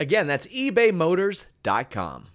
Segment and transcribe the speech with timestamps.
[0.00, 2.28] Again, that's ebaymotors.com.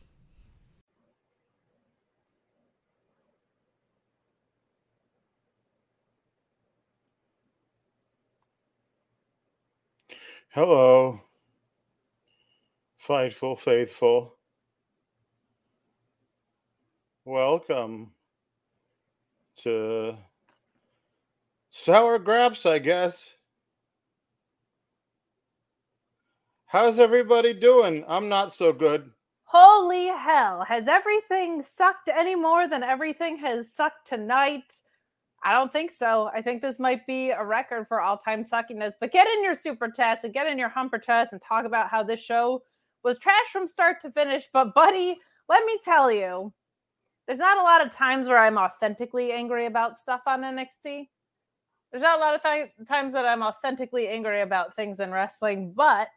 [10.50, 11.22] Hello,
[13.08, 14.36] Fightful Faithful.
[17.26, 18.12] Welcome
[19.64, 20.16] to
[21.72, 23.30] Sour Graps, I guess.
[26.74, 28.04] How's everybody doing?
[28.08, 29.12] I'm not so good.
[29.44, 30.64] Holy hell.
[30.64, 34.74] Has everything sucked any more than everything has sucked tonight?
[35.44, 36.32] I don't think so.
[36.34, 38.94] I think this might be a record for all time suckiness.
[39.00, 41.90] But get in your super chats and get in your humper chats and talk about
[41.90, 42.64] how this show
[43.04, 44.46] was trash from start to finish.
[44.52, 45.16] But, buddy,
[45.48, 46.52] let me tell you,
[47.28, 51.08] there's not a lot of times where I'm authentically angry about stuff on NXT.
[51.92, 55.74] There's not a lot of th- times that I'm authentically angry about things in wrestling.
[55.76, 56.08] But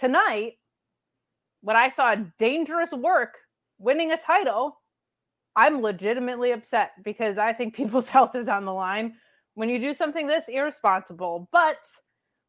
[0.00, 0.54] tonight,
[1.60, 3.38] when I saw dangerous work
[3.78, 4.80] winning a title,
[5.54, 9.14] I'm legitimately upset because I think people's health is on the line
[9.54, 11.48] when you do something this irresponsible.
[11.52, 11.78] But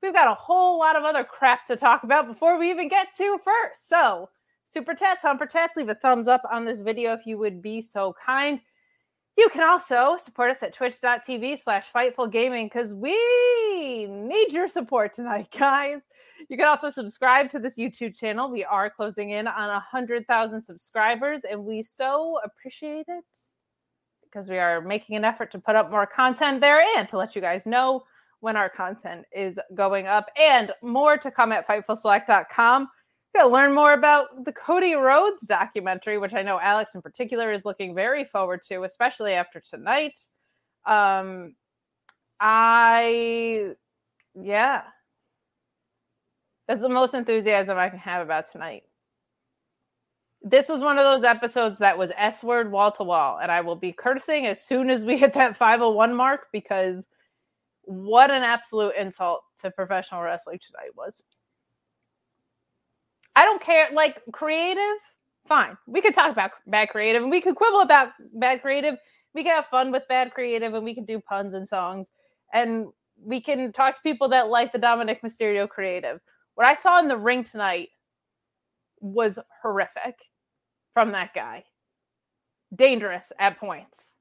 [0.01, 3.09] we've got a whole lot of other crap to talk about before we even get
[3.17, 3.89] to first.
[3.89, 4.29] So,
[4.63, 7.81] super chats, humper chats, leave a thumbs up on this video if you would be
[7.81, 8.61] so kind.
[9.37, 15.13] You can also support us at twitch.tv slash fightful gaming because we need your support
[15.13, 16.01] tonight, guys.
[16.49, 18.49] You can also subscribe to this YouTube channel.
[18.49, 23.23] We are closing in on 100,000 subscribers, and we so appreciate it
[24.23, 27.35] because we are making an effort to put up more content there and to let
[27.35, 28.03] you guys know
[28.39, 32.89] when our content is going up and more to come at fightfulselect.com.
[33.33, 37.51] You're gonna learn more about the Cody Rhodes documentary, which I know Alex in particular
[37.51, 40.19] is looking very forward to, especially after tonight.
[40.85, 41.55] Um,
[42.39, 43.73] I,
[44.33, 44.83] yeah,
[46.71, 48.83] that's the most enthusiasm I can have about tonight.
[50.41, 53.59] This was one of those episodes that was S word wall to wall, and I
[53.59, 57.05] will be cursing as soon as we hit that 501 mark because
[57.81, 61.21] what an absolute insult to professional wrestling tonight was.
[63.35, 63.89] I don't care.
[63.91, 64.97] Like creative,
[65.45, 65.77] fine.
[65.87, 68.95] We could talk about bad creative and we could quibble about bad creative.
[69.33, 72.07] We can have fun with bad creative and we can do puns and songs
[72.53, 72.87] and
[73.21, 76.21] we can talk to people that like the Dominik Mysterio creative.
[76.61, 77.89] What I saw in the ring tonight
[78.99, 80.13] was horrific
[80.93, 81.63] from that guy.
[82.75, 84.11] Dangerous at points.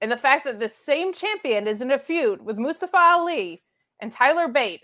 [0.00, 3.64] And the fact that the same champion is in a feud with Mustafa Ali
[3.98, 4.82] and Tyler Bate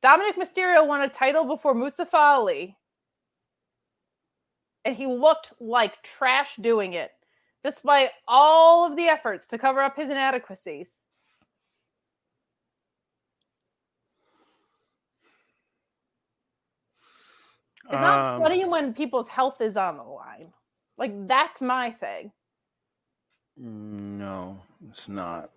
[0.00, 2.76] Dominik Mysterio won a title before Mustafa Ali,
[4.84, 7.10] and he looked like trash doing it,
[7.64, 11.02] despite all of the efforts to cover up his inadequacies.
[17.90, 20.52] It's not Um, funny when people's health is on the line.
[20.98, 22.32] Like that's my thing.
[23.56, 24.58] No,
[24.88, 25.50] it's not.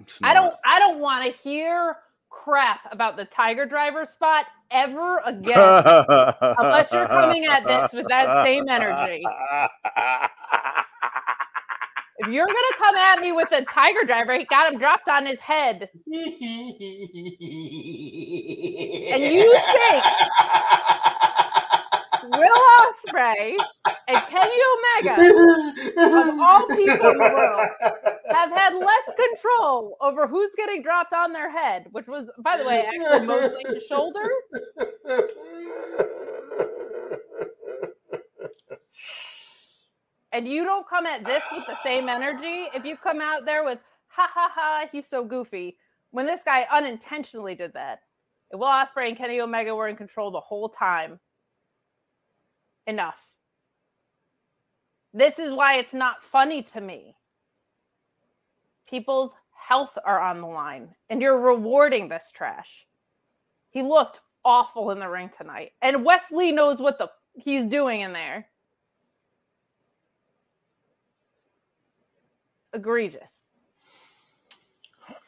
[0.00, 0.60] It's I don't not.
[0.64, 1.96] I don't want to hear
[2.30, 5.58] crap about the Tiger Driver spot ever again.
[6.40, 9.22] Unless you're coming at this with that same energy.
[12.22, 15.24] If you're gonna come at me with a Tiger Driver, he got him dropped on
[15.26, 15.88] his head.
[15.92, 16.12] and
[19.24, 20.04] you think-
[22.22, 23.56] Will Ospreay
[24.08, 24.54] and Kenny
[25.02, 25.16] Omega
[25.96, 27.68] of all people in the world
[28.30, 32.64] have had less control over who's getting dropped on their head, which was, by the
[32.64, 34.30] way, actually mostly the shoulder.
[40.32, 42.68] And you don't come at this with the same energy.
[42.74, 43.78] If you come out there with
[44.08, 45.76] ha ha ha, he's so goofy.
[46.12, 48.00] When this guy unintentionally did that,
[48.52, 51.20] Will Ospreay and Kenny Omega were in control the whole time.
[52.86, 53.22] enough.
[55.12, 57.16] This is why it's not funny to me.
[58.88, 62.86] People's health are on the line, and you're rewarding this trash.
[63.70, 68.00] He looked awful in the ring tonight, and Wes Lee knows what the he's doing
[68.00, 68.48] in there.
[72.72, 73.34] Egregious.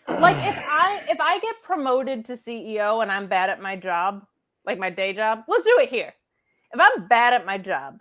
[0.08, 4.24] Like if I if I get promoted to CEO and I'm bad at my job,
[4.64, 6.12] like my day job, let's do it here.
[6.72, 7.98] If I'm bad at my job,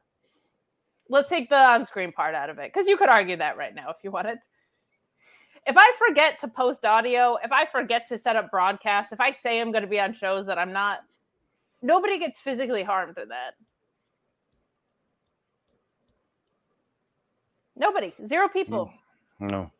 [1.09, 3.89] let's take the on-screen part out of it because you could argue that right now
[3.89, 4.37] if you wanted.
[5.67, 9.29] If i forget to post audio if i forget to set up broadcasts if i
[9.29, 11.01] say i'm going to be on shows that i'm not
[11.81, 13.55] nobody gets physically harmed in that.
[17.75, 18.13] Nobody.
[18.25, 18.95] Zero people hmm.
[19.41, 19.71] No.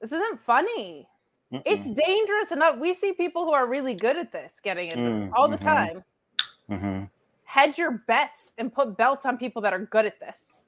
[0.00, 1.08] this isn't funny
[1.52, 1.62] Mm-mm.
[1.66, 5.32] it's dangerous enough we see people who are really good at this getting it Mm,
[5.34, 5.62] all the mhm.
[5.64, 6.04] time
[6.70, 7.10] Mhm.
[7.44, 10.62] hedge your bets and put belts on people that are good at this.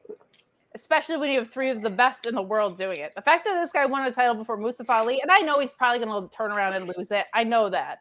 [0.75, 3.13] Especially when you have three of the best in the world doing it.
[3.15, 5.73] The fact that this guy won a title before Mustafa Ali, and I know he's
[5.73, 7.27] probably going to turn around and lose it.
[7.35, 8.01] I know that.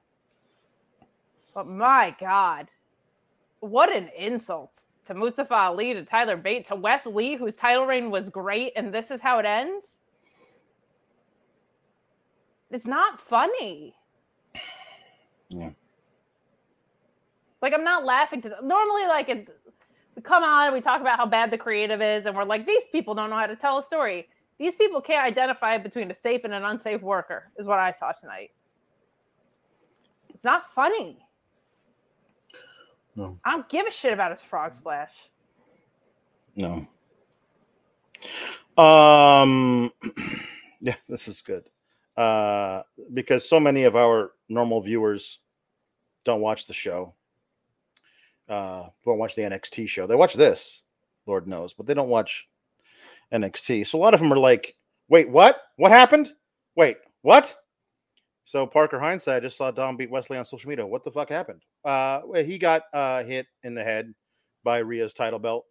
[1.54, 2.70] But my God,
[3.60, 4.72] what an insult
[5.06, 8.94] to Mustafa Ali, to Tyler Bate, to Wes Lee, whose title reign was great, and
[8.94, 9.99] this is how it ends.
[12.72, 13.96] It's not funny.
[15.50, 15.72] Yeah.
[17.62, 19.50] Like I'm not laughing to normally like it,
[20.16, 22.68] we come on and we talk about how bad the creative is, and we're like,
[22.68, 24.28] these people don't know how to tell a story.
[24.58, 28.12] These people can't identify between a safe and an unsafe worker, is what I saw
[28.12, 28.52] tonight.
[30.30, 31.18] It's not funny.
[33.16, 33.40] No.
[33.44, 35.14] I don't give a shit about his frog splash.
[36.56, 36.88] No.
[38.78, 39.92] Um
[40.82, 41.66] yeah, this is good.
[42.20, 42.84] Uh
[43.14, 45.40] because so many of our normal viewers
[46.26, 47.16] don't watch the show.
[48.48, 50.06] Uh don't watch the NXT show.
[50.06, 50.82] They watch this,
[51.26, 52.48] Lord knows, but they don't watch
[53.34, 53.88] NXT.
[53.88, 54.76] So a lot of them are like,
[55.08, 55.62] "Wait, what?
[55.78, 56.34] What happened?
[56.76, 57.56] Wait, what?"
[58.46, 60.86] So Parker Hindsight just saw Dom beat Wes Lee on social media.
[60.86, 61.62] What the fuck happened?
[61.86, 64.14] Uh he got uh hit in the head
[64.64, 65.66] by Rhea's title belt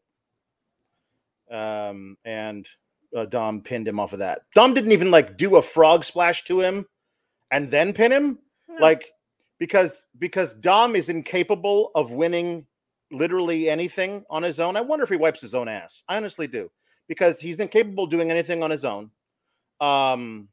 [1.50, 2.66] um, and
[3.16, 4.42] uh, Dom pinned him off of that.
[4.54, 6.86] Dom didn't even like do a frog splash to him
[7.50, 8.38] and then pin him,
[8.68, 8.76] No.
[8.80, 9.10] like
[9.58, 12.66] because because Dom is incapable of winning
[13.10, 14.76] literally anything on his own.
[14.76, 16.02] I wonder if he wipes his own ass.
[16.08, 16.70] I honestly do
[17.08, 19.10] because he's incapable of doing anything on his own.
[19.80, 20.48] Um,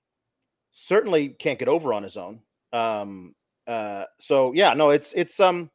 [0.71, 2.41] certainly can't get over on his own.
[2.71, 3.35] Um,
[3.67, 5.69] uh, so yeah, no, it's it's um,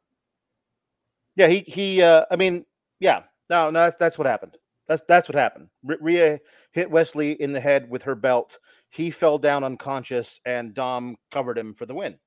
[1.35, 2.01] yeah, he he.
[2.01, 2.65] Uh, I mean,
[2.99, 4.57] yeah, no, no, that's that's what happened.
[4.91, 5.69] That's that's what happened.
[5.89, 6.41] R- Rhea
[6.73, 8.59] hit Wes Lee in the head with her belt.
[8.89, 12.17] He fell down unconscious, and Dom covered him for the win.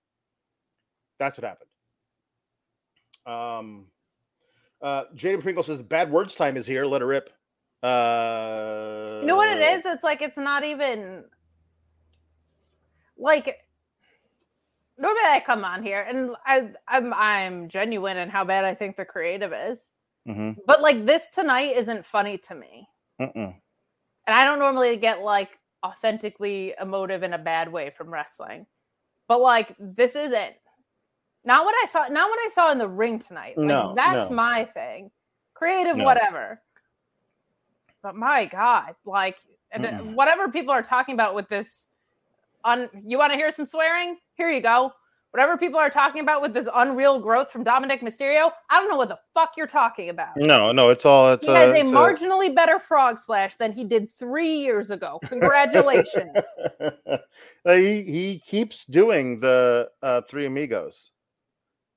[1.18, 1.68] That's what happened.
[3.26, 3.86] Um,
[4.80, 6.86] uh, Jada Pringle says bad words time is here.
[6.86, 7.28] Let her rip.
[7.82, 9.84] Uh, You know what it is?
[9.84, 11.24] It's like it's not even
[13.18, 13.58] like
[14.96, 18.96] normally I come on here and I I'm I'm genuine in how bad I think
[18.96, 19.93] the creative is.
[20.26, 22.88] Mhm, But like this tonight isn't funny to me.
[23.20, 23.60] mm-mm.
[24.26, 28.66] And I don't normally get like authentically emotive in a bad way from wrestling.
[29.28, 30.54] But like this isn't.
[31.44, 33.58] Not what I saw not what I saw in the ring tonight.
[33.58, 34.36] Like No, that's no.
[34.36, 35.10] my thing.
[35.52, 36.04] Creative No.
[36.04, 36.62] whatever.
[38.02, 39.38] But my god, like
[40.14, 41.86] whatever people are talking about with this
[42.64, 44.16] on you want to hear some swearing?
[44.36, 44.92] Here you go.
[45.34, 48.96] Whatever people are talking about with this unreal growth from Dominik Mysterio, I don't know
[48.96, 50.36] what the fuck you're talking about.
[50.36, 51.32] No, no, it's all.
[51.32, 55.18] It's He has a marginally better frog splash than he did three years ago.
[55.24, 56.44] Congratulations.
[57.66, 61.10] He he keeps doing the uh, three amigos,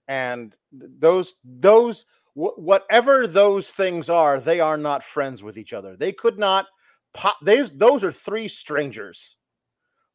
[0.07, 5.95] and those those wh- whatever those things are, they are not friends with each other.
[5.95, 6.65] They could not.
[7.13, 9.37] Po- those those are three strangers.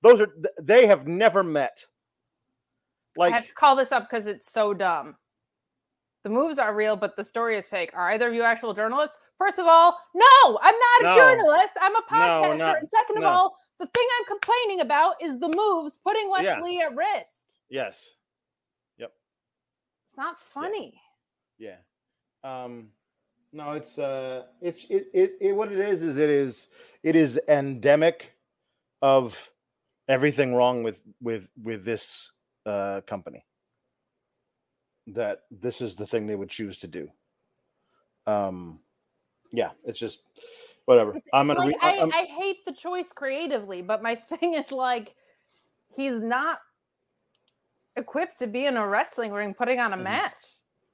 [0.01, 1.85] Those are they have never met.
[3.19, 5.17] I have Like to call this up because it's so dumb.
[6.25, 7.91] The moves are real, but the story is fake.
[7.95, 9.19] Are either of you actual journalists?
[9.39, 11.15] First of all, no, I'm not a No.
[11.17, 11.73] journalist.
[11.81, 12.59] I'm a podcaster.
[12.59, 13.29] not- and second of no.
[13.29, 16.59] all, the thing I'm complaining about is the moves putting Yeah.
[16.59, 17.47] Wes Lee at risk.
[17.69, 18.01] yes,
[18.99, 19.13] Yep.
[20.07, 21.01] It's not funny.
[21.59, 21.79] Yeah.
[22.45, 22.93] Um
[23.53, 26.69] no, it's uh it's it, it it what it is is it is
[27.03, 28.33] it is endemic
[29.03, 29.51] of
[30.09, 32.31] everything wrong with with with this
[32.67, 33.45] uh company.
[35.09, 37.11] That this is the thing they would choose to do.
[38.27, 38.79] Um
[39.53, 40.21] yeah, it's just
[40.87, 41.11] whatever.
[41.11, 44.55] It's- I'm gonna like, re- I, I'm- I hate the choice creatively, but my thing
[44.55, 45.15] is like
[45.95, 46.61] he's not
[47.97, 50.03] equipped to be in a wrestling ring putting on a Mhm.
[50.05, 50.33] match.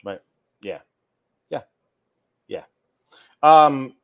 [0.04, 0.20] Right.
[0.62, 0.80] Yeah.
[1.50, 1.62] Yeah.
[2.48, 2.64] Yeah.
[3.42, 3.94] Um,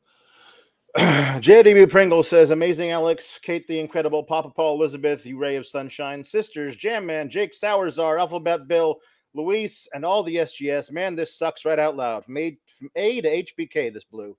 [0.96, 6.22] JDB Pringle says, "Amazing Alex, Kate the Incredible, Papa Paul, Elizabeth, you Ray of Sunshine,
[6.22, 9.00] Sisters, Jam Man, Jake Sourzar, Alphabet Bill,
[9.34, 10.92] Luis, and all the SGS.
[10.92, 12.22] Man, this sucks right out loud.
[12.28, 13.92] Made from A to HBK.
[13.92, 14.36] This blue.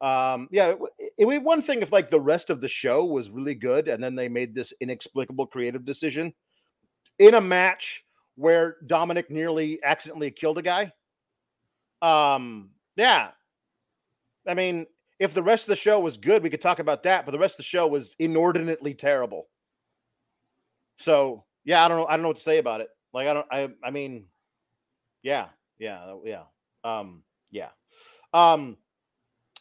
[0.00, 0.74] Um, yeah,
[1.18, 4.14] it, one thing if like the rest of the show was really good, and then
[4.14, 6.32] they made this inexplicable creative decision
[7.18, 8.04] in a match
[8.36, 10.92] where Dominik nearly accidentally killed a guy.
[12.02, 13.30] Um, yeah,
[14.46, 14.86] I mean."
[15.18, 17.38] If the rest of the show was good, we could talk about that, but the
[17.38, 19.48] rest of the show was inordinately terrible.
[20.98, 22.06] So yeah, I don't know.
[22.06, 22.88] I don't know what to say about it.
[23.12, 23.46] Like I don't.
[23.50, 23.68] I.
[23.84, 24.26] I mean,
[25.22, 25.46] yeah,
[25.78, 26.42] yeah, yeah,
[26.84, 27.68] um, yeah.
[28.32, 28.76] Um.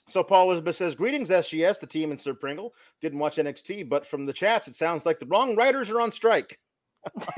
[0.09, 2.73] So Paul Elizabeth says, "Greetings, SGS, the team and Sir Pringle.
[3.01, 6.11] Didn't watch NXT, but from the chats, it sounds like the wrong writers are on
[6.11, 6.59] strike."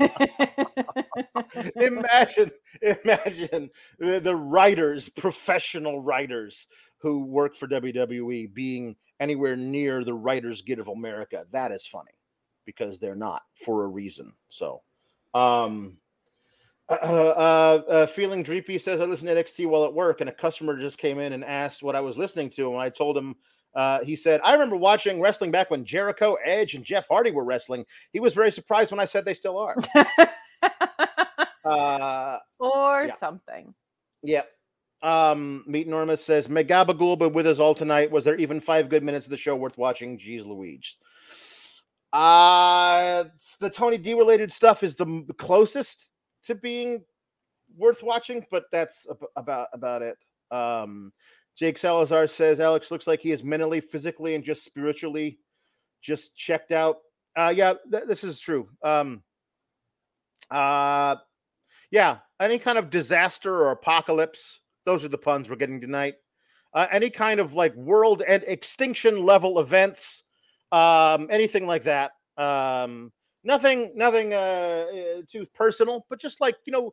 [1.76, 2.50] imagine,
[2.82, 6.66] imagine the, the writers, professional writers,
[7.00, 11.44] who work for WWE being anywhere near the Writers Guild of America.
[11.50, 12.12] That is funny
[12.64, 14.32] because they're not for a reason.
[14.50, 14.82] So,
[15.34, 15.96] um,
[16.88, 20.32] uh, uh, uh, feeling dreepy says I listen to NXT while at work, and a
[20.32, 23.36] customer just came in and asked what I was listening to, and I told him.
[23.72, 27.44] Uh, he said, I remember watching wrestling back when Jericho, Edge, and Jeff Hardy were
[27.44, 27.84] wrestling.
[28.12, 29.76] He was very surprised when I said they still are.
[31.64, 33.16] uh, or yeah.
[33.20, 33.72] something.
[34.24, 34.42] Yeah.
[35.02, 38.10] Um, Meet Norma says Megabagool but with us all tonight.
[38.10, 40.18] Was there even five good minutes of the show worth watching?
[40.18, 40.96] Jeez Louise.
[42.12, 43.24] Uh
[43.60, 46.10] the Tony D related stuff is the closest
[46.44, 47.04] to being
[47.76, 50.18] worth watching, but that's ab- about about it.
[50.50, 51.12] Um
[51.56, 55.38] Jake Salazar says Alex looks like he is mentally, physically, and just spiritually
[56.02, 56.96] just checked out.
[57.36, 58.68] Uh yeah, th- this is true.
[58.82, 59.22] Um
[60.50, 61.14] uh
[61.92, 66.14] yeah, any kind of disaster or apocalypse those are the puns we're getting tonight.
[66.72, 70.22] Uh, any kind of like world and extinction level events,
[70.72, 72.12] um, anything like that.
[72.36, 76.92] Um, nothing, nothing uh, uh too personal, but just like you know,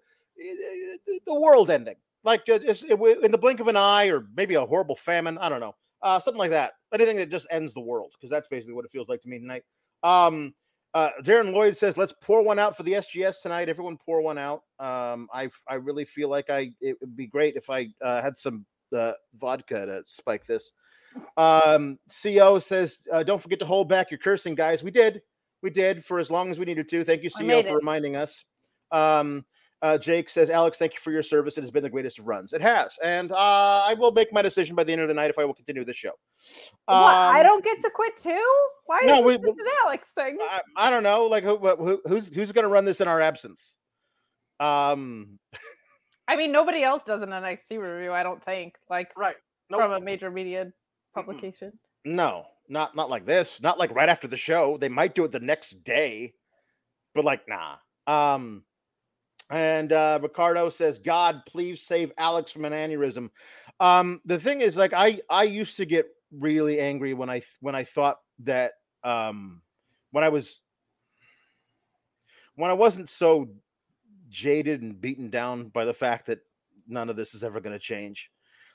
[1.25, 4.96] the world ending, like uh, in the blink of an eye, or maybe a horrible
[4.96, 5.38] famine.
[5.38, 6.74] I don't know, uh, something like that.
[6.94, 9.39] Anything that just ends the world, because that's basically what it feels like to me
[9.39, 9.63] tonight.
[10.01, 10.53] Um,
[10.98, 13.70] uh, Darren Lloyd says, "Let's pour one out for the SGS tonight.
[13.70, 14.63] Everyone, pour one out.
[14.80, 18.36] Um, I I really feel like I it would be great if I uh, had
[18.36, 18.66] some
[18.98, 20.72] uh, vodka to spike this."
[21.38, 24.82] Um, Co says, uh, "Don't forget to hold back your cursing, guys.
[24.82, 25.22] We did,
[25.62, 27.04] we did for as long as we needed to.
[27.04, 28.44] Thank you, Co, for reminding us."
[28.92, 29.46] Um,
[29.81, 31.57] uh, Jake says, Alex, thank you for your service.
[31.57, 32.51] It has been the greatest of runs.
[32.53, 32.98] It has.
[33.03, 33.36] And uh,
[33.86, 35.86] I will make my decision by the end of the night if I will continue
[35.86, 36.12] this show.
[36.86, 36.96] what?
[36.96, 38.67] I Um, don't get to quit too?
[38.88, 40.38] Why no, is we- this just an Alex thing?
[40.41, 41.25] I, I don't know.
[41.25, 43.75] Like, who, who, who's who's going to run this in our absence?
[44.60, 45.38] Um,
[46.27, 48.75] I mean, nobody else does an NXT review, I don't think.
[48.89, 49.36] Like right.
[49.69, 49.81] Nope.
[49.81, 50.72] from a major media
[51.13, 51.72] publication.
[52.05, 53.62] No, not not like this.
[53.62, 54.77] Not like right after the show.
[54.77, 56.34] They might do it the next day,
[57.13, 57.75] but like nah.
[58.07, 58.63] Um,
[59.50, 63.30] and uh, Ricardo says, "God, please save Alex from an aneurysm."
[63.80, 67.75] Um, the thing is, like, I I used to get really angry when I when
[67.75, 68.74] I thought that
[69.04, 69.62] um
[70.12, 70.62] when I was
[72.56, 73.50] when I wasn't so
[74.30, 76.39] jaded and beaten down by the fact that
[76.88, 78.30] none of this is ever going to change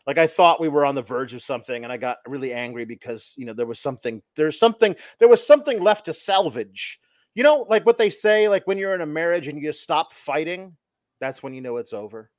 [0.06, 2.84] like I thought we were on the verge of something, and I got really angry
[2.84, 7.00] because you know there was something, there's something, there was something left to salvage.
[7.34, 9.82] You know, like what they say, like when you're in a marriage and you just
[9.82, 10.76] stop fighting,
[11.20, 12.30] that's when you know it's over.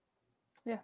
[0.65, 0.79] Yeah.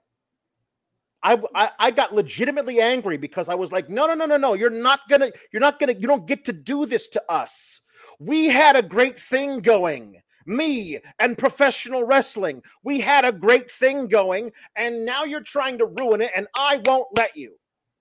[1.21, 4.53] I, I I got legitimately angry because I was like, no, no, no, no, no,
[4.53, 7.81] you're not gonna, you're not gonna, you don't get to do this to us.
[8.19, 12.61] We had a great thing going me and professional wrestling.
[12.83, 16.81] We had a great thing going, and now you're trying to ruin it, and I
[16.85, 17.55] won't let you.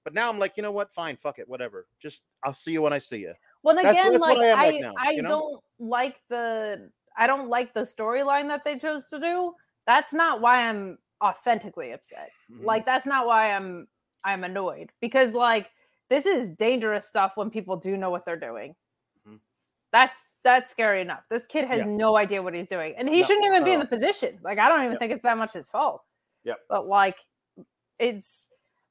[0.04, 0.92] But now I'm like, you know what?
[0.92, 1.86] Fine, fuck it, whatever.
[2.00, 3.34] Just I'll see you when I see you.
[3.62, 5.28] Well, and again, that's what like I I, right now, I you know?
[5.28, 9.54] don't like the I don't like the storyline that they chose to do.
[9.86, 12.30] That's not why I'm authentically upset.
[12.50, 12.64] Mhm.
[12.64, 13.88] Like that's not why I'm
[14.24, 15.70] I'm annoyed because like
[16.10, 18.74] this is dangerous stuff when people do know what they're doing.
[19.26, 19.40] Mhm.
[19.92, 21.24] That's that's scary enough.
[21.30, 21.84] This kid has Yeah.
[21.84, 24.38] no idea what he's doing, and he No, shouldn't even be in the position.
[24.42, 24.98] Like I don't even Yep.
[24.98, 26.02] think it's that much his fault.
[26.44, 26.58] Yep.
[26.68, 27.18] But like,
[27.98, 28.44] it's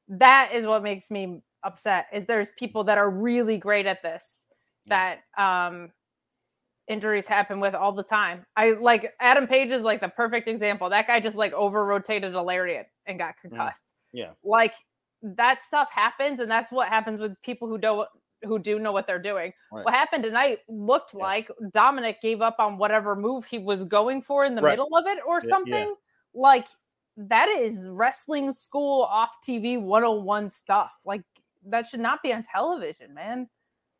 [0.09, 2.07] that is what makes me upset.
[2.13, 4.47] Is there's people that are really great at this
[4.87, 5.91] that um
[6.87, 8.45] injuries happen with all the time.
[8.55, 10.89] I like Adam Page is like the perfect example.
[10.89, 13.91] That guy just like over rotated a lariat and got concussed.
[14.13, 14.31] Yeah.
[14.43, 14.73] Like
[15.21, 18.07] that stuff happens, and that's what happens with people who don't
[18.43, 19.51] who do know what they're doing.
[19.71, 19.83] Right.
[19.83, 21.23] What happened tonight looked Yeah.
[21.23, 24.73] like Dominik gave up on whatever move he was going for in the Right.
[24.73, 25.49] middle of it or Yeah, yeah.
[25.49, 25.95] something.
[26.35, 26.67] Like
[27.17, 30.91] that is wrestling school off TV 101 stuff.
[31.03, 31.23] Like
[31.65, 33.49] that should not be on television, man.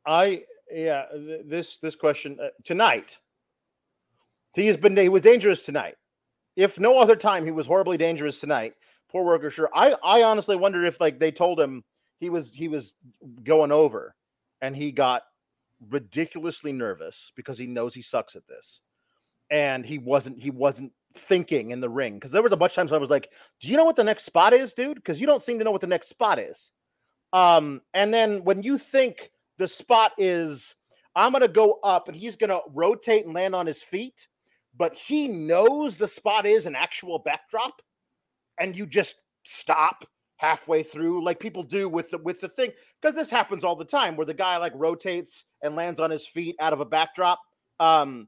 [0.05, 3.17] I yeah, th- this this question uh, tonight.
[4.53, 5.95] He has been he was dangerous tonight.
[6.55, 8.73] If no other time, he was horribly dangerous tonight.
[9.09, 9.69] Poor worker, sure.
[9.73, 11.83] I I honestly wonder if like they told him
[12.19, 12.93] he was he was
[13.43, 14.15] going over,
[14.61, 15.23] and he got
[15.89, 18.81] ridiculously nervous because he knows he sucks at this,
[19.51, 22.75] and he wasn't he wasn't thinking in the ring because there was a bunch of
[22.75, 25.27] times I was like, "Do you know what the next spot is, dude?" Because you
[25.27, 26.71] don't seem to know what the next spot is.
[27.33, 30.75] Um, and then when you think the spot is,
[31.15, 34.27] I'm gonna go up and he's gonna rotate and land on his feet,
[34.75, 37.81] but he knows the spot is an actual backdrop,
[38.59, 40.05] and you just stop
[40.37, 42.71] halfway through like people do with the with the thing
[43.01, 46.27] because this happens all the time where the guy like rotates and lands on his
[46.27, 47.39] feet out of a backdrop
[47.79, 48.27] um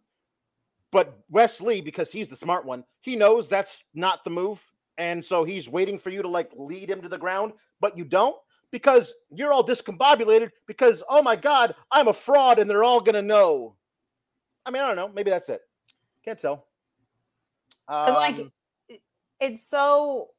[0.91, 4.63] but Wes Lee, because he's the smart one, he knows that's not the move.
[4.97, 8.03] And so he's waiting for you to like lead him to the ground, but you
[8.03, 8.35] don't
[8.71, 13.15] because you're all discombobulated because, oh my God, I'm a fraud and they're all going
[13.15, 13.75] to know.
[14.65, 15.09] I mean, I don't know.
[15.09, 15.61] Maybe that's it.
[16.23, 16.65] Can't tell.
[17.87, 18.51] And, like Um,
[19.39, 20.29] it's so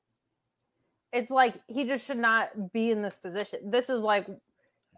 [1.12, 3.70] it's like he just should not be in this position.
[3.70, 4.26] This is like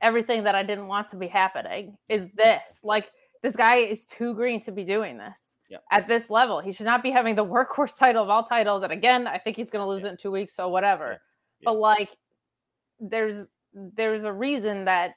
[0.02, 2.80] everything that I didn't want to be happening is this.
[2.82, 3.10] Like
[3.42, 5.78] this guy is too green to be doing this Yeah.
[5.90, 6.60] at this level.
[6.60, 8.82] He should not be having the workhorse title of all titles.
[8.82, 10.54] And again, I think he's going to lose it in two weeks.
[10.54, 11.20] So whatever.
[11.60, 11.64] Yeah.
[11.66, 12.10] But like,
[13.10, 15.14] there's there's a reason that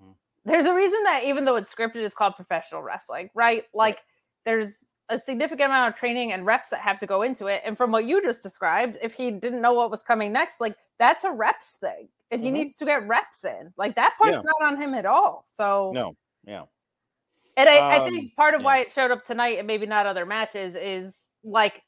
[0.00, 0.14] Mhm.
[0.44, 3.64] there's a reason that even though it's scripted, it's called professional wrestling, right?
[3.74, 4.04] Like,
[4.44, 7.62] there's a significant amount of training and reps that have to go into it.
[7.64, 10.76] And from what you just described, if he didn't know what was coming next, like
[10.98, 12.08] that's a reps thing.
[12.30, 12.52] And he Mhm.
[12.52, 13.72] needs to get reps in.
[13.78, 15.44] Like that part's not on him at all.
[15.46, 16.14] So no.
[16.44, 16.66] Yeah.
[17.56, 18.66] and I, I Um, think part of yeah.
[18.66, 21.82] why it showed up tonight and maybe not other matches is like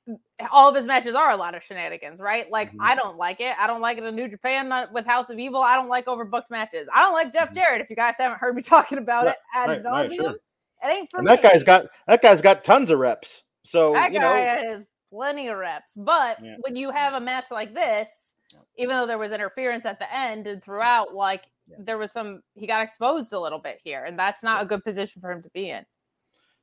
[0.53, 2.51] all of his matches are a lot of shenanigans, right?
[2.51, 2.79] Like Mhm.
[2.81, 3.55] I don't like it.
[3.59, 5.61] I don't like it in New Japan with House of Evil.
[5.63, 6.89] I don't like overbooked matches.
[6.93, 7.55] I don't like Jeff Mhm.
[7.55, 7.81] Jarrett.
[7.81, 10.31] If you guys haven't heard me talking about Right, it right, right, sure.
[10.33, 10.41] it
[10.87, 11.35] ain't for And me.
[11.37, 13.43] that guy's got that guy's got tons of reps.
[13.65, 15.95] So that you guy know, has plenty of reps.
[15.97, 16.57] But Yeah.
[16.61, 18.35] when you have a match like this,
[18.76, 21.76] even though there was interference at the end and throughout, like Yeah.
[21.81, 24.63] there was some, he got exposed a little bit here, and that's not Yeah.
[24.63, 25.85] a good position for him to be in.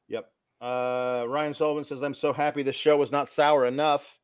[0.09, 0.29] Yep.
[0.59, 4.17] Uh, Ryan Sullivan says, "I'm so happy the show was not sour enough."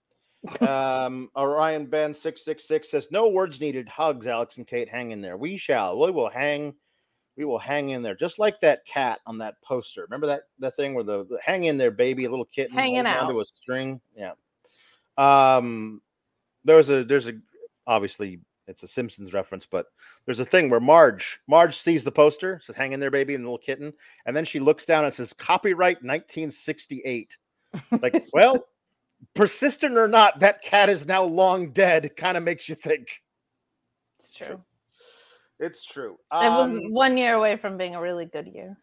[0.62, 3.88] um, Orion Ben six six six says, "No words needed.
[3.88, 4.90] Hugs, Alex and Kate.
[4.90, 5.38] Hang in there.
[5.38, 6.00] We shall.
[6.00, 6.74] We will hang.
[7.38, 10.04] We will hang in there, just like that cat on that poster.
[10.04, 13.06] Remember that that thing where the, the hang in there, baby, a little kitten Hanging
[13.06, 13.42] holding onto out.
[13.42, 14.02] a string.
[14.16, 14.34] Yeah.
[15.18, 16.02] Um,
[16.64, 17.34] there's a there's a
[17.88, 19.88] obviously it's a Simpsons reference, but
[20.26, 23.44] there's a thing where Marge Marge sees the poster, says "Hang in there, baby," and
[23.44, 23.94] the little kitten,
[24.26, 27.38] and then she looks down and says "Copyright 1968."
[28.02, 28.66] Like, well,
[29.34, 32.16] persistent or not, that cat is now long dead.
[32.16, 33.08] Kind of makes you think.
[34.20, 34.62] It's true.
[35.60, 36.14] It's true.
[36.32, 38.76] it was Um, one year away from being a really good year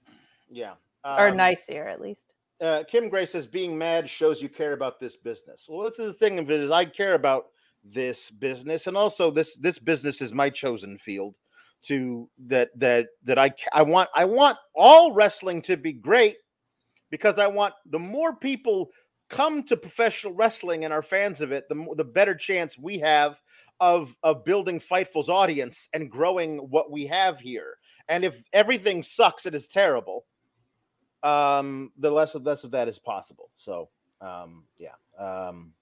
[0.50, 2.26] yeah, or um, nice year at least.
[2.60, 5.66] uh, Kim Gray says being mad shows you care about this business.
[5.68, 7.46] Well, this is the thing of it is I care about
[7.84, 11.34] this business, and also this this business is my chosen field
[11.82, 16.36] to that that that I I want I want all wrestling to be great
[17.10, 18.90] because I want the more people
[19.28, 22.98] come to professional wrestling and are fans of it, the more, the better chance we
[22.98, 23.40] have
[23.80, 27.76] of of building Fightful's audience and growing what we have here.
[28.08, 30.24] And if everything sucks, it is terrible
[31.22, 33.88] um the less of less of that is possible so
[34.22, 35.72] um yeah um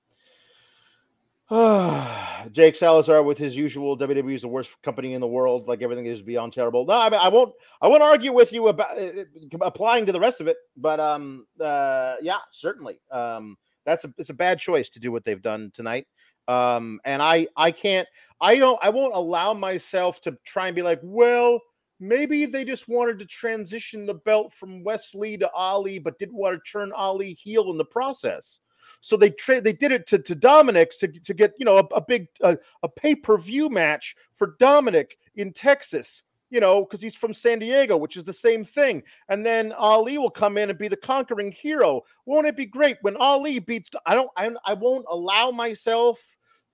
[2.53, 5.67] Jake Salazar with his usual WWE is the worst company in the world.
[5.67, 6.85] Like everything is beyond terrible.
[6.85, 7.55] No, I mean I won't.
[7.81, 9.25] I won't argue with you about uh,
[9.63, 10.59] applying to the rest of it.
[10.77, 13.01] But um, uh, yeah, certainly.
[13.11, 13.57] Um,
[13.87, 16.07] that's a it's a bad choice to do what they've done tonight.
[16.49, 18.07] Um, and I I can't.
[18.43, 18.79] I don't.
[18.83, 21.61] I won't allow myself to try and be like, well,
[21.99, 26.37] maybe they just wanted to transition the belt from Wes Lee to Ali, but didn't
[26.37, 28.61] want to turn Ali heel in the process.
[29.01, 31.85] So they tra- they did it to, to Dominik's to, to get you know a,
[31.95, 37.03] a big uh, a pay per view match for Dominik in Texas, you know, because
[37.03, 39.03] he's from San Diego, which is the same thing.
[39.29, 42.03] And then Ali will come in and be the conquering hero.
[42.27, 43.91] Won't it be great when Ali beats?
[44.07, 44.31] I don't.
[44.37, 46.19] I, I won't allow myself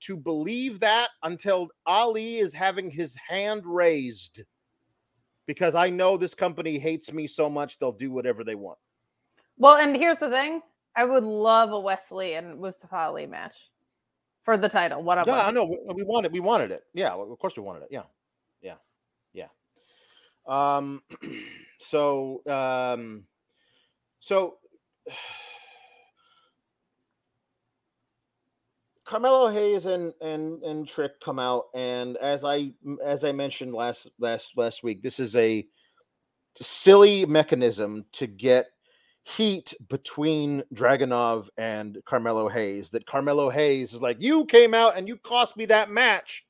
[0.00, 4.42] to believe that until Ali is having his hand raised
[5.46, 8.78] because I know this company hates me so much they'll do whatever they want.
[9.56, 10.60] Well, and here's the thing:
[10.96, 13.56] I would love a Wes Lee and Mustafa Ali match
[14.44, 15.02] for the title.
[15.02, 15.26] What up?
[15.26, 15.64] Yeah, I know.
[15.64, 16.84] We, we wanted we wanted it.
[16.94, 17.88] Yeah, of course we wanted it.
[17.90, 18.02] Yeah.
[18.62, 18.76] Yeah.
[19.32, 19.48] Yeah.
[20.46, 21.02] Um
[21.78, 23.24] so um
[24.20, 24.58] so
[29.04, 32.72] Carmelo Hayes and and and Trick come out, and as I
[33.04, 35.66] as I mentioned last last last week, this is a
[36.58, 38.68] silly mechanism to get
[39.24, 42.90] heat between Dragunov and Carmelo Hayes.
[42.90, 46.44] That Carmelo Hayes is like, you came out and you cost me that match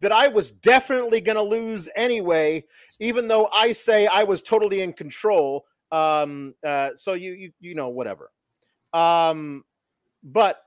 [0.00, 2.64] that I was definitely going to lose anyway,
[3.00, 5.66] even though I say I was totally in control.
[5.92, 8.30] Um, uh, so you you you know whatever.
[8.92, 9.64] Um,
[10.22, 10.62] but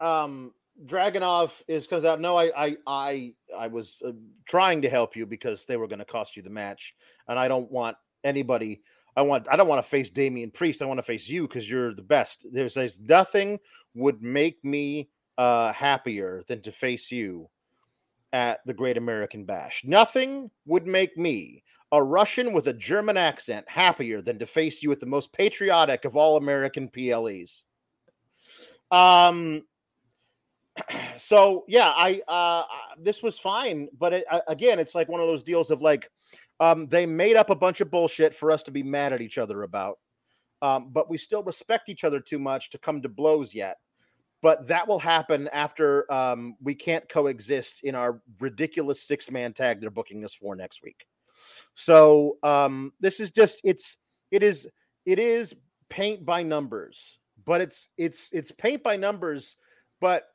[0.00, 0.52] um
[0.86, 2.20] Dragunov is comes out.
[2.20, 4.12] No, I I I I was uh,
[4.46, 6.94] trying to help you because they were going to cost you the match,
[7.28, 8.82] and I don't want anybody.
[9.16, 10.82] I want I don't want to face Damian Priest.
[10.82, 12.46] I want to face you because you're the best.
[12.50, 13.58] There's, there's nothing
[13.94, 17.48] would make me uh happier than to face you
[18.32, 19.82] at the Great American Bash.
[19.84, 24.90] Nothing would make me a Russian with a German accent happier than to face you
[24.90, 27.62] at the most patriotic of all American PLEs.
[28.90, 29.62] Um
[31.16, 32.64] so yeah, I uh
[32.98, 36.10] this was fine, but it, again, it's like one of those deals of like
[36.60, 39.38] um they made up a bunch of bullshit for us to be mad at each
[39.38, 39.98] other about.
[40.62, 43.76] Um, but we still respect each other too much to come to blows yet.
[44.40, 49.80] But that will happen after um, we can't coexist in our ridiculous six man tag
[49.80, 51.06] they're booking us for next week.
[51.74, 53.96] So um, this is just it's
[54.30, 54.68] it is
[55.06, 55.54] it is
[55.88, 59.56] paint by numbers, but it's it's it's paint by numbers,
[60.00, 60.28] but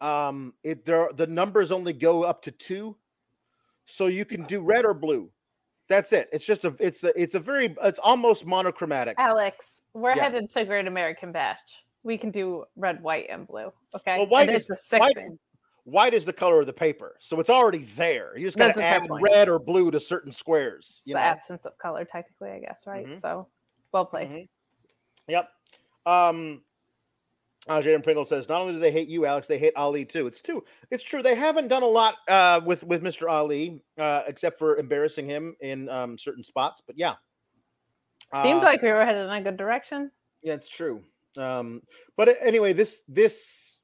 [0.00, 2.96] um it there the numbers only go up to two
[3.90, 5.30] so you can do red or blue
[5.88, 10.14] that's it it's just a it's a it's a very it's almost monochromatic Alex, we're
[10.14, 10.24] Yeah.
[10.24, 11.58] headed to Great American Bash.
[12.04, 13.72] We can do red, white, and blue.
[13.94, 14.18] Okay.
[14.18, 15.16] Well, white is- the six white-
[15.84, 18.78] white is the color of the paper so it's already there you just gotta That's
[18.78, 21.76] a fair add red or blue to certain squares It's you the know absence of
[21.78, 23.06] color, technically, I guess, right?
[23.06, 23.18] Mhm.
[23.20, 23.48] So
[23.92, 24.28] well played.
[24.30, 24.48] Mhm.
[25.28, 25.48] yep
[26.04, 26.62] um
[27.68, 30.26] uh, Jaden Pringle says, "Not only do they hate you, Alex, they hate Ali too.
[30.26, 30.64] It's true.
[30.90, 31.22] It's true.
[31.22, 33.28] They haven't done a lot uh, with with Mr.
[33.30, 36.82] Ali, uh, except for embarrassing him in um, certain spots.
[36.86, 37.14] But yeah,
[38.42, 40.10] seems Uh, like we were headed in a good direction.
[40.42, 41.02] Yeah, it's true.
[41.36, 41.82] Um,
[42.16, 43.78] but anyway, this this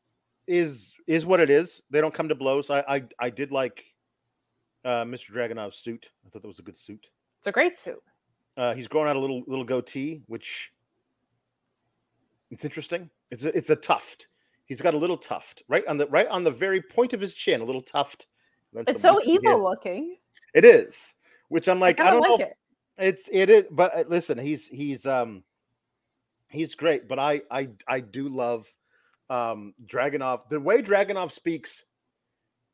[0.46, 1.82] is is what it is.
[1.90, 2.70] They don't come to blows.
[2.70, 3.84] I I, I did like
[4.84, 5.32] uh, Mr.
[5.32, 6.10] Dragunov's suit.
[6.26, 7.06] I thought that was a good suit.
[7.38, 8.02] It's a great suit.
[8.56, 10.70] Uh, he's growing out a little little goatee, which
[12.50, 13.10] it's interesting.
[13.34, 14.28] It's a, it's a tuft.
[14.66, 17.34] He's got a little tuft right on the right on the very point of his
[17.34, 18.26] chin, a little tuft.
[18.86, 19.58] It's so evil hair.
[19.58, 20.16] looking.
[20.54, 21.14] It is,
[21.48, 22.34] which I'm like, I I, don't of know.
[22.36, 22.56] like it.
[22.96, 25.42] it's it is but uh, listen he's he's um
[26.48, 28.72] he's great but i i i do love
[29.30, 31.84] um dragunov the way dragunov speaks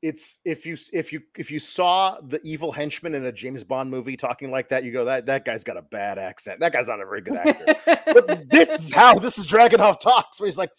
[0.02, 3.90] it's if you if you if you saw the evil henchman in a james bond
[3.90, 6.88] movie talking like that you go that that guy's got a bad accent that guy's
[6.88, 7.74] not a very good actor
[8.06, 10.70] but this is how this is dragunov talks where he's like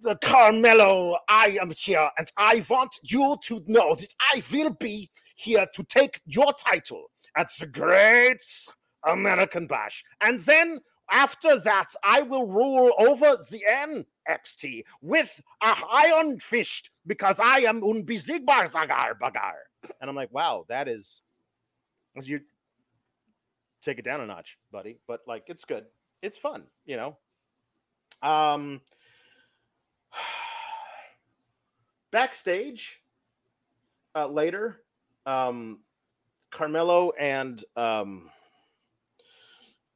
[0.00, 5.10] the carmelo i am here and i want you to know that i will be
[5.36, 7.04] here to take your title
[7.36, 8.42] at the great
[9.06, 10.04] American Bash.
[10.20, 10.78] And then
[11.12, 13.62] after that, I will rule over the
[14.28, 19.54] NXT with a iron fist because I am unbesiegbar zagar bagar.
[20.00, 21.20] And I'm like, wow, that is
[22.16, 22.40] as you
[23.82, 24.98] take it down a notch, buddy.
[25.06, 25.84] But like it's good.
[26.22, 27.18] It's fun, you know.
[28.22, 28.80] Um
[32.10, 33.00] backstage
[34.14, 34.80] uh later,
[35.26, 35.80] um
[36.50, 38.30] Carmelo and um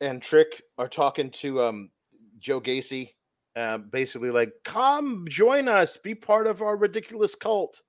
[0.01, 1.91] and Trick are talking to um
[2.39, 3.11] Joe Gacy,
[3.57, 7.81] uh, basically like, "Come join us, be part of our ridiculous cult."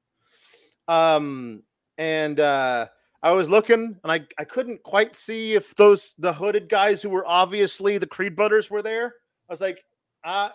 [0.88, 1.64] Um,
[1.98, 2.88] and uh,
[3.24, 7.10] I was looking, and I I couldn't quite see if those the hooded guys who
[7.10, 9.16] were obviously the Creed brothers were there.
[9.50, 9.82] I was like,
[10.24, 10.50] uh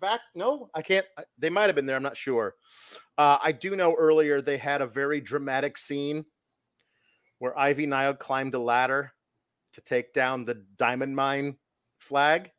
[0.00, 1.04] back no i can't
[1.38, 2.54] they might have been there i'm not sure
[3.18, 6.24] uh i do know earlier they had a very dramatic scene
[7.42, 9.12] where Ivy Nile climbed a ladder
[9.72, 11.56] to take down the diamond mine
[11.98, 12.50] flag.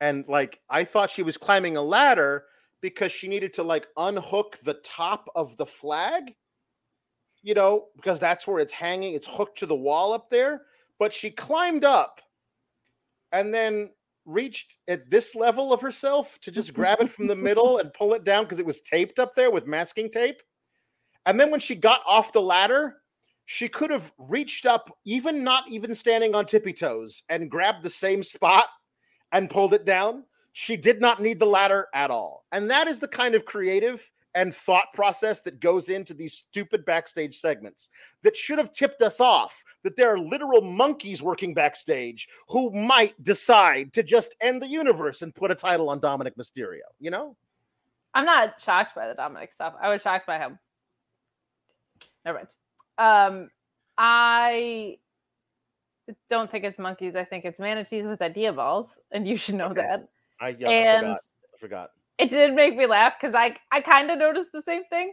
[0.00, 2.44] And like I thought she was climbing a ladder
[2.80, 6.34] because she needed to like unhook the top of the flag,
[7.42, 9.14] you know, because that's where it's hanging.
[9.14, 10.62] It's hooked to the wall up there.
[10.98, 12.20] But she climbed up
[13.32, 13.90] and then
[14.26, 18.14] reached at this level of herself to just grab it from the middle and pull
[18.14, 20.42] it down because it was taped up there with masking tape.
[21.26, 22.96] And then when she got off the ladder,
[23.46, 27.90] she could have reached up, even not even standing on tippy toes, and grabbed the
[27.90, 28.66] same spot
[29.32, 30.24] and pulled it down.
[30.52, 32.44] She did not need the ladder at all.
[32.52, 36.84] And that is the kind of creative and thought process that goes into these stupid
[36.84, 37.90] backstage segments
[38.22, 43.20] that should have tipped us off that there are literal monkeys working backstage who might
[43.22, 47.36] decide to just end the universe and put a title on Dominik Mysterio, you know?
[48.12, 49.74] I'm not shocked by the Dominik stuff.
[49.80, 50.58] I was shocked by him.
[52.24, 52.48] Never mind.
[52.98, 53.50] Um,
[53.98, 54.98] I
[56.30, 57.16] don't think it's monkeys.
[57.16, 59.80] I think it's manatees with idea balls, and you should know Okay.
[59.82, 60.08] that.
[60.40, 61.20] I, yeah, and I forgot.
[61.54, 61.90] I forgot.
[62.18, 65.12] it did make me laugh because I I kind of noticed the same thing.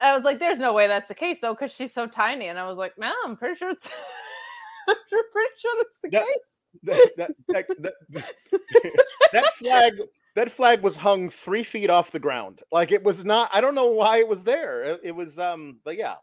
[0.00, 2.58] I was like, "There's no way that's the case though," because she's so tiny, and
[2.58, 3.88] I was like, "No, I'm pretty sure it's."
[4.88, 6.58] I'm pretty sure that's the That- case.
[6.82, 7.10] that,
[7.48, 7.94] that, that,
[9.32, 9.92] that, flag
[10.34, 13.74] that flag was hung three feet off the ground like it was not i don't
[13.74, 16.14] know why it was there it, it was um but yeah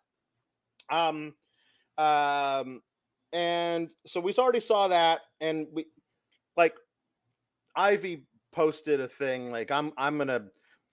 [0.91, 1.33] um
[1.97, 2.81] um
[3.33, 5.85] and so we already saw that and we
[6.57, 6.75] like
[7.75, 10.43] ivy posted a thing like i'm i'm gonna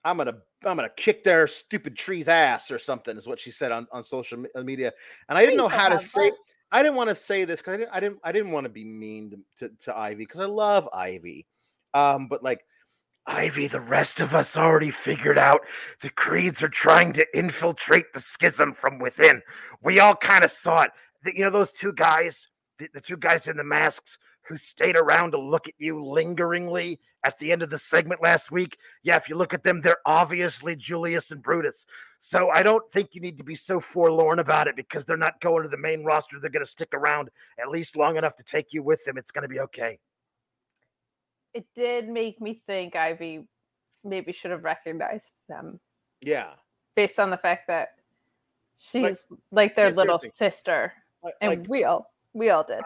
[0.03, 3.71] i'm gonna i'm gonna kick their stupid tree's ass or something is what she said
[3.71, 4.93] on on social media
[5.29, 6.31] and i didn't know how to say.
[6.71, 8.69] I didn't want to say this because I didn't, I didn't, I didn't want to
[8.69, 11.47] be mean to, to, to Ivy because I love Ivy.
[11.93, 12.65] Um, but like,
[13.27, 15.61] Ivy, the rest of us already figured out
[16.01, 19.41] the creeds are trying to infiltrate the schism from within.
[19.83, 20.91] We all kind of saw it.
[21.23, 22.47] The- you know, those two guys,
[22.79, 26.99] the, the two guys in the masks who stayed around to look at you lingeringly
[27.25, 28.77] at the end of the segment last week.
[29.03, 31.85] Yeah, if you look at them, they're obviously Julius and Brutus.
[32.19, 35.41] So I don't think you need to be so forlorn about it because they're not
[35.41, 36.39] going to the main roster.
[36.39, 39.17] They're going to stick around at least long enough to take you with them.
[39.17, 39.99] It's going to be okay.
[41.53, 43.47] It did make me think Ivy
[44.03, 45.79] maybe should have recognized them
[46.21, 46.53] Yeah.
[46.95, 47.95] based on the fact that
[48.77, 52.81] she's like, their little sister, Like, and like, we all we all did.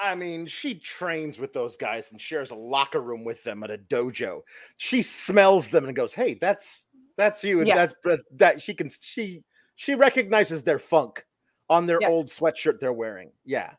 [0.00, 3.70] I mean, she trains with those guys and shares a locker room with them at
[3.70, 4.42] a dojo.
[4.76, 7.74] She smells them and goes, "Hey, that's that's you." And Yeah.
[7.76, 9.44] that's that- that she can she
[9.76, 11.24] she recognizes their funk
[11.70, 12.08] on their Yeah.
[12.08, 13.32] old sweatshirt they're wearing.
[13.44, 13.74] Yeah.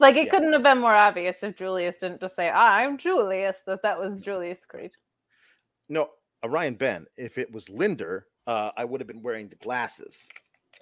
[0.00, 0.30] Like it Yeah.
[0.30, 4.20] couldn't have been more obvious if Julius didn't just say, "I'm Julius," that that was
[4.22, 4.92] Julius Creed.
[5.88, 6.10] No,
[6.44, 10.28] uh, Ryan Ben, if it was Linder, uh, I would have been wearing the glasses.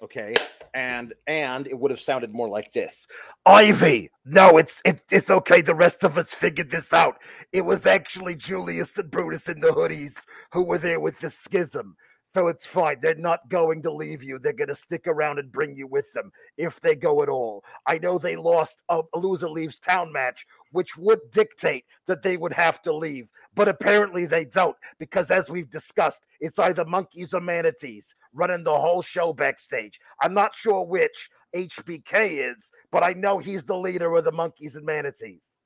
[0.03, 0.35] Okay.
[0.75, 3.07] And and it would have sounded more like this.
[3.45, 4.11] Ivy.
[4.25, 5.61] No, it's it, it's okay.
[5.61, 7.17] The rest of us figured this out.
[7.53, 10.13] It was actually Julius and Brutus in the hoodies
[10.53, 11.95] who were there with the schism.
[12.37, 12.97] So it's fine.
[13.01, 14.37] They're not going to leave you.
[14.37, 17.65] They're going to stick around and bring you with them if they go at all.
[17.87, 22.53] I know they lost a, loser leaves town match, which would dictate that they would
[22.53, 23.31] have to leave.
[23.55, 28.77] But apparently they don't, because as we've discussed, it's either monkeys or manatees running the
[28.77, 29.99] whole show backstage.
[30.21, 34.75] I'm not sure which HBK is, but I know he's the leader of the monkeys
[34.75, 35.56] and manatees.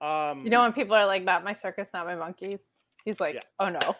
[0.00, 2.60] Um, You know when people are like, "Not my circus, not my monkeys."
[3.04, 3.40] He's like, Yeah.
[3.58, 3.96] "Oh no,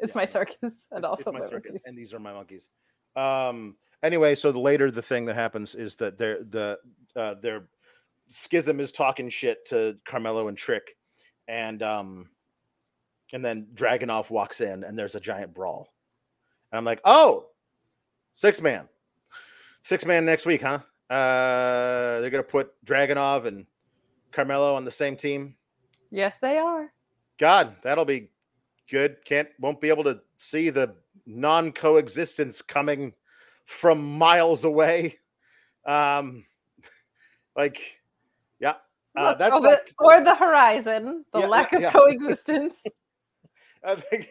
[0.00, 2.32] it's my circus and It's- also it's my, my circus, monkeys." and these are my
[2.32, 2.68] monkeys.
[3.16, 3.76] Um.
[4.02, 6.78] Anyway, so the later the thing that happens is that their the
[7.16, 7.68] uh, their
[8.28, 10.96] schism is talking shit to Carmelo and Trick,
[11.48, 12.28] and um,
[13.32, 15.88] and then Dragunov walks in, and there's a giant brawl,
[16.70, 17.46] and I'm like, oh,
[18.34, 18.86] six man,
[19.82, 20.80] six man next week, huh?
[21.08, 23.66] Uh, they're gonna put Dragunov and
[24.36, 25.54] Carmelo on the same team.
[26.10, 26.92] Yes, they are.
[27.38, 28.28] God, that'll be
[28.90, 29.16] good.
[29.24, 30.94] Can't won't be able to see the
[31.24, 33.14] non-coexistence coming
[33.64, 35.18] from miles away.
[35.86, 36.44] Um
[37.56, 37.80] like
[38.60, 38.74] yeah.
[39.16, 41.90] Uh, that's over- like, or the horizon, the Yeah, yeah, lack of yeah.
[41.90, 42.84] coexistence.
[43.84, 44.28] I think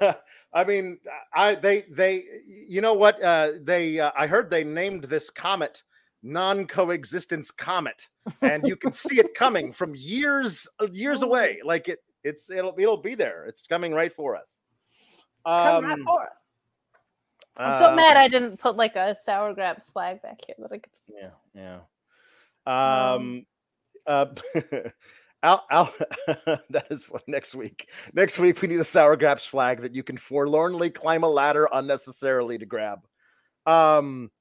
[0.54, 0.98] I mean
[1.34, 5.82] I they they you know what uh they uh, I heard they named this comet
[6.22, 8.08] non-coexistence comet
[8.42, 12.74] and you can see it coming from years uh, years away like it it's it'll
[12.78, 14.60] it'll be there it's coming right for us
[15.46, 16.38] It's coming right Um, for us.
[17.56, 20.72] I'm so uh, mad I didn't put like a sour grapes flag back here that
[20.72, 21.12] I could just
[21.54, 21.80] yeah
[22.66, 23.46] yeah um
[24.06, 24.26] uh
[25.44, 25.94] Al, Al,
[26.26, 27.88] that is what next week.
[28.12, 31.68] Next week, we need a sour grapes flag that you can forlornly climb a ladder
[31.72, 33.06] unnecessarily to grab.
[33.64, 34.32] Um,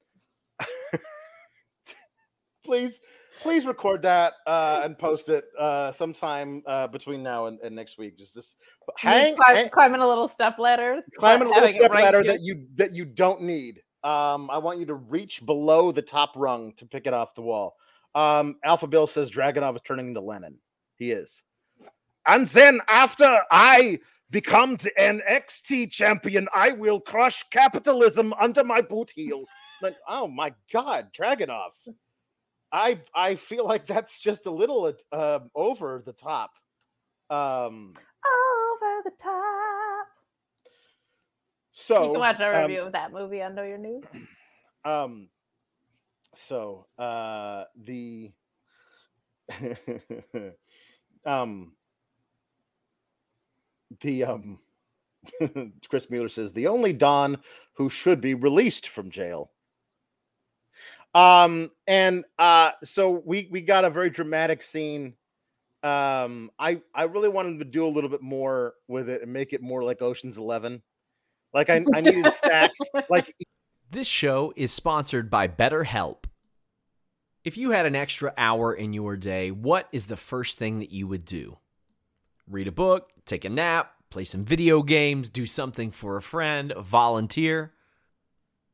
[2.67, 3.01] please,
[3.41, 7.97] please record that uh, and post it uh, sometime uh, between now and, and next
[7.97, 8.17] week.
[8.17, 8.55] Just this,
[8.97, 11.01] hang, climb- hang- climbing a little step ladder.
[11.15, 13.81] climbing a little step right ladder that you that you don't need.
[14.03, 17.41] Um, I want you to reach below the top rung to pick it off the
[17.41, 17.75] wall.
[18.13, 20.57] Um, Alpha Bill says Dragunov is turning into Lenin.
[20.95, 21.43] He is.
[22.25, 23.99] And then after I
[24.29, 29.43] become the NXT champion, I will crush capitalism under my boot heel.
[29.81, 31.71] Like, oh my God, Dragunov.
[32.71, 36.51] I I feel like that's just a little uh, over the top.
[37.29, 37.93] Um,
[39.03, 40.07] the top.
[41.71, 44.03] So you can watch our um, review of that movie on Know Your News.
[44.85, 45.27] Um,
[46.33, 48.31] so uh, the
[51.25, 51.73] um
[53.99, 54.59] the um
[55.89, 57.37] Chris Mueller says the only Don
[57.73, 59.51] who should be released from jail.
[61.13, 65.15] Um, and uh, so we we got a very dramatic scene.
[65.83, 69.53] Um, I I really wanted to do a little bit more with it and make
[69.53, 70.81] it more like Ocean's Eleven.
[71.53, 72.79] Like I, I needed stacks.
[73.09, 73.33] Like
[73.89, 76.25] This show is sponsored by BetterHelp.
[77.45, 80.91] If you had an extra hour in your day, what is the first thing that
[80.91, 81.57] you would do?
[82.49, 86.73] Read a book, take a nap, play some video games, do something for a friend,
[86.77, 87.71] volunteer.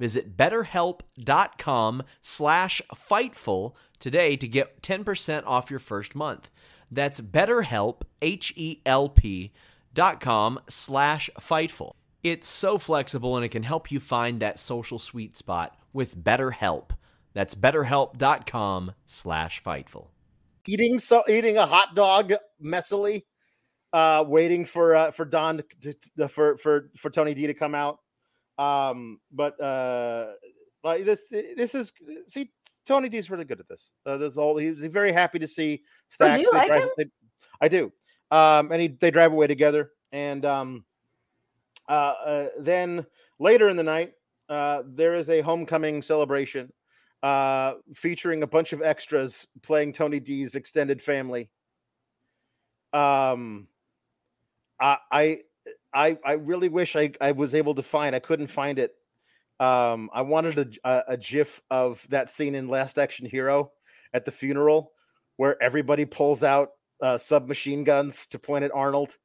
[0.00, 6.50] Visit betterhelp.com slash fightful today to get 10% off your first month.
[6.90, 9.52] That's betterhelp, H-E-L-P
[9.92, 11.92] dot com slash fightful.
[12.22, 16.90] It's so flexible and it can help you find that social sweet spot with BetterHelp.
[17.34, 20.08] That's betterhelp.com slash fightful.
[20.66, 22.32] eating so eating a hot dog
[22.62, 23.24] messily,
[23.92, 27.74] uh, waiting for uh, for Don to, to, for for for Tony D to come
[27.74, 28.00] out.
[28.60, 30.32] Um, but uh,
[30.84, 31.92] like this this is
[32.26, 32.52] see
[32.84, 33.90] Tony D's really good at this.
[34.04, 36.42] Uh, this all he's very happy to see Stacks.
[36.42, 37.06] you like drive- they-
[37.60, 37.92] I do.
[38.30, 40.84] Um, and he they drive away together, and um,
[41.88, 41.92] uh,
[42.24, 43.04] uh, then
[43.38, 44.12] later in the night,
[44.48, 46.72] uh, there is a homecoming celebration
[47.22, 51.50] uh, featuring a bunch of extras playing Tony D's extended family.
[52.92, 53.66] Um,
[54.80, 55.38] I I
[55.92, 58.14] I, I really wish I, I was able to find.
[58.14, 58.94] I couldn't find it.
[59.58, 63.72] Um, I wanted a, a a GIF of that scene in Last Action Hero
[64.14, 64.92] at the funeral
[65.36, 66.72] where everybody pulls out
[67.02, 69.16] uh, submachine guns to point at Arnold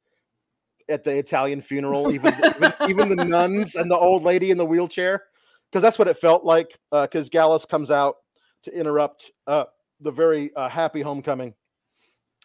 [0.88, 4.64] at the Italian funeral, even even, even the nuns and the old lady in the
[4.64, 5.24] wheelchair,
[5.70, 6.78] because that's what it felt like.
[6.90, 8.16] Because Gallus comes out
[8.62, 9.64] to interrupt uh,
[10.00, 11.54] the very uh, happy homecoming.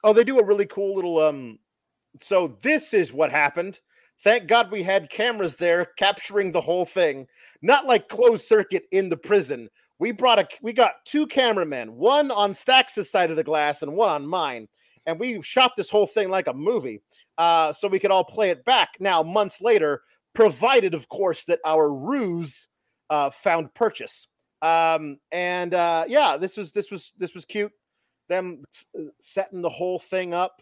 [0.03, 1.60] Oh, they do a really cool little um.
[2.19, 3.79] So this is what happened.
[4.23, 7.27] Thank God we had cameras there capturing the whole thing,
[7.62, 9.69] not like closed circuit in the prison.
[9.97, 13.95] We brought a we got two cameramen, one on Stacks's side of the glass and
[13.95, 14.67] one on mine,
[15.05, 17.01] and we shot this whole thing like a movie,
[17.38, 18.89] uh, so we could all play it back.
[18.99, 20.01] Now, months later,
[20.34, 22.67] provided, of course, that our ruse
[23.10, 24.27] uh, found purchase.
[24.62, 27.71] Um, and uh, yeah, this was this was this was cute.
[28.29, 28.63] Them
[28.97, 30.62] uh, setting the whole thing up.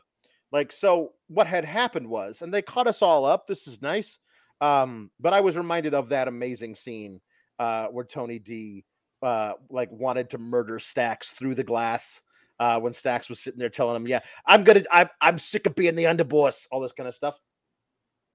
[0.51, 3.45] Like so, what had happened was, and they caught us all up.
[3.45, 4.17] This is nice.
[4.61, 7.21] Um, but I was reminded of that amazing scene
[7.59, 8.83] uh, where Tony D
[9.21, 12.21] uh, like wanted to murder Stacks through the glass
[12.59, 15.75] uh, when Stacks was sitting there telling him, "Yeah, I'm gonna, I'm, I'm sick of
[15.75, 17.39] being the underboss," all this kind of stuff.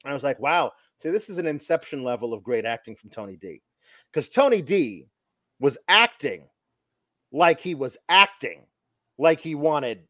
[0.04, 0.72] And I was like, "Wow,
[1.02, 3.60] see, this is an Inception level of great acting from Tony D,"
[4.12, 5.08] because Tony D
[5.58, 6.48] was acting
[7.32, 8.64] like he was acting
[9.18, 10.04] like he wanted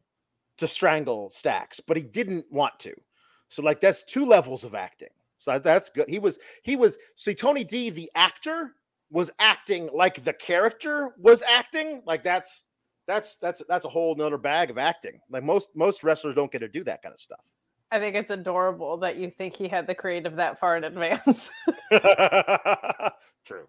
[0.57, 2.93] to strangle Stacks, but he didn't want to.
[3.49, 5.09] So like that's two levels of acting.
[5.39, 6.09] So that- that's good.
[6.09, 8.75] He was he was see Tony D the actor
[9.11, 12.01] was acting like the character was acting.
[12.05, 12.63] Like that's
[13.07, 15.19] that's that's that's a whole nother bag of acting.
[15.29, 17.41] Like most most wrestlers don't get to do that kind of stuff.
[17.91, 21.49] I think it's adorable that you think he had the creative that far in advance.
[23.45, 23.67] True.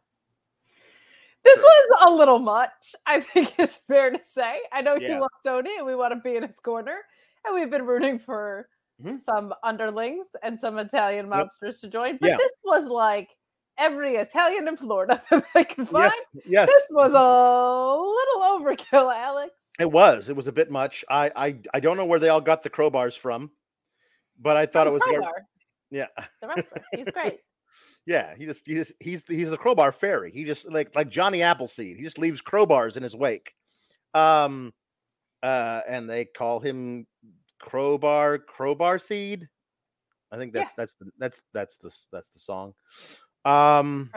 [1.46, 1.64] This Sure.
[1.90, 4.58] was a little much, I think it's fair to say.
[4.72, 5.20] I know you Yeah.
[5.20, 6.98] love Tony and we want to be in his corner,
[7.44, 8.68] and we've been rooting for
[9.02, 9.20] Mhm.
[9.22, 11.48] some underlings and some Italian Yep.
[11.62, 12.16] mobsters to join.
[12.16, 12.36] But Yeah.
[12.38, 13.28] this was like
[13.78, 16.12] every Italian in Florida that I could find.
[16.34, 16.68] Yes, yes.
[16.68, 19.52] This was a little overkill, Alex.
[19.78, 20.30] It was.
[20.30, 21.04] It was a bit much.
[21.10, 23.50] I I I don't know where they all got the crowbars from,
[24.38, 25.46] but I thought it was Crowbar,
[25.90, 26.06] yeah.
[26.40, 26.82] the wrestler.
[26.94, 27.40] He's great.
[28.06, 30.30] Yeah, he just he just he's the, he's the crowbar fairy.
[30.30, 31.96] He just like like Johnny Appleseed.
[31.96, 33.52] He just leaves crowbars in his wake.
[34.14, 34.72] Um,
[35.42, 37.06] uh, and they call him
[37.58, 39.48] crowbar crowbar seed.
[40.30, 40.60] I think Yeah.
[40.60, 42.74] that's that's the, that's that's the that's the song.
[43.44, 44.10] Um,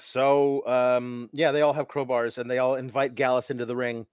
[0.00, 4.06] so um, yeah, they all have crowbars and they all invite Gallus into the ring.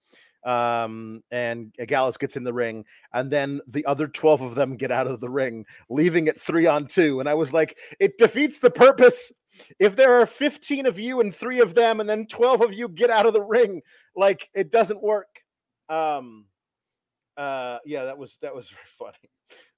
[0.44, 4.90] Um, and Gallus gets in the ring, and then the other 12 of them get
[4.90, 7.20] out of the ring, leaving it three on two.
[7.20, 9.32] And I was like, it defeats the purpose.
[9.78, 12.88] If there are 15 of you and three of them, and then 12 of you
[12.88, 13.80] get out of the ring,
[14.14, 15.28] like it doesn't work.
[15.88, 16.46] Um,
[17.36, 18.68] uh, yeah, that was that was
[18.98, 19.30] very funny.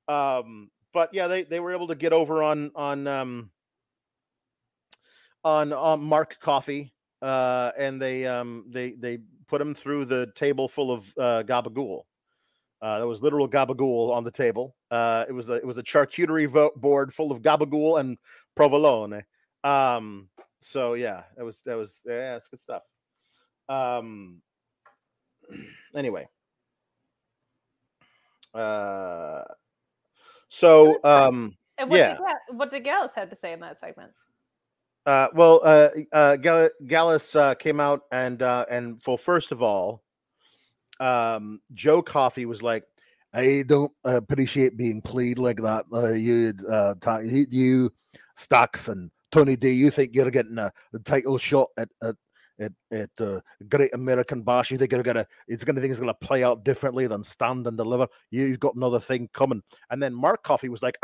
[0.09, 3.51] Um, but yeah, they they were able to get over on on um
[5.45, 6.93] on on Mark Coffey,
[7.23, 12.03] uh, and they um they they put him through the table full of uh, gabagool.
[12.83, 14.77] Uh, there was literal gabagool on the table.
[14.91, 18.19] Uh, it was a it was a charcuterie vo- board full of gabagool and
[18.55, 19.23] provolone.
[19.65, 20.29] Um,
[20.61, 22.83] so yeah, that was that was yeah, it's good stuff.
[23.69, 24.43] Um,
[25.97, 26.29] anyway,
[28.55, 29.43] uh,
[30.49, 31.57] so um.
[31.79, 32.17] And what, Yeah.
[32.17, 34.11] did, what did Gallus have to say in that segment?
[35.07, 39.63] Uh, well, uh, uh, Gal- Gallus uh, came out and uh, and well, first of
[39.63, 40.03] all,
[40.99, 42.83] um, Joe Coffey was like,
[43.33, 45.85] "I don't appreciate being played like that.
[45.93, 47.93] Uh, you, uh, you, you,
[48.35, 49.71] Stacks and Tony D.
[49.71, 52.17] You think you're getting a, a title shot at at
[52.59, 54.71] at, at uh, Great American Bash?
[54.71, 55.27] You think you're gonna?
[55.49, 58.07] It's gonna think it's gonna play out differently than stand and deliver.
[58.31, 60.97] You've got another thing coming." And then Mark Coffey was like,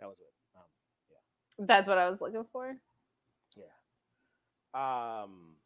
[0.00, 0.32] that was it.
[1.58, 2.74] Um, That's what I was looking for.
[3.54, 5.22] Yeah.
[5.22, 5.56] Um,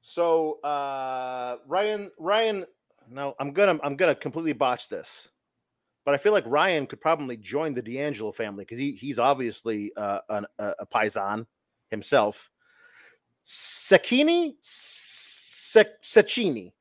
[0.00, 2.64] so uh, Ryan, Ryan,
[3.10, 5.28] no, I'm gonna, I'm gonna completely botch this,
[6.04, 9.92] but I feel like Ryan could probably join the D'Angelo family because he, he's obviously
[9.96, 11.46] uh, an, a, a paisan
[11.90, 12.50] himself.
[13.46, 16.72] Sacchini, Sec- Sacchini,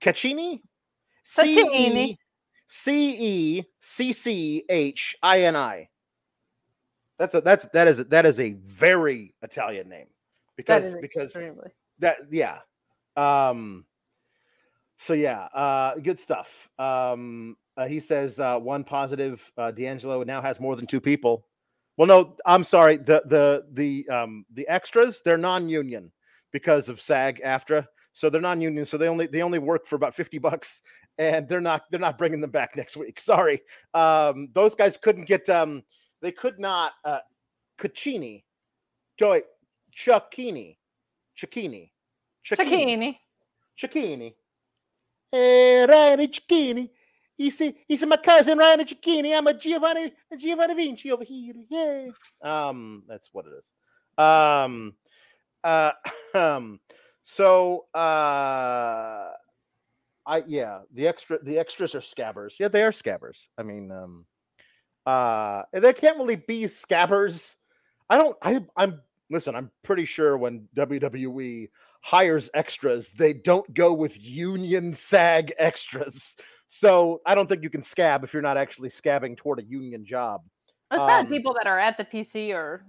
[0.00, 0.60] Caccini,
[1.24, 2.16] Sacchini.
[2.76, 3.16] C
[3.58, 5.88] E C C H I N I.
[7.18, 10.08] That's a that's that is that is a very Italian name
[10.56, 11.70] because because extremely.
[12.00, 12.58] that yeah.
[13.16, 13.84] Um
[15.04, 16.70] so yeah, uh good stuff.
[16.78, 21.46] Um uh, he says uh one positive uh D'Angelo now has more than two people.
[21.98, 22.96] Well no, I'm sorry.
[22.96, 26.10] The the the um the extras, they're non-union
[26.52, 27.86] because of SAG-AFTRA.
[28.14, 30.80] So they're non-union, so they only they only work for about 50 bucks
[31.18, 33.20] and they're not they're not bringing them back next week.
[33.32, 33.60] Sorry.
[33.92, 35.82] Um those guys couldn't get um
[36.22, 37.18] they could not uh
[37.78, 38.44] Caccini,
[39.18, 39.42] Joy
[39.94, 40.78] Chuckini,
[41.36, 41.90] Chuckini,
[42.46, 43.18] Zucchini.
[43.78, 44.34] Chuckini.
[45.34, 46.88] Hey, Ryan.
[47.36, 49.36] You see, he's my cousin Ryan Chuckini.
[49.36, 51.54] I'm a Giovanni Giovanni Vinci over here.
[51.68, 52.06] Yeah.
[52.40, 53.64] Um, that's what it is.
[54.16, 54.94] Um,
[55.64, 55.90] uh,
[56.34, 56.78] um,
[57.24, 59.32] so uh,
[60.24, 62.60] I yeah, the extra the extras are scabbers.
[62.60, 63.48] Yeah, they are scabbers.
[63.58, 64.26] I mean, um,
[65.04, 67.56] uh, they can't really be scabbers.
[68.08, 68.36] I don't.
[68.40, 69.00] I I'm
[69.30, 69.54] listen.
[69.54, 71.68] I'm pretty sure when WWE
[72.02, 76.36] hires extras, they don't go with union SAG extras.
[76.66, 80.04] So I don't think you can scab if you're not actually scabbing toward a union
[80.04, 80.42] job.
[80.90, 82.84] It's not Um, people that are at the PC or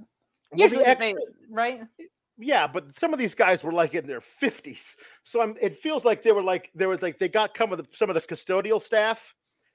[0.52, 1.16] Well, the usually they,
[1.50, 1.82] right?
[2.38, 6.04] yeah, but some of these guys were like in their fifties, so I'm, it feels
[6.06, 8.22] like they were like they were like they got some of the some of the
[8.22, 9.34] custodial staff.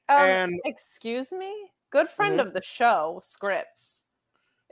[0.09, 1.53] Um, And- excuse me,
[1.91, 2.47] good friend Mhm.
[2.49, 4.00] of the show, Scrypts,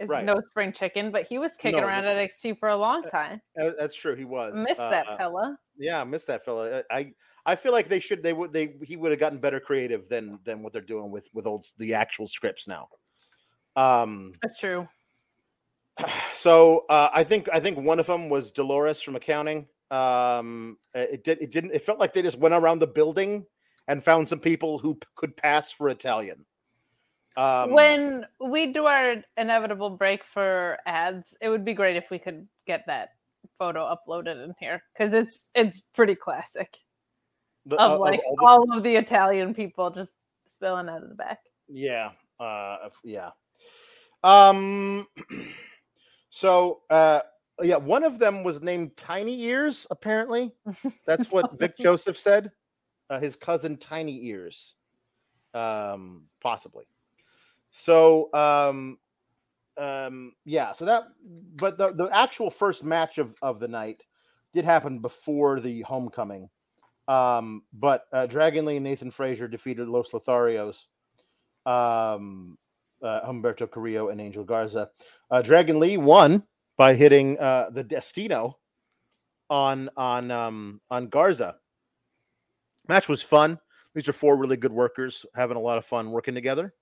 [0.01, 0.25] is Right.
[0.25, 2.11] no spring chicken, but he was kicking No, around no.
[2.11, 3.41] NXT for a long time.
[3.61, 4.15] Uh, That's true.
[4.15, 5.59] He was Missed Uh, that fella.
[5.77, 6.83] Yeah, I missed that fella.
[6.91, 7.13] I
[7.47, 10.39] I- feel like they should they would they he would have gotten better creative than
[10.45, 12.89] than what they're doing with with old the actual scripts now.
[13.77, 14.33] Um.
[14.43, 14.89] That's true.
[16.35, 19.67] So uh, I think I think one of them was Dolores from accounting.
[19.91, 23.45] Um, uh, it did it didn't it felt like they just went around the building
[23.89, 26.45] and found some people who p- could pass for Italian.
[27.39, 32.19] Um, when we do our inevitable break for ads, it would be great if we
[32.19, 33.11] could get that
[33.59, 36.77] photo uploaded in here because it's it's pretty classic
[37.65, 40.13] the- of uh, of like all the- all of the Italian people just
[40.49, 41.39] spilling out of the back.
[41.69, 42.11] Yeah.
[42.41, 43.31] Uh yeah.
[44.25, 45.07] Um
[46.31, 47.21] so uh
[47.63, 50.55] yeah, one of them was named Tiny Ears, apparently.
[51.07, 52.51] That's what Vic Joseph said.
[53.11, 54.75] Uh, his cousin Tiny Ears.
[55.55, 56.85] Um, possibly.
[57.85, 58.99] So um
[59.77, 61.05] um yeah, so that
[61.57, 64.03] but the, the actual first match of, of the night
[64.55, 66.49] did happen before the homecoming.
[67.07, 70.77] Um, but uh, Dragon Lee and Nathan Frazer defeated Los Lotharios,
[71.65, 72.59] um,
[73.03, 74.91] uh, Humberto Carrillo and Angel Garza.
[75.31, 76.43] Uh, Dragon Lee won
[76.77, 78.59] by hitting uh, the Destino
[79.49, 81.57] on on um, on Garza.
[82.89, 83.59] Match was fun.
[83.95, 86.75] These are four really good workers having a lot of fun working together.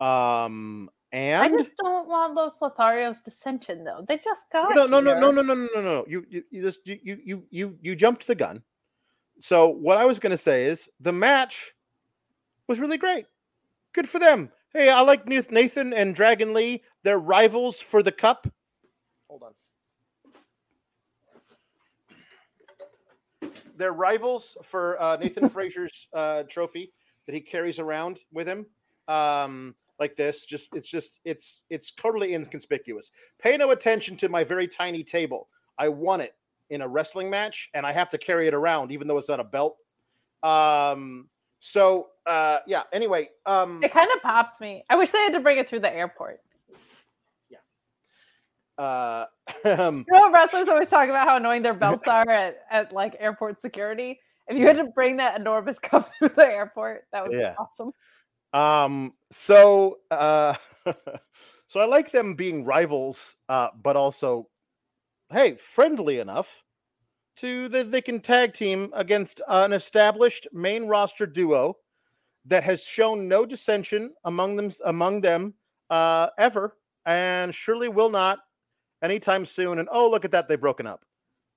[0.00, 4.04] Um, and I just don't want Los Lotharios dissension though.
[4.06, 6.04] They just got no, no, no, no, no, no, no, no, no.
[6.08, 8.62] You, you, you just, you, you, you, you, you jumped the gun.
[9.40, 11.72] So what I was going to say is the match
[12.68, 13.26] was really great.
[13.92, 14.50] Good for them.
[14.72, 16.84] Hey, I like Nathan and Dragon Lee.
[17.02, 18.46] They're rivals for the cup.
[19.28, 19.52] Hold on.
[23.76, 26.92] They're rivals for uh, Nathan Frazer's uh, trophy
[27.26, 28.66] that he carries around with him.
[29.08, 33.10] Um, like this, just it's just it's it's totally inconspicuous.
[33.38, 35.48] Pay no attention to my very tiny table.
[35.78, 36.34] I won it
[36.70, 39.38] in a wrestling match, and I have to carry it around, even though it's not
[39.40, 39.76] a belt.
[40.42, 41.28] Um.
[41.62, 42.84] So, uh, yeah.
[42.90, 44.82] Anyway, um, It kind of pops me.
[44.88, 46.40] I wish they had to bring it through the airport.
[47.50, 47.58] Yeah.
[48.78, 49.26] Uh,
[49.78, 53.14] um, You know wrestlers always talk about how annoying their belts are at, at like
[53.18, 54.20] airport security?
[54.48, 57.50] If you had to bring that enormous cup through the airport, that would Yeah.
[57.50, 57.92] be awesome.
[58.52, 60.54] Um, so uh
[61.68, 64.48] so I like them being rivals, uh, but also
[65.32, 66.48] hey, friendly enough
[67.36, 71.76] to that they can tag team against an established main roster duo
[72.46, 75.54] that has shown no dissension among them among them
[75.90, 76.76] uh ever
[77.06, 78.40] and surely will not
[79.02, 79.78] anytime soon.
[79.78, 81.04] And oh look at that, they've broken up.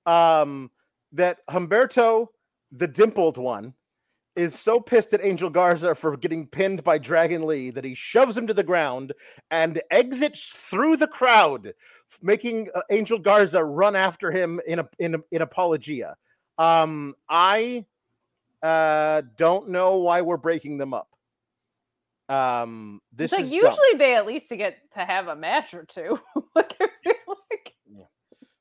[0.06, 0.70] Um
[1.12, 2.28] that Humberto,
[2.72, 3.74] the dimpled one,
[4.36, 8.36] is so pissed at Angel Garza for getting pinned by Dragon Lee that he shoves
[8.36, 9.12] him to the ground
[9.50, 11.72] and exits through the crowd,
[12.22, 16.16] making uh, Angel Garza run after him in a in a, in apologia.
[16.58, 17.84] Um, I
[18.62, 21.08] uh, don't know why we're breaking them up.
[22.28, 23.98] Um, this like usually dumb.
[23.98, 26.18] they at least get to have a match or two.
[26.54, 26.72] like
[27.04, 28.08] feel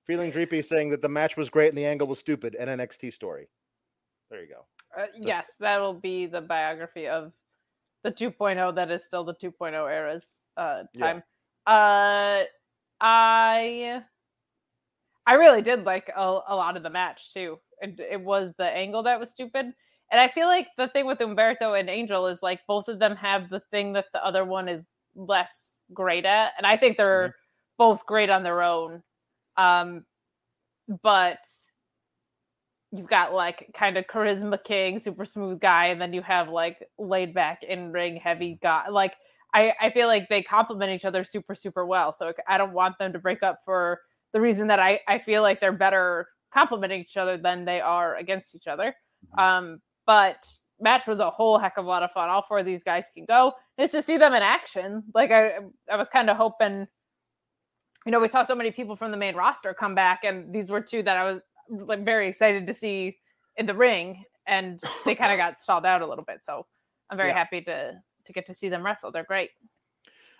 [0.05, 2.55] feeling dreepy saying that the match was great and the angle was stupid.
[2.55, 3.47] An NXT story.
[4.29, 4.65] There you go.
[4.97, 7.31] Uh, yes, that'll be the biography of
[8.03, 10.25] the 2.0 that is still the 2.0 era's
[10.57, 11.13] uh, Yeah.
[11.13, 11.23] time.
[11.65, 12.43] Uh,
[13.01, 14.03] I
[15.25, 17.59] I really did like a, a lot of the match too.
[17.81, 19.65] It, it was the angle that was stupid,
[20.11, 23.15] and I feel like the thing with Humberto and Angel is like both of them
[23.15, 24.85] have the thing that the other one is
[25.15, 27.35] less great at, and I think they're
[27.77, 29.01] both great on their own.
[29.57, 30.05] Um,
[31.01, 31.39] but
[32.93, 36.77] you've got like kind of charisma king, super smooth guy, and then you have like
[36.99, 38.87] laid back in ring heavy guy.
[38.89, 39.13] Like
[39.53, 42.13] I, I feel like they complement each other super, super well.
[42.13, 43.99] So I don't want them to break up for
[44.31, 48.15] the reason that I, I feel like they're better complementing each other than they are
[48.15, 48.95] against each other.
[49.35, 49.41] Mhm.
[49.41, 50.45] Um, but
[50.79, 52.29] match was a whole heck of a lot of fun.
[52.29, 53.53] All four of these guys can go.
[53.79, 55.03] Nice to see them in action.
[55.15, 55.53] Like I,
[55.91, 56.87] I was kind of hoping.
[58.05, 60.69] You know, we saw so many people from the main roster come back, and these
[60.69, 61.39] were two that I was
[61.79, 63.19] like very excited to see
[63.57, 66.43] in the ring, and they kind of got stalled out a little bit.
[66.45, 66.65] So
[67.09, 67.35] I'm very Yeah.
[67.35, 69.11] happy to to get to see them wrestle.
[69.11, 69.51] They're great.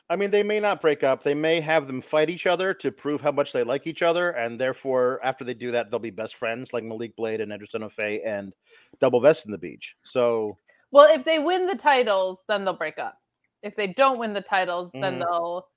[0.10, 1.24] I mean, they may not break up.
[1.24, 4.32] They may have them fight each other to prove how much they like each other,
[4.32, 7.72] and therefore, after they do that, they'll be best friends, like Malik Blade and Edris
[7.74, 8.54] Enofe and
[9.00, 9.96] Double Vest in the Beach.
[10.04, 10.58] So,
[10.92, 13.18] Well, if they win the titles, then they'll break up.
[13.64, 15.20] If they don't win the titles, then Mhm.
[15.20, 15.70] they'll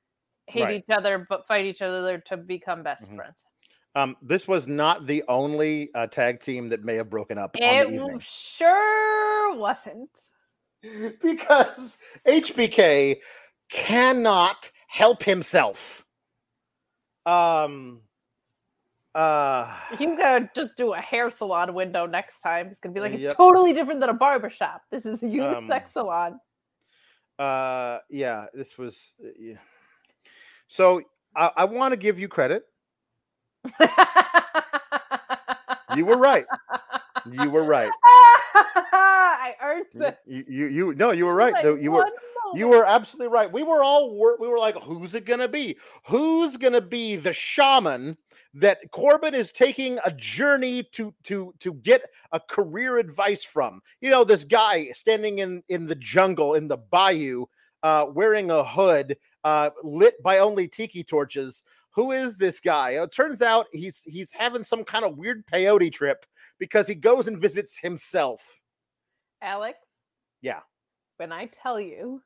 [0.48, 0.76] hate Right.
[0.80, 3.16] each other but fight each other to become best Mhm.
[3.16, 3.44] friends.
[3.96, 8.22] Um, this was not the only uh, tag team that may have broken up It
[8.22, 10.10] sure wasn't.
[11.22, 13.16] because HBK
[13.70, 16.04] cannot help himself.
[17.24, 18.02] Um.
[19.14, 19.74] Uh.
[19.98, 22.68] He's gonna just do a hair salon window next time.
[22.68, 23.32] He's gonna be like, it's Yep.
[23.36, 24.82] totally different than a barbershop.
[24.90, 26.40] This is a unisex Um, salon.
[27.38, 27.98] Uh.
[28.10, 28.46] Yeah.
[28.52, 29.12] This was.
[29.24, 29.56] uh, Yeah.
[30.68, 31.00] So
[31.34, 32.64] I, I want to give you credit.
[35.94, 36.44] You were right.
[37.32, 37.90] You were right.
[38.54, 40.16] I earned this.
[40.26, 41.52] you, you, you- no, you were right.
[41.54, 41.82] Like.
[41.82, 42.12] You were, one
[42.54, 43.50] you were absolutely right.
[43.50, 44.10] We were all,
[44.40, 45.76] we were like, who's it gonna be?
[46.06, 48.16] Who's gonna be the shaman
[48.54, 52.02] that Corbin is taking a journey to to to get
[52.32, 53.80] a career advice from?
[54.00, 57.46] You know, this guy standing in in the jungle in the bayou,
[57.82, 61.64] uh, wearing a hood, uh, lit by only tiki torches.
[61.96, 62.90] Who is this guy?
[63.02, 66.24] It turns out he's he's having some kind of weird peyote trip
[66.58, 68.60] because he goes and visits himself.
[69.42, 69.78] Alex.
[70.42, 70.60] Yeah.
[71.16, 72.20] When I tell you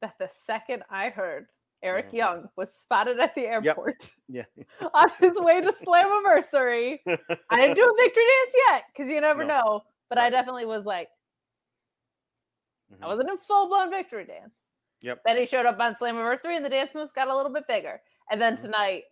[0.00, 1.46] that the second I heard
[1.82, 2.14] Eric Mhm.
[2.14, 4.44] Young was spotted at the airport Yeah.
[4.94, 7.00] on his way to Slammiversary.
[7.50, 9.60] I didn't do a victory dance yet because you never No.
[9.60, 9.80] know.
[10.08, 11.08] But I definitely was like,
[12.92, 13.08] I Mhm.
[13.08, 14.68] wasn't in full blown victory dance.
[15.02, 15.22] Yep.
[15.26, 18.00] Then he showed up on Slammiversary and the dance moves got a little bit bigger.
[18.30, 18.60] And then Mhm.
[18.62, 19.04] tonight,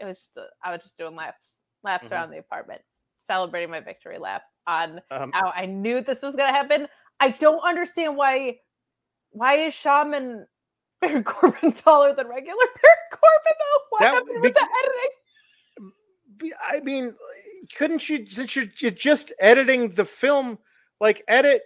[0.00, 2.12] it was just a, I was just doing laps, laps Mhm.
[2.12, 2.82] around the apartment,
[3.18, 6.88] celebrating my victory lap on Um, how I knew this was gonna happen.
[7.20, 8.60] I don't understand why.
[9.30, 10.46] Why is Shaman
[11.00, 13.84] Baron Corbin taller than regular Baron Corbin though?
[13.90, 15.92] What That- happened with the editing?
[16.38, 17.16] be- I mean,
[17.76, 20.58] couldn't you since you're, you're just editing the film,
[21.00, 21.62] like edit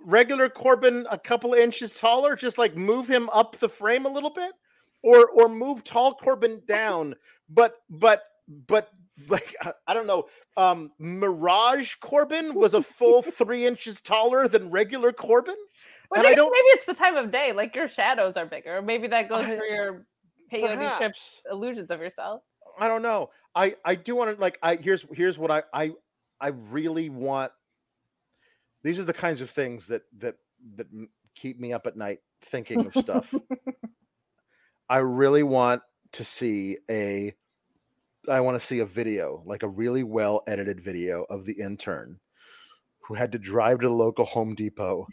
[0.00, 4.08] regular Corbin a couple of inches taller, just like move him up the frame a
[4.08, 4.52] little bit,
[5.02, 7.14] or or move tall Corbin down,
[7.48, 8.24] but but
[8.66, 8.90] but
[9.28, 9.54] like
[9.86, 10.26] I- don't know,
[10.56, 15.56] um Mirage Corbin was a full three inches taller than regular Corbin.
[16.10, 17.52] Well, and I don't- maybe it's the time of day.
[17.52, 18.80] Like your shadows are bigger.
[18.82, 20.06] Maybe that goes I- for your
[20.52, 21.42] peyote Perhaps.
[21.50, 22.42] illusions of yourself.
[22.78, 23.30] I don't know.
[23.54, 25.92] I I do want to like I here's here's what I I
[26.40, 27.52] I really want.
[28.82, 30.36] These are the kinds of things that that
[30.76, 30.86] that
[31.34, 33.34] keep me up at night thinking of stuff.
[34.88, 35.82] I really want
[36.12, 37.32] to see a
[38.28, 42.18] I want to see a video, like a really well edited video of the intern
[43.06, 45.06] who had to drive to the local Home Depot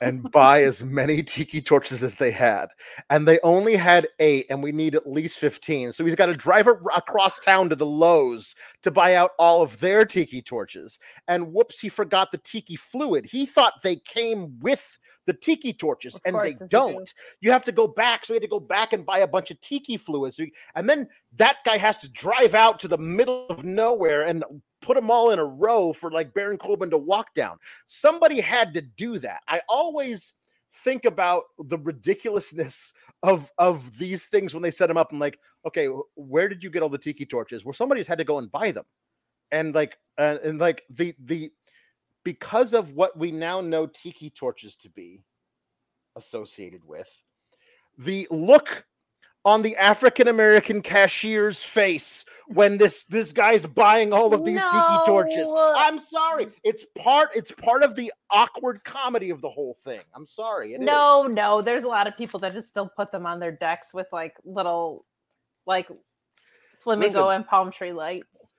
[0.00, 2.68] and buy as many tiki torches as they had.
[3.10, 5.92] And they only had eight, and we need at least 15.
[5.92, 9.78] So he's got to drive across town to the Lowe's to buy out all of
[9.80, 10.98] their tiki torches.
[11.28, 13.26] And whoops, he forgot the tiki fluid.
[13.26, 16.68] He thought they came with the tiki torches, and they as you do.
[16.68, 17.14] don't.
[17.40, 18.24] You have to go back.
[18.24, 20.40] So he had to go back and buy a bunch of tiki fluids.
[20.74, 24.44] And then that guy has to drive out to the middle of nowhere and
[24.82, 27.56] put them all in a row for like Baron Corbin to walk down.
[27.86, 29.40] Somebody had to do that.
[29.48, 30.34] I always
[30.82, 35.12] think about the ridiculousness of of these things when they set them up.
[35.12, 37.64] I'm like, okay, where did you get all the tiki torches?
[37.64, 38.84] Well, somebody's had to go and buy them,
[39.50, 41.50] and like, uh, and like the the
[42.24, 45.22] because of what we now know tiki torches to be
[46.16, 47.08] associated with,
[47.98, 48.86] the look
[49.44, 54.96] on the African American cashier's face when this this guy's buying all of these tiki
[55.06, 55.52] torches.
[55.54, 56.48] I'm sorry.
[56.64, 60.00] It's part it's part of the awkward comedy of the whole thing.
[60.14, 60.72] I'm sorry.
[60.72, 60.86] it is.
[60.86, 61.60] no, no.
[61.60, 64.34] There's a lot of people that just still put them on their decks with like
[64.44, 65.04] little,
[65.66, 65.88] like
[66.80, 67.36] flamingo Listen.
[67.36, 68.52] and palm tree lights.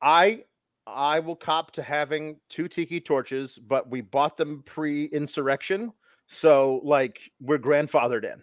[0.00, 0.44] I
[0.86, 5.92] I will cop to having two tiki torches, but we bought them pre-insurrection,
[6.26, 8.42] so like we're grandfathered in.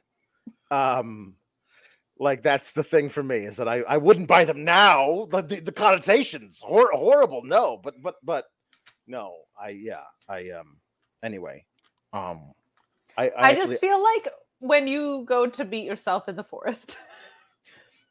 [0.75, 1.35] Um,
[2.19, 5.27] like that's the thing for me is that I I wouldn't buy them now.
[5.31, 7.43] The the, the connotations hor- horrible.
[7.43, 8.45] No, but but but
[9.07, 9.35] no.
[9.59, 10.03] I yeah.
[10.27, 10.77] I um.
[11.23, 11.65] Anyway,
[12.13, 12.53] um,
[13.17, 14.29] I I, I, actually, just feel like
[14.59, 16.97] when you go to beat yourself in the forest,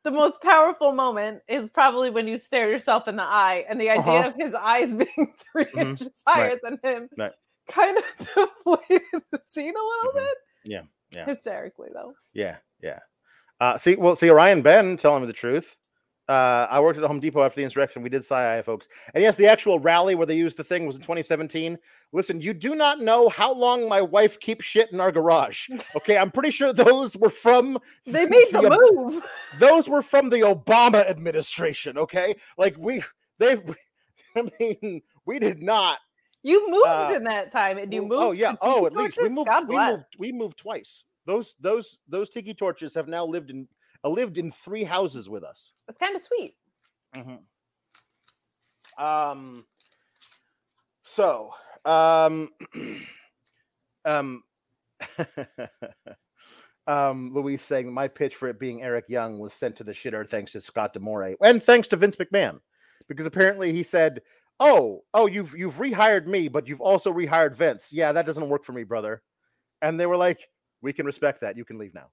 [0.04, 3.90] the most powerful moment is probably when you stare yourself in the eye, and the
[3.90, 4.28] idea Uh-huh.
[4.28, 5.78] of his eyes being 3 Mhm.
[5.90, 6.58] inches higher Right.
[6.62, 7.32] than him Right.
[7.68, 10.14] kind of deflated the scene a little Mhm.
[10.14, 10.36] bit.
[10.64, 11.24] Yeah, yeah.
[11.26, 12.14] Hysterically, though.
[12.32, 13.00] Yeah, yeah.
[13.60, 15.76] Uh, see, well, see, Orion Ben telling me the truth.
[16.28, 18.02] Uh, I worked at Home Depot after the insurrection.
[18.02, 18.86] We did SciI, folks.
[19.14, 21.78] And yes, the actual rally where they used the thing was in 2017.
[22.12, 25.68] Listen, you do not know how long my wife keeps shit in our garage.
[25.96, 29.22] Okay, I'm pretty sure those were from They made the Ob- move.
[29.58, 31.96] those were from the Obama administration.
[31.96, 33.02] Okay, like we
[33.38, 33.56] they,
[34.36, 35.98] I mean, we did not.
[36.42, 38.12] You moved Uh, in that time, and you moved.
[38.22, 38.54] oh yeah.
[38.60, 39.48] Oh, at least we moved.
[39.66, 40.04] We moved.
[40.18, 41.04] We moved twice.
[41.26, 43.66] Those those those tiki torches have now lived in
[44.04, 45.72] lived in three houses with us.
[45.86, 46.54] That's kind of sweet.
[48.96, 49.64] Um.
[51.02, 51.50] So,
[51.84, 52.50] um,
[54.04, 54.42] um,
[56.86, 60.28] um, Louise saying my pitch for it being Eric Young was sent to the shitter
[60.28, 62.60] thanks to Scott D'Amore and thanks to Vince McMahon
[63.08, 64.20] because apparently he said,
[64.60, 67.92] "Oh, oh, you've you've rehired me, but you've also rehired Vince.
[67.92, 69.22] Yeah, that doesn't work for me, brother."
[69.80, 70.46] And they were like,
[70.82, 71.56] "We can respect that.
[71.56, 72.10] You can leave now."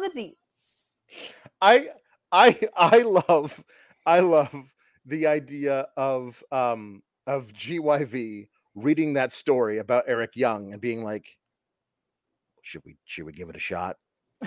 [0.00, 1.32] the deets.
[1.60, 1.88] I
[2.30, 3.62] I I love
[4.06, 4.72] I love
[5.06, 11.26] the idea of um of GYV reading that story about Eric Young and being like
[12.62, 13.96] should we should we give it a shot?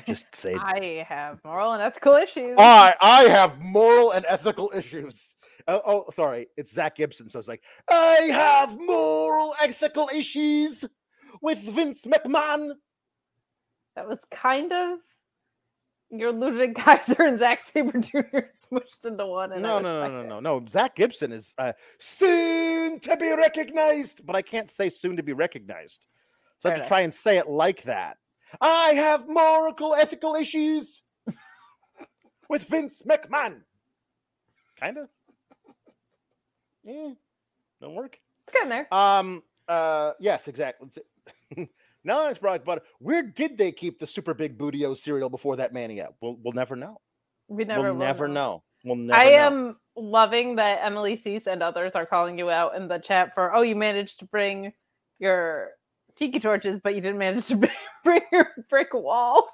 [0.07, 2.55] Just say I have moral and ethical issues.
[2.57, 5.35] I I have moral and ethical issues.
[5.67, 7.27] Oh, oh, sorry, it's Zack Gibson.
[7.29, 10.85] So it's like I have moral ethical issues
[11.41, 12.71] with Vince McMahon.
[13.95, 14.99] that was kind of
[16.11, 18.19] You're Ludwig Kaiser and Zack Sabre Jr.
[18.53, 19.53] smushed into one.
[19.53, 20.65] And No, no, no, no, no, no.
[20.69, 25.33] Zack Gibson is uh, soon to be recognized, but I can't say soon to be
[25.33, 26.05] recognized.
[26.59, 28.17] So I Fair have to try and say it like that.
[28.61, 31.01] I have moral, ethical issues
[32.49, 33.61] with Vince McMahon.
[34.79, 35.09] Kind of.
[36.85, 37.09] Yeah,
[37.81, 38.17] don't work.
[38.47, 38.93] It's getting there.
[38.93, 39.43] Um.
[39.67, 40.11] Uh.
[40.19, 40.47] Yes.
[40.47, 40.87] Exactly.
[42.03, 45.73] now it's brought, but where did they keep the super big bootio cereal before that
[45.73, 46.09] mania?
[46.21, 47.01] We'll we'll never know.
[47.47, 48.33] We never we'll never know.
[48.33, 48.63] know.
[48.85, 49.19] We'll never.
[49.19, 49.37] I know.
[49.37, 53.53] am loving that Emily Cease and others are calling you out in the chat for
[53.55, 54.73] oh you managed to bring
[55.19, 55.69] your
[56.15, 57.55] tiki torches but you didn't manage to
[58.03, 59.47] bring your brick wall.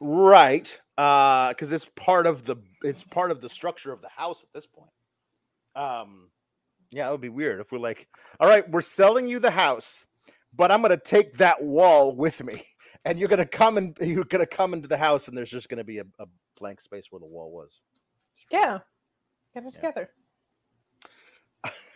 [0.00, 4.42] right uh because it's part of the it's part of the structure of the house
[4.42, 4.90] at this point
[5.74, 6.28] um
[6.90, 8.06] yeah it would be weird if we're like
[8.40, 10.04] all right we're selling you the house
[10.54, 12.62] but i'm gonna take that wall with me
[13.06, 15.82] and you're gonna come and you're gonna come into the house and there's just gonna
[15.84, 16.26] be a, a
[16.58, 17.70] blank space where the wall was
[18.50, 18.78] Yeah.
[19.54, 19.80] Get it Yeah.
[19.80, 20.10] together.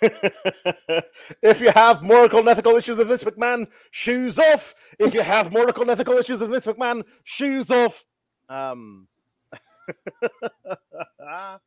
[1.42, 4.74] if you have moral and ethical issues with Vince McMahon, shoes off.
[4.99, 8.05] If you have moral and ethical issues with Vince McMahon, shoes off.
[8.49, 9.09] Um,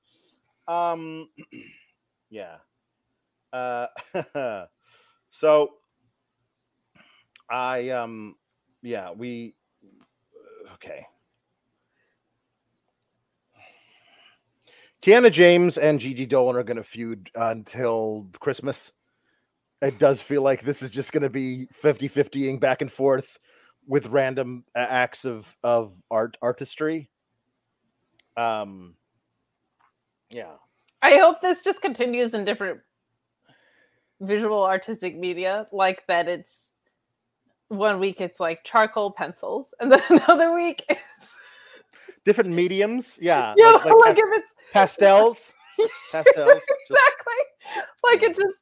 [0.67, 1.29] um,
[2.29, 2.57] yeah.
[3.51, 3.87] Uh,
[5.31, 5.71] so
[7.49, 8.35] I um,
[8.81, 9.55] yeah, we
[10.75, 11.05] okay.
[15.01, 18.91] Kiana James and Gigi Dolin are going to feud until Christmas.
[19.81, 23.39] It does feel like this is just going to be 50 50ing back and forth
[23.89, 27.09] with random uh, acts of, of art artistry.
[28.37, 28.95] Um,
[30.29, 30.53] yeah.
[31.01, 32.79] I hope this just continues in different
[34.21, 36.57] visual artistic media, like that it's
[37.69, 41.33] one week it's like charcoal pencils, and then another week it's
[42.25, 43.17] Different mediums.
[43.21, 43.53] Yeah.
[43.57, 45.51] yeah, like- like, like if it's pastels.
[46.11, 46.47] Pastels.
[46.89, 48.55] Exactly like it just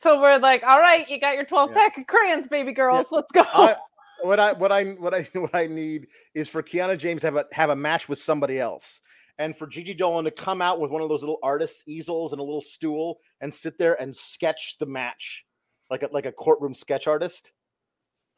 [0.00, 1.76] so we're like, all right, you got your 12 Yeah.
[1.76, 3.42] pack of crayons, baby girls, let's go.
[3.42, 3.76] I,
[4.22, 7.36] what I what I what I what I need is for Kiana James to have
[7.36, 9.00] a have a match with somebody else,
[9.38, 12.40] and for Gigi Dolin to come out with one of those little artist easels and
[12.40, 15.44] a little stool and sit there and sketch the match
[15.90, 17.52] like a like a courtroom sketch artist.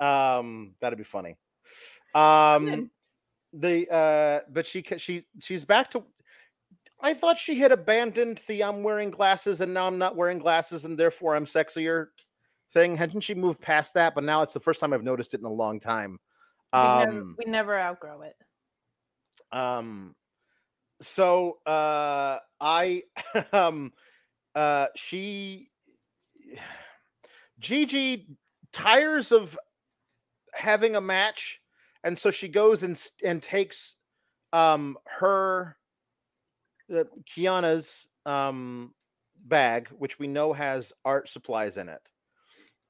[0.01, 1.37] Um, that'd be funny.
[2.15, 2.91] Um,
[3.53, 6.05] the uh, but she she she's back to.
[7.01, 10.87] I thought she had abandoned the I'm wearing glasses and now I'm not wearing glasses
[10.87, 12.07] and therefore I'm sexier
[12.73, 12.97] thing.
[12.97, 14.15] Hadn't she moved past that?
[14.15, 16.19] But now it's the first time I've noticed it in a long time.
[16.73, 18.37] we, never, Um, we never outgrow it.
[19.53, 20.15] um,
[21.01, 23.03] so uh, I
[23.53, 23.93] um,
[24.55, 25.71] uh, she
[27.59, 28.29] Gigi
[28.73, 29.59] tires of
[30.53, 31.61] having a match,
[32.05, 33.97] and so she goes and and takes
[34.53, 35.77] um her
[36.95, 38.95] uh, Kiana's um
[39.37, 42.11] bag, which we know has art supplies in it.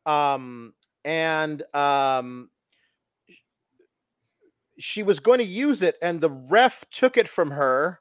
[0.07, 0.73] Um
[1.05, 2.51] and um
[4.79, 8.01] she was going to use it and the ref took it from her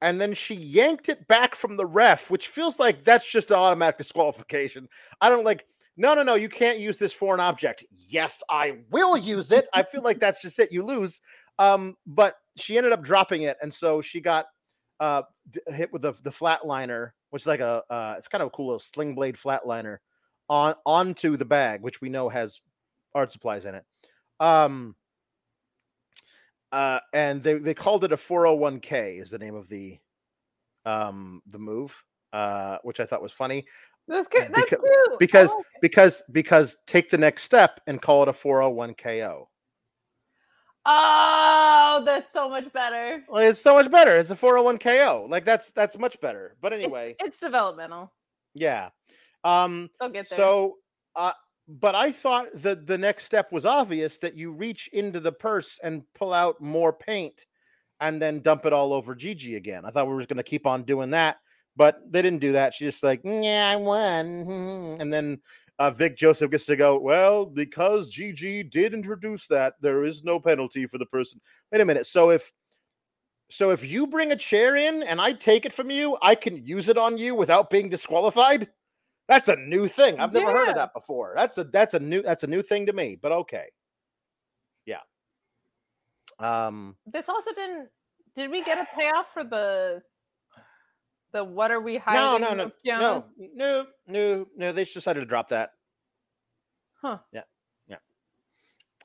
[0.00, 3.56] and then she yanked it back from the ref which feels like that's just an
[3.56, 4.88] automatic disqualification.
[5.20, 5.66] I don't like
[5.96, 7.84] no no no you can't use this foreign object.
[8.08, 9.68] Yes i will use it.
[9.72, 10.72] I feel like that's just it.
[10.72, 11.20] You lose.
[11.58, 14.46] Um but she ended up dropping it and so she got
[15.00, 18.48] uh d- hit with the the flatliner which is like a uh it's kind of
[18.48, 19.98] a cool little sling blade flatliner
[20.48, 22.60] on onto the bag which we know has
[23.14, 23.84] art supplies in it
[24.40, 24.94] um
[26.72, 29.96] uh, and they, they called it a 401k is the name of the
[30.84, 31.96] um the move
[32.32, 33.64] uh which i thought was funny
[34.08, 34.50] That's good.
[34.52, 35.18] That's Beca- cute.
[35.18, 39.46] Because like because because take the next step and call it a 401ko
[40.86, 43.22] oh, that's so much better.
[43.28, 46.84] well, it's so much better it's a 401ko like that's that's much better but It's-
[46.84, 48.12] anyway it's, developmental.
[48.54, 48.90] yeah
[49.44, 50.36] um get there.
[50.36, 50.76] so
[51.16, 51.32] uh
[51.68, 55.78] but i thought that the next step was obvious that you reach into the purse
[55.82, 57.46] and pull out more paint
[58.00, 59.84] and then dump it all over Gigi again.
[59.84, 61.38] I thought we were going to keep on doing that,
[61.76, 62.74] but they didn't do that.
[62.74, 64.96] She's just like, yeah, I won.
[65.00, 65.40] And then
[65.78, 70.38] uh, Vic Joseph gets to go, well, because Gigi did introduce that, there is no
[70.38, 71.40] penalty for the person.
[71.72, 72.06] Wait a minute.
[72.06, 72.52] So if
[73.50, 76.64] so if you bring a chair in and I take it from you, I can
[76.64, 78.68] use it on you without being disqualified?
[79.28, 80.20] That's a new thing.
[80.20, 81.32] I've never heard of that before.
[81.34, 83.66] That's a that's a new that's a new thing to me, but okay.
[84.84, 85.00] Yeah.
[86.38, 87.88] Um this also didn't.
[88.36, 90.02] Did we get a payoff for the
[91.32, 92.40] the what are we no, hiding?
[92.42, 93.00] no, no, Kiana?
[93.00, 94.72] no, no, no, no.
[94.72, 95.70] They just decided to drop that.
[97.00, 97.18] Huh.
[97.32, 97.42] Yeah,
[97.88, 97.96] yeah.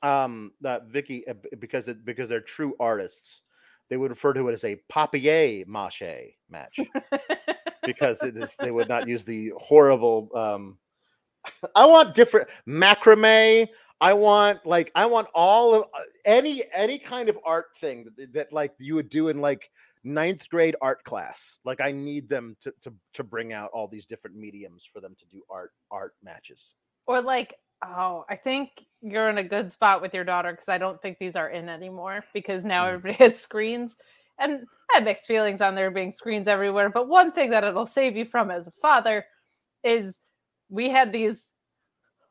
[0.02, 3.42] um, uh, Vicky, uh, because it, because they're true artists,
[3.90, 6.02] they would refer to it as a papier mache
[6.48, 6.78] match
[7.84, 10.28] because it is they would not use the horrible.
[10.34, 10.78] Um,
[11.74, 13.68] I want different macrame.
[14.00, 18.32] I want like I want all of uh, any any kind of art thing that,
[18.32, 19.70] that like you would do in like
[20.04, 21.58] ninth grade art class.
[21.64, 25.14] Like I need them to to to bring out all these different mediums for them
[25.18, 26.74] to do art art matches.
[27.06, 27.54] or like,
[27.84, 28.70] oh, I think
[29.02, 31.68] you're in a good spot with your daughter because I don't think these are in
[31.68, 32.94] anymore because now Mm.
[32.94, 33.96] everybody has screens.
[34.40, 36.90] And I have mixed feelings on there being screens everywhere.
[36.90, 39.26] But one thing that it'll save you from as a father
[39.84, 40.20] is
[40.68, 41.42] we had these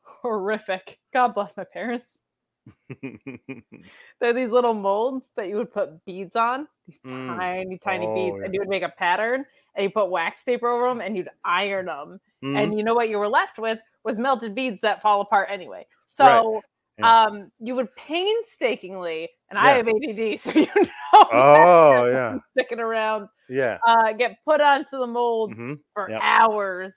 [0.02, 2.18] horrific, God bless my parents.
[4.20, 7.38] They're these little molds that you would put beads on, these Mm.
[7.38, 9.44] tiny, tiny Oh, beads, and you would make a pattern
[9.74, 12.20] and you put wax paper over them and you'd iron them.
[12.42, 12.70] Mhm.
[12.70, 15.86] And you know what you were left with was melted beads that fall apart anyway.
[16.06, 16.62] So
[16.98, 17.08] Yeah.
[17.08, 20.66] um you would painstakingly, and I have ADD, so you
[21.14, 22.40] know Oh, yeah.
[22.52, 23.80] sticking around, yeah.
[23.86, 26.22] uh get put onto the mold hmm for Yep.
[26.22, 26.94] hours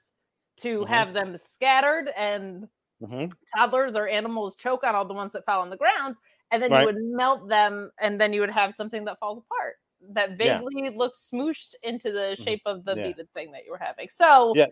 [0.58, 0.86] to Mhm.
[0.86, 2.68] have them scattered and
[3.02, 6.16] hmm toddlers or animals choke on all the ones that fell on the ground
[6.52, 6.82] and then Right.
[6.82, 9.76] you would melt them and then you would have something that falls apart
[10.14, 10.64] that Yeah.
[10.64, 12.46] vaguely looks smooshed into the Mhm.
[12.46, 13.04] shape of the Yeah.
[13.04, 14.68] beaded thing that you were having so Yeah.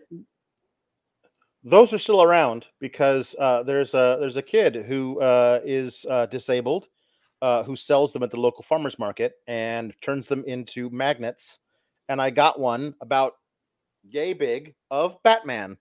[1.64, 6.26] Those are still around because uh, there's a there's a kid who uh, is uh,
[6.26, 6.88] disabled
[7.42, 11.58] uh, who sells them at the local farmers market and turns them into magnets.
[12.08, 13.34] And I got one about
[14.08, 15.76] yay big of Batman,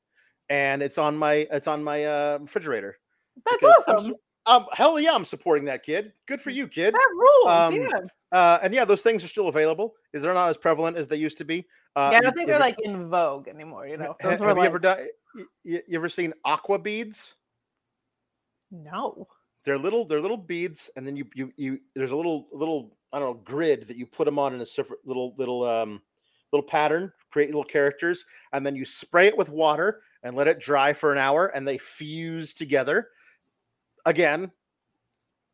[0.49, 2.97] and it's on my it's on my uh, refrigerator.
[3.45, 6.13] that's awesome um, hell yeah, I'm supporting that kid.
[6.27, 6.93] Good for you, kid.
[6.93, 7.99] that rules um, yeah
[8.31, 9.93] Uh, and yeah, those things are still available.
[10.13, 11.67] They're not as prevalent as they used to be.
[11.95, 13.87] Uh, yeah, I don't think you they're ever- like in vogue anymore.
[13.87, 15.07] You know, ha- those have were you like ever done?
[15.63, 17.35] You, you ever seen aqua beads?
[18.71, 19.27] no.
[19.63, 20.05] They're little.
[20.05, 21.79] They're little beads, and then you you you.
[21.95, 24.65] There's a little little I don't know grid that you put them on in a
[24.65, 26.01] separate little little um
[26.51, 27.11] little pattern.
[27.31, 31.11] Create little characters, and then you spray it with water and let it dry for
[31.11, 33.09] an hour, and they fuse together.
[34.05, 34.51] Again,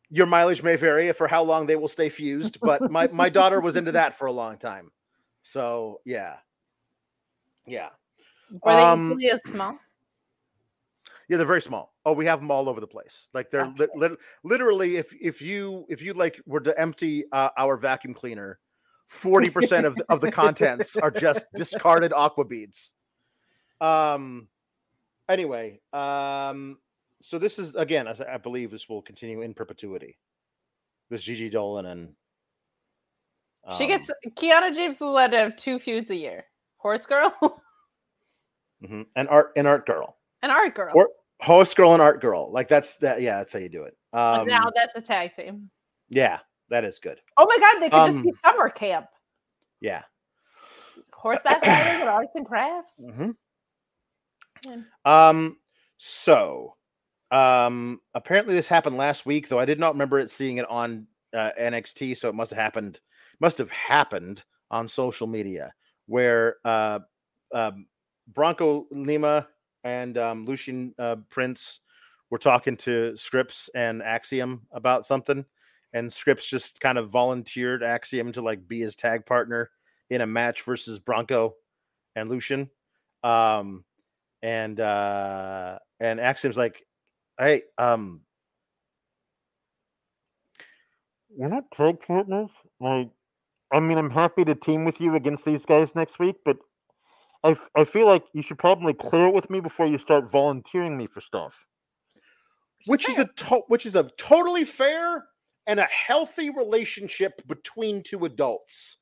[0.09, 3.59] your mileage may vary for how long they will stay fused, but my my daughter
[3.59, 4.91] was into that for a long time.
[5.41, 6.37] So yeah,
[7.65, 7.89] yeah.
[8.63, 9.77] Were they Um, equally as small?
[11.29, 11.93] Yeah, they're very small.
[12.05, 13.27] Oh, we have them all over the place.
[13.33, 17.49] Like they're lit lit- literally, if if you if you like were to empty uh,
[17.57, 18.59] our vacuum cleaner,
[19.07, 22.93] forty percent of the, of the contents are just discarded aqua beads.
[23.81, 24.47] Um.
[25.27, 26.77] Anyway, um.
[27.21, 30.17] So this is again, as I believe this will continue in perpetuity.
[31.09, 32.13] This Gigi Dolin and
[33.77, 36.45] she um, gets Kiana James is allowed to have two feuds a year.
[36.77, 37.33] Horse girl
[38.83, 40.93] mhm, and art and art girl, An art girl.
[40.95, 41.09] Or-
[41.41, 42.51] host girl and art girl.
[42.51, 43.21] Like that's that.
[43.21, 43.95] Yeah, that's how you do it.
[44.13, 45.69] Um, now that's a tag team.
[46.09, 47.19] yeah, that is good.
[47.37, 49.07] Oh my god, they could just be um, summer camp.
[49.81, 50.03] Yeah.
[51.13, 53.01] Horseback riding and arts and crafts.
[53.01, 53.31] Mm-hmm.
[54.65, 54.85] Man.
[55.05, 55.57] Um.
[55.97, 56.75] So,
[57.31, 57.99] um.
[58.13, 61.51] Apparently, this happened last week, though I did not remember it seeing it on uh,
[61.59, 62.17] NXT.
[62.17, 62.99] So it must have happened.
[63.39, 65.73] Must have happened on social media
[66.07, 66.99] where uh,
[67.53, 67.85] um,
[68.33, 69.45] Bronco Nima
[69.87, 71.79] and um, Lucien uh, Price
[72.29, 75.45] were talking to Scrypts and Axiom about something,
[75.93, 79.71] and Scrypts just kind of volunteered Axiom to like be his tag partner
[80.09, 81.55] in a match versus Bronco
[82.17, 82.69] and Lucien.
[83.23, 83.85] Um,
[84.43, 86.85] and uh and Axiom's like,
[87.39, 88.21] hey, um
[91.29, 92.49] We're not tag partners.
[92.79, 93.09] Like,
[93.71, 96.57] I mean, I'm happy to team with you against these guys next week, but
[97.43, 100.29] I, f- I feel like you should probably clear it with me before you start
[100.31, 101.65] volunteering me for stuff.
[102.85, 105.25] which is a to- which is a totally fair
[105.67, 108.97] and a healthy relationship between two adults.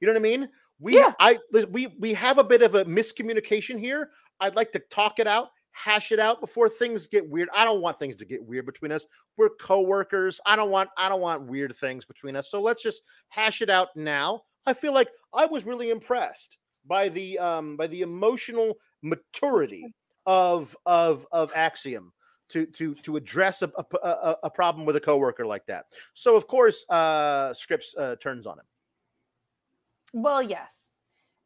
[0.00, 0.48] You know what I mean?
[0.78, 1.12] We Yeah.
[1.20, 1.38] I
[1.70, 4.10] we we have a bit of a miscommunication here.
[4.40, 7.48] I'd like to talk it out, hash it out before things get weird.
[7.54, 9.06] I don't want things to get weird between us.
[9.36, 10.40] We're coworkers.
[10.46, 12.50] I don't want I don't want weird things between us.
[12.50, 14.42] So let's just hash it out now.
[14.66, 19.92] I feel like I was really impressed by the um by the emotional maturity
[20.26, 22.12] of of of Axiom
[22.50, 23.70] to to to address a,
[24.02, 25.86] a, a, problem with a coworker like that.
[26.14, 28.64] So of course, uh, Scrypts uh, turns on him.
[30.12, 30.88] Well, yes.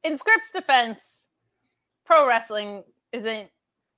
[0.02, 1.02] In Scrypts' defense,
[2.06, 2.82] pro wrestling
[3.12, 3.48] isn't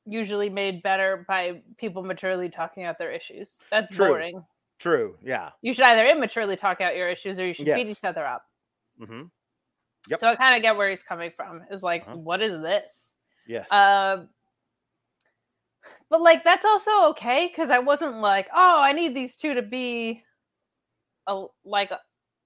[0.05, 3.59] usually made better by people maturely talking out their issues.
[3.71, 4.09] That's True.
[4.09, 4.43] boring.
[4.79, 5.17] True.
[5.23, 5.51] Yeah.
[5.63, 8.43] You should either immaturely talk out your issues or you should beat each other up.
[8.99, 9.23] hmm
[10.09, 10.19] Yep.
[10.21, 11.63] So I kind of get where he's coming from.
[11.71, 12.17] Is like, Uh-huh.
[12.17, 13.13] what is this?
[13.47, 13.71] Yes.
[13.71, 14.25] Uh,
[16.09, 19.63] But like that's also okay because I wasn't like, oh, I need these two to
[19.63, 20.23] be
[21.27, 21.91] a, like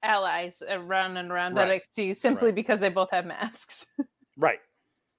[0.03, 1.83] allies around and around Right.
[1.83, 2.55] NXT simply Right.
[2.55, 3.85] because they both have masks.
[4.39, 4.61] Right.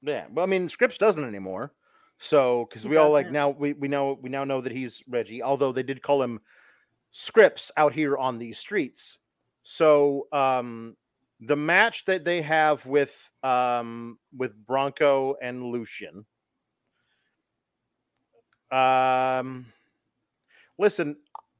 [0.01, 0.25] Yeah.
[0.31, 1.73] Well, I mean, Scrypts doesn't anymore.
[2.17, 5.43] So, because we all like now we we know we now know that he's Reggie.
[5.43, 6.39] Although they did call him
[7.13, 9.19] Scrypts out here on these streets.
[9.61, 10.95] So, um,
[11.41, 16.25] the match that they have with um with Bronco and Lucien.
[18.71, 19.65] Um,
[20.77, 21.17] listen,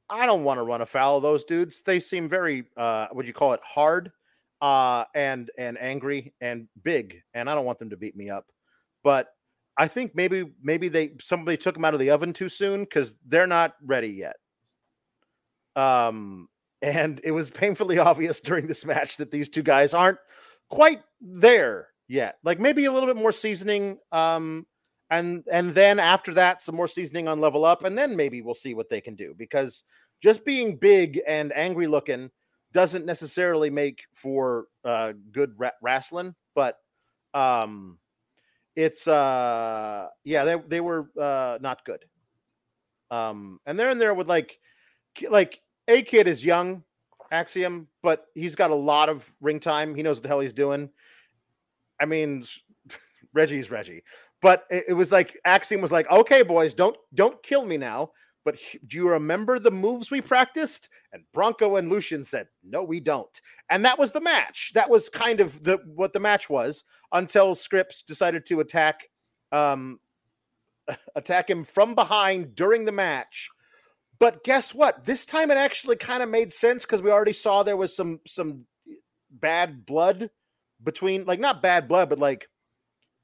[0.08, 1.82] I don't want to run afoul of those dudes.
[1.82, 4.12] They seem very uh, would you call it hard?
[4.62, 8.46] uh and and angry and big and i don't want them to beat me up
[9.02, 9.34] but
[9.76, 13.16] i think maybe maybe they somebody took them out of the oven too soon because
[13.26, 14.36] they're not ready yet
[15.74, 16.48] um
[16.82, 20.18] and it was painfully obvious during this match that these two guys aren't
[20.68, 22.38] quite there yet.
[22.42, 24.66] Like maybe a little bit more seasoning um
[25.10, 28.54] and and then after that some more seasoning on level up and then maybe we'll
[28.54, 29.84] see what they can do because
[30.22, 32.30] just being big and angry looking
[32.72, 36.78] doesn't necessarily make for uh good ra- wrestling but
[37.34, 37.98] um
[38.74, 42.04] it's uh yeah they they were uh not good.
[43.10, 44.58] Um and they're in there with like
[45.28, 46.82] like a kid is young
[47.30, 50.52] axiom but he's got a lot of ring time he knows what the hell he's
[50.52, 50.90] doing
[52.00, 52.44] i mean
[53.32, 54.02] reggie's reggie
[54.40, 58.10] but it, it was like axiom was like okay boys don't don't kill me now
[58.44, 58.56] but
[58.86, 63.40] do you remember the moves we practiced and Bronco and Lucien said, "No, we don't."
[63.70, 64.72] And that was the match.
[64.74, 69.08] That was kind of the what the match was until Scrypts decided to attack
[69.52, 70.00] um
[71.14, 73.50] attack him from behind during the match.
[74.22, 75.04] But guess what?
[75.04, 78.20] This time it actually kind of made sense because we already saw there was some
[78.24, 78.66] some
[79.32, 80.30] bad blood
[80.84, 82.48] between like not bad blood, but like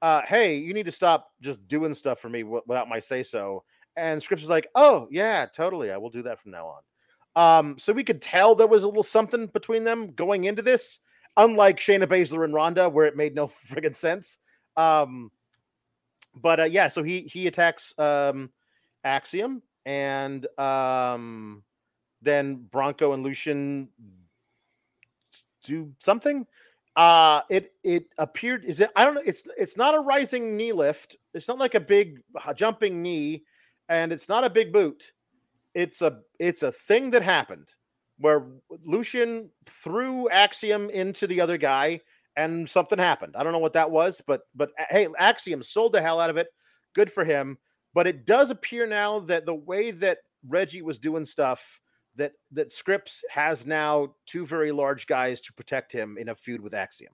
[0.03, 3.22] uh hey, you need to stop just doing stuff for me wi- without my say
[3.22, 3.62] so.
[3.96, 5.92] And Scrypts was like, "Oh, yeah, totally.
[5.92, 6.66] I will do that from now
[7.36, 10.62] on." Um, so we could tell there was a little something between them going into
[10.62, 10.99] this,
[11.36, 14.40] unlike Shayna Baszler and Ronda, where it made no friggin' sense.
[14.76, 15.30] Um,
[16.34, 18.51] but uh, yeah, so he he attacks um,
[19.05, 21.62] Axiom, and um,
[22.20, 23.89] then Bronco and Lucien
[25.64, 26.47] do something.
[26.95, 29.22] Uh, it it appeared is it I don't know.
[29.24, 31.16] It's it's not a rising knee lift.
[31.32, 32.20] It's not like a big
[32.55, 33.45] jumping knee,
[33.89, 35.12] and it's not a big boot
[35.74, 37.72] it's a it's a thing that happened
[38.18, 38.47] where
[38.84, 42.01] Lucien threw Axiom into the other guy
[42.36, 43.36] and something happened.
[43.36, 46.36] I don't know what that was, but but hey, Axiom sold the hell out of
[46.36, 46.49] it.
[46.95, 47.59] Good for him.
[47.95, 51.80] But it does appear now that the way that Reggie was doing stuff
[52.16, 56.61] that that Scrypts has now two very large guys to protect him in a feud
[56.61, 57.12] with Axiom.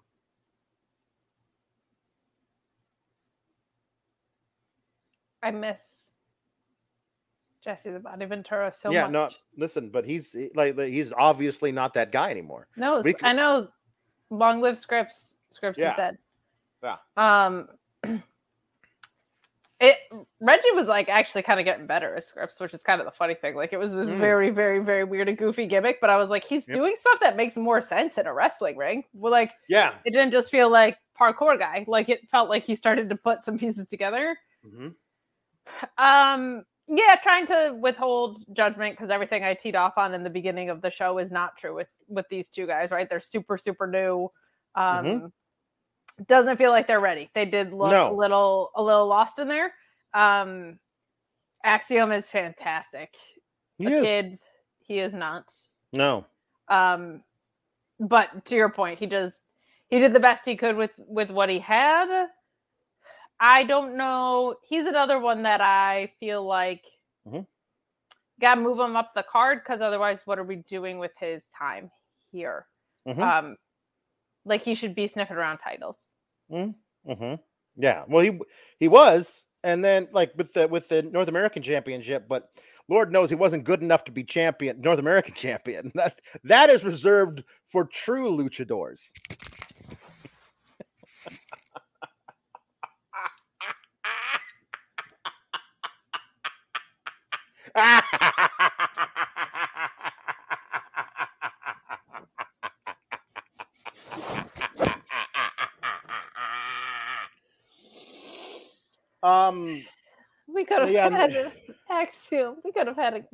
[5.42, 5.82] I miss
[7.62, 9.12] Jesse the Body Ventura so yeah, much.
[9.12, 12.66] no, listen, but he's like he's obviously not that guy anymore.
[12.76, 13.68] No, could- I know.
[14.30, 15.34] Long live Scrypts.
[15.52, 15.90] Scrypts Yeah.
[15.90, 16.18] is dead.
[16.82, 16.96] Yeah.
[17.16, 17.68] Um,
[19.84, 19.96] it
[20.40, 23.10] Reggie was like actually kind of getting better as Scrypts, which is kind of the
[23.12, 23.54] funny thing.
[23.54, 24.18] Like it was this Mm.
[24.18, 26.76] very, very, very weird and goofy gimmick, but I was like, he's Yep.
[26.76, 29.04] doing stuff that makes more sense in a wrestling ring.
[29.12, 29.94] Well, like Yeah.
[30.04, 31.84] it didn't just feel like parkour guy.
[31.86, 34.36] Like it felt like he started to put some pieces together.
[34.66, 34.94] Mhm.
[35.98, 40.70] Um, yeah, trying to withhold judgment because everything I teed off on in the beginning
[40.70, 43.08] of the show is not true with with these two guys, right?
[43.08, 44.30] They're super, super new.
[44.74, 45.32] Um Mhm.
[46.26, 47.30] Doesn't feel like they're ready.
[47.34, 48.10] They did look No.
[48.10, 49.72] a little a little lost in there.
[50.14, 50.78] Um
[51.64, 53.16] Axiom is fantastic.
[53.78, 54.02] He a is.
[54.02, 54.38] kid,
[54.86, 55.52] he is not.
[55.94, 56.26] No.
[56.68, 57.22] Um,
[57.98, 59.40] but to your point, he just
[59.88, 62.26] he did the best he could with with what he had.
[63.40, 64.56] I don't know.
[64.62, 66.84] He's another one that I feel like
[67.26, 67.46] Mhm.
[68.40, 71.46] got to move him up the card because otherwise, what are we doing with his
[71.46, 71.90] time
[72.30, 72.66] here?
[73.06, 73.22] Mhm.
[73.22, 73.56] Um,
[74.44, 76.12] like he should be sniffing around titles.
[76.50, 77.34] Mm-hmm.
[77.76, 78.04] Yeah.
[78.08, 78.38] Well, he
[78.78, 82.50] he was, and then like with the with the North American Championship, but
[82.88, 85.90] Lord knows he wasn't good enough to be champion, North American champion.
[85.94, 89.10] That that is reserved for true luchadors.
[109.24, 109.82] um
[110.46, 111.52] We could have Yeah, had an
[111.90, 112.56] Axiom.
[112.64, 113.24] We could have had a.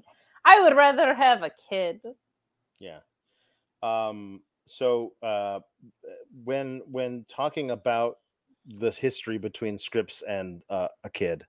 [0.44, 2.00] I would rather have a kid.
[2.78, 3.00] Yeah.
[3.82, 5.60] Um, so uh,
[6.44, 8.18] when when talking about
[8.66, 11.44] the history between Scrypts and uh, a kid,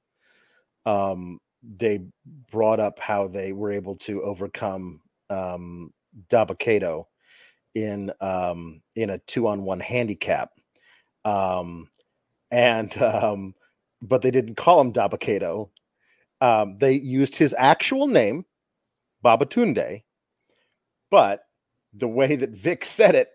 [0.86, 2.02] um, they
[2.52, 5.94] brought up how they were able to overcome um,
[6.30, 7.08] Dabba-Kato
[7.76, 10.52] in um, in a two on one handicap,
[11.26, 11.88] um,
[12.50, 13.54] and um,
[14.02, 15.70] but they didn't call him Dabba-Kato.
[16.40, 18.46] Um, they used his actual name,
[19.24, 20.04] Babatunde,
[21.12, 21.44] but
[21.94, 23.30] the way that Vic said it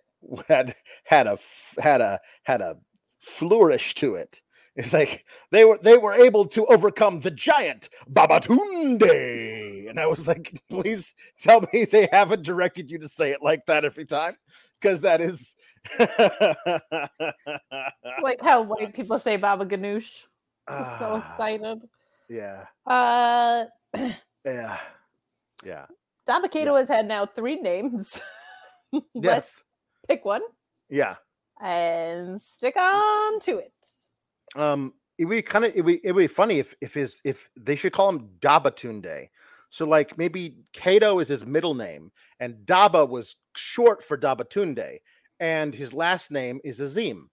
[0.48, 1.38] had had a
[1.78, 2.76] had a had a
[3.20, 4.40] flourish to it.
[4.74, 10.26] It's like they were they were able to overcome the giant Babatunde, and I was
[10.26, 14.34] like, please tell me they haven't directed you to say it like that every time,
[14.80, 15.54] because that is
[18.22, 20.24] like how white people say Baba Ganoush.
[20.70, 21.78] Just so Ah, excited.
[22.28, 23.66] Yeah, Uh,
[24.44, 24.78] yeah,
[25.64, 25.86] yeah.
[26.28, 28.20] Dabba-Kato has had now three names.
[28.92, 29.64] Let's Yes,
[30.08, 30.42] pick one
[30.88, 31.16] yeah.
[31.60, 33.72] and stick on to it.
[34.56, 37.20] Um, it would be kind of it would, it would be funny if if his
[37.24, 39.28] if they should call him Dabatunde.
[39.70, 42.10] So like maybe Kato is his middle name
[42.40, 44.98] and Daba was short for Dabatunde,
[45.40, 47.30] and his last name is Azim.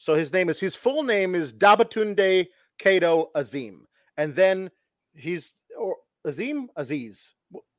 [0.00, 2.46] So his name is his full name is Dabatunde
[2.78, 3.86] Kato Azim,
[4.16, 4.70] and then
[5.14, 7.34] he's or Azim Aziz.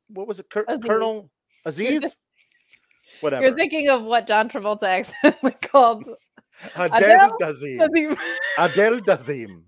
[0.08, 0.86] What, was it, Cur- Aziz.
[0.86, 1.32] Colonel
[1.66, 2.02] Aziz?
[2.04, 2.16] just-
[3.22, 3.44] Whatever.
[3.48, 6.08] You're thinking of what John Travolta accidentally called.
[6.76, 7.38] Adel?
[7.40, 8.18] Dazim.
[8.58, 9.64] Adel Dazim.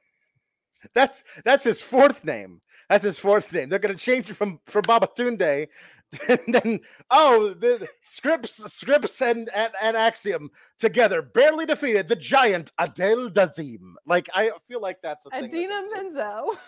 [0.94, 2.60] that's that's his fourth name.
[2.88, 3.68] That's his fourth name.
[3.68, 5.68] They're gonna change it from from Babatunde,
[6.28, 6.80] and then
[7.10, 13.94] oh, the Scrypts, Scrypts, and, and and Axiom together barely defeated the giant Adel Dazim.
[14.06, 15.44] Like I feel like that's a thing.
[15.46, 15.82] Adina.
[15.94, 16.50] Menzo.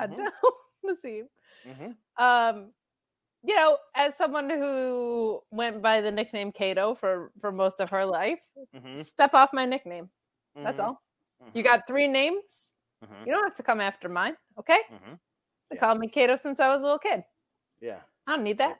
[0.00, 0.22] Mm-hmm.
[0.22, 0.32] Adele
[0.86, 1.28] Nassim.
[1.66, 1.96] Mhm.
[2.16, 2.72] Um,
[3.44, 8.04] you know, as someone who went by the nickname Kato for for most of her
[8.06, 8.40] life,
[8.74, 9.04] Mhm.
[9.04, 10.10] step off my nickname.
[10.62, 10.84] That's Mhm.
[10.84, 11.02] all.
[11.54, 11.64] You Mhm.
[11.64, 12.72] got three names.
[13.04, 13.26] Mhm.
[13.26, 14.36] You don't have to come after mine.
[14.58, 14.80] Okay.
[15.70, 15.80] They Yeah.
[15.80, 17.24] called me Kato since I was a little kid.
[17.80, 18.00] Yeah.
[18.26, 18.78] I don't need that.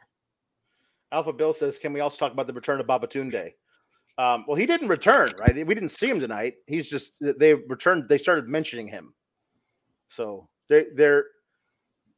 [1.12, 3.53] Alpha Bill says, "Can we also talk about the return of Babatunde?"
[4.18, 5.55] Um, well, he didn't return, right?
[5.55, 6.55] We didn't see him tonight.
[6.66, 8.09] He's just they returned.
[8.09, 9.14] They started mentioning him,
[10.09, 11.24] so they they're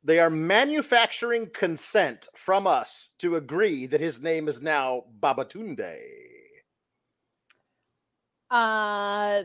[0.05, 5.99] they are manufacturing consent from us to agree that his name is now Babatunde.
[8.51, 9.43] Uh,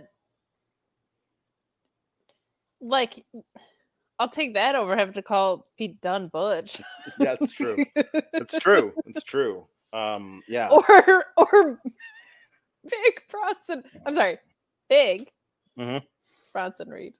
[2.79, 3.25] like,
[4.19, 6.79] I'll take that over having to call Pete Dunne Butch.
[7.17, 7.83] That's true.
[7.95, 8.93] it's true.
[9.07, 9.67] It's true.
[9.91, 10.69] Um, yeah.
[10.69, 11.79] or or
[12.89, 13.83] Big Bronson.
[14.05, 14.37] I'm sorry,
[14.89, 15.29] Big
[15.77, 16.03] Mhm.
[16.51, 17.13] Bronson Reed.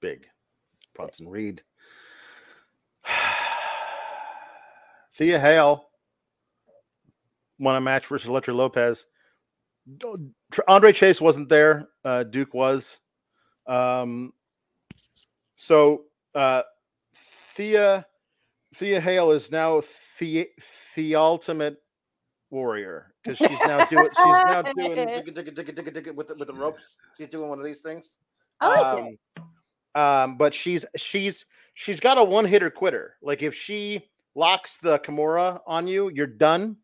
[0.00, 0.26] big.
[0.94, 1.62] Bronson Reed.
[5.14, 5.86] Thea Hail
[7.58, 9.04] won a match versus Elektra Lopez.
[10.68, 11.88] Andre Chase wasn't there.
[12.04, 12.98] Uh, Duke was.
[13.66, 14.32] Um,
[15.60, 16.04] so
[16.34, 16.62] uh,
[17.14, 18.06] Thea
[18.74, 19.82] Thea Hail is now
[20.18, 20.48] the
[20.96, 21.76] the ultimate
[22.48, 26.34] warrior because she's now doing she's now doing digga, digga, digga, digga, digga with the,
[26.34, 26.96] with the ropes.
[27.18, 28.16] She's doing one of these things
[28.58, 29.18] I like it.
[29.94, 31.44] um, um, but she's she's
[31.74, 33.16] she's got a one hitter quitter.
[33.20, 36.78] Like if she locks the Kimura on you, you're done.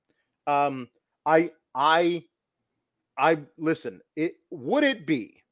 [0.47, 0.89] Um,
[1.24, 2.24] I I
[3.16, 4.03] I listen.
[4.16, 5.43] It would it be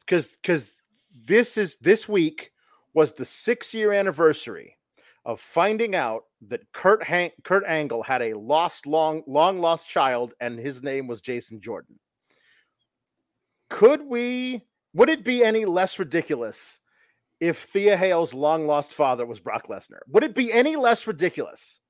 [0.00, 0.68] because because
[1.14, 2.52] this is this week
[2.94, 4.76] was the six year anniversary
[5.24, 7.04] of finding out that Kurt
[7.44, 11.98] Kurt Angle had a lost long long lost child and his name was Jason Jordan.
[13.68, 14.62] Could we
[14.94, 16.78] would it be any less ridiculous
[17.38, 20.00] if Thea Hail's long lost father was Brock Lesnar?
[20.08, 21.80] Would it be any less ridiculous?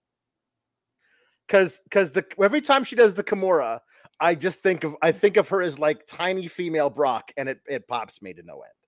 [1.46, 3.80] Because because the every time she does the Kimura,
[4.18, 7.60] I just think of I think of her as like tiny female Brock, and it
[7.66, 8.79] it pops me to no end.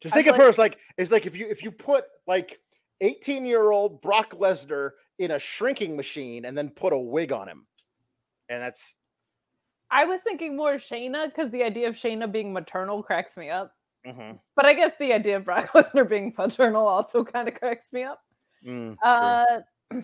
[0.00, 2.58] Just think of like- her as like it's like if you if you put like
[3.00, 7.48] 18 year old Brock Lesnar in a shrinking machine and then put a wig on
[7.48, 7.66] him,
[8.48, 8.94] and that's
[9.90, 13.74] I was thinking more Shayna because the idea of Shayna being maternal cracks me up.
[14.06, 17.92] mhm, But I guess the idea of Brock Lesnar being paternal also kind of cracks
[17.92, 18.22] me up.
[18.64, 18.96] mm.
[19.02, 19.60] Uh,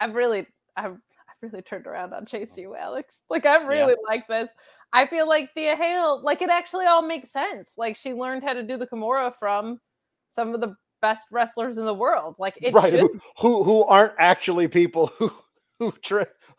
[0.00, 0.46] I've really,
[0.76, 0.98] I've, I've
[1.42, 3.20] really turned around on Chase you, Alex.
[3.30, 4.50] Like I really like this.
[4.94, 7.72] I feel like Thea Hail, like it actually all makes sense.
[7.76, 9.80] Like she learned how to do the Kimura from
[10.28, 12.36] some of the best wrestlers in the world.
[12.38, 13.00] Like it right should.
[13.00, 15.32] who, who who aren't actually people who
[15.80, 15.92] who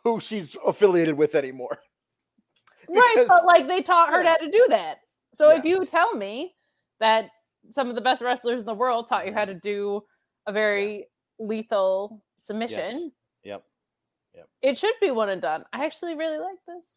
[0.04, 1.80] who she's affiliated with anymore
[2.90, 4.32] right, but like they taught her yeah.
[4.32, 4.98] how to do that.
[5.34, 6.54] So if you tell me
[7.00, 7.30] that
[7.72, 9.54] some of the best wrestlers in the world taught you how mm-hmm.
[9.54, 10.02] to do
[10.46, 11.08] a very
[11.40, 13.12] lethal submission,
[13.44, 13.64] yep
[14.36, 14.50] Yep.
[14.62, 15.64] it should be one and done.
[15.72, 16.95] I actually really like this.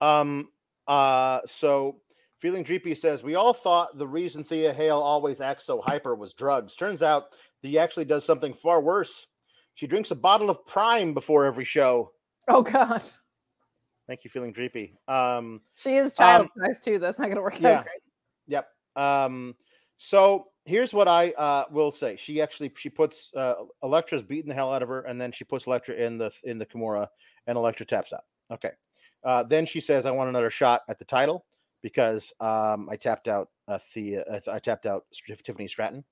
[0.00, 0.48] Um.
[0.86, 1.40] Uh.
[1.46, 2.00] So,
[2.38, 6.34] feeling dreepy says we all thought the reason Thea Hail always acts so hyper was
[6.34, 6.74] drugs.
[6.74, 7.24] Turns out
[7.62, 9.26] he actually does something far worse.
[9.74, 12.12] She drinks a bottle of Prime before every show.
[12.48, 13.02] Oh God,
[14.06, 14.92] Thank you, feeling dreepy.
[15.06, 15.60] Um.
[15.76, 16.98] she is child Um, size too.
[16.98, 17.78] That's not gonna work yeah.
[17.78, 18.02] out great.
[18.48, 18.68] Yep.
[18.96, 19.54] Um,
[19.98, 22.16] so here's what I uh, will say.
[22.16, 25.44] She actually she puts uh, Elektra's beating the hell out of her, and then she
[25.44, 27.06] puts Elektra in the in the Kimura,
[27.46, 28.24] and Elektra taps out.
[28.52, 28.70] Okay.
[29.24, 31.44] Uh, then she says, "I want another shot at the title
[31.82, 34.22] because um, I tapped out uh, Thea.
[34.22, 35.04] uh, I tapped out
[35.44, 36.04] Tiffany Stratton,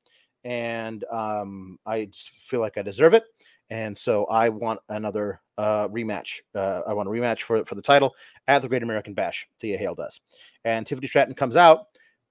[0.44, 2.08] and um, I
[2.40, 3.24] feel like I deserve it."
[3.70, 6.38] And so I want another uh, rematch.
[6.54, 8.14] Uh, I want a rematch for for the title
[8.46, 9.46] at the Great American Bash.
[9.60, 10.20] Thea Hail does,
[10.64, 11.86] and Tiffany Stratton comes out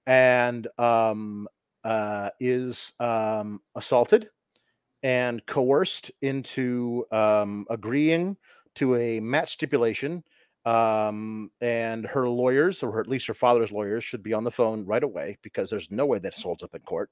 [0.06, 1.46] and um,
[1.84, 4.30] uh, is um, assaulted
[5.02, 8.36] and coerced into um, agreeing
[8.74, 10.24] to a match stipulation.
[10.68, 14.84] Um, and her lawyers, or at least her father's lawyers, should be on the phone
[14.84, 17.10] right away because there's no way that holds up in court.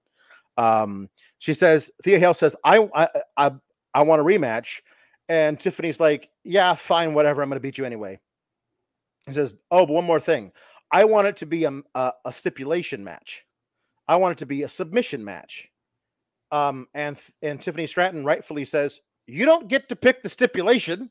[0.58, 1.08] Um,
[1.38, 3.08] she says, Thea Hail says, I, I,
[3.38, 3.52] I,
[3.94, 4.80] I want a rematch.
[5.30, 7.40] And Tiffany's like, yeah, fine, whatever.
[7.40, 8.20] I'm going to beat you anyway.
[9.26, 10.52] He says, oh, but one more thing.
[10.92, 13.42] I want it to be a, a, a stipulation match.
[14.06, 15.68] I want it to be a submission match.
[16.52, 21.10] Um, and and Tiffany Stratton rightfully says, "You don't get to pick the stipulation.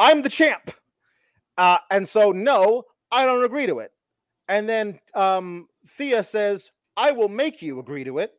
[0.00, 0.72] I'm the champ."
[1.58, 3.90] Uh, and so no, I don't agree to it.
[4.48, 8.32] And then um, Thea says, "I will make you agree to it.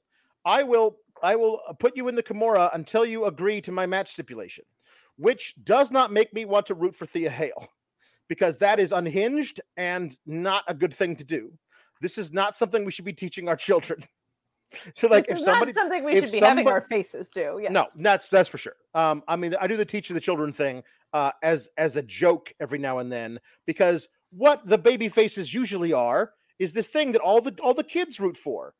[0.45, 4.11] I will I will put you in the Kimura until you agree to my match
[4.11, 4.65] stipulation."
[5.18, 7.68] Which does not make me want to root for Thea Hail
[8.27, 11.52] because that is unhinged and not a good thing to do.
[12.02, 14.03] This is not something we should be teaching our children.
[14.95, 17.60] So, like, this if somebody, not something we should be having our faces do.
[17.61, 17.72] Yes.
[17.72, 18.76] no, that's that's for sure.
[18.94, 20.84] Um, I mean, I do the teach the children thing
[21.14, 25.94] uh, as as a joke every now and then because what the baby faces usually
[25.94, 28.73] are is this thing that all the all the kids root for,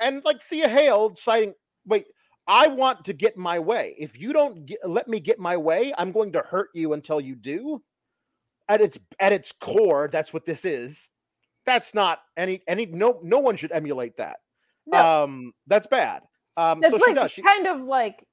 [0.00, 1.54] and like Thea Hail citing,
[1.86, 2.06] wait,
[2.46, 3.94] I want to get my way.
[3.98, 7.20] If you don't get, let me get my way, I'm going to hurt you until
[7.20, 7.82] you do.
[8.70, 11.08] At its at its core, that's what this is.
[11.64, 14.40] That's not any any no no one should emulate that.
[14.90, 15.24] No.
[15.24, 16.22] Um, that's bad.
[16.56, 17.30] Um, That's so she like does.
[17.30, 18.26] She, kind of like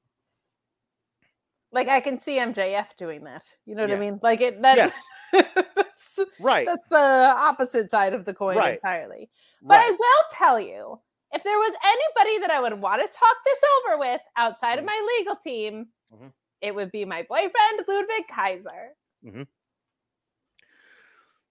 [1.72, 3.44] like I can see MJF doing that.
[3.66, 3.98] You know what Yeah.
[3.98, 4.20] I mean?
[4.24, 4.96] Like it that's
[5.34, 6.66] that's, right.
[6.66, 6.96] that's the
[7.38, 8.76] opposite side of the coin Right.
[8.76, 9.30] entirely.
[9.62, 11.00] But I will tell you,
[11.34, 14.86] if there was anybody that I would want to talk this over with outside of
[14.86, 14.88] Mhm.
[14.88, 16.32] my legal team, Mhm.
[16.62, 18.96] it would be my boyfriend Ludwig Kaiser.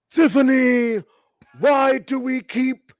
[0.09, 1.03] Tiffany,
[1.59, 2.91] why do we keep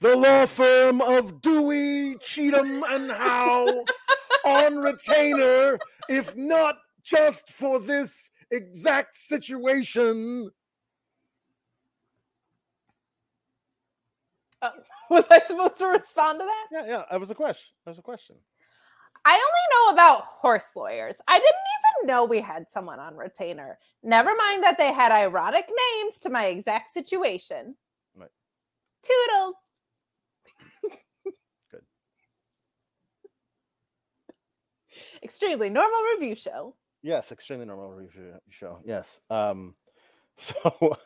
[0.00, 3.84] the law firm of Dewey, Cheatham, and Howe
[4.44, 10.50] on retainer if not just for this exact situation?
[14.60, 14.70] Uh,
[15.10, 16.66] was I supposed to respond to that?
[16.72, 17.66] Yeah, yeah, that was a question.
[17.84, 18.36] That was a question.
[19.26, 21.16] I only know about horse lawyers.
[21.26, 23.78] I didn't even know we had someone on retainer.
[24.02, 27.74] Never mind that they had ironic names to my exact situation.
[28.14, 28.28] Right.
[29.02, 29.54] Toodles.
[31.70, 31.82] Good.
[35.24, 36.74] Extremely normal review show.
[37.02, 38.78] Yes, extremely normal review show.
[38.84, 39.20] Yes.
[39.30, 39.74] Um,
[40.36, 40.96] so,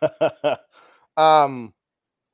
[1.16, 1.72] um,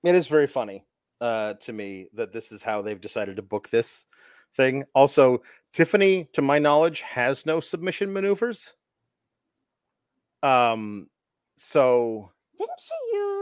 [0.02, 0.84] it is very funny
[1.20, 4.06] uh, to me that this is how they've decided to book this
[4.56, 4.84] thing.
[4.94, 5.42] Also,
[5.72, 8.72] Tiffany, to my knowledge, has no submission maneuvers.
[10.42, 11.08] Um,
[11.56, 13.33] so Didn't she use?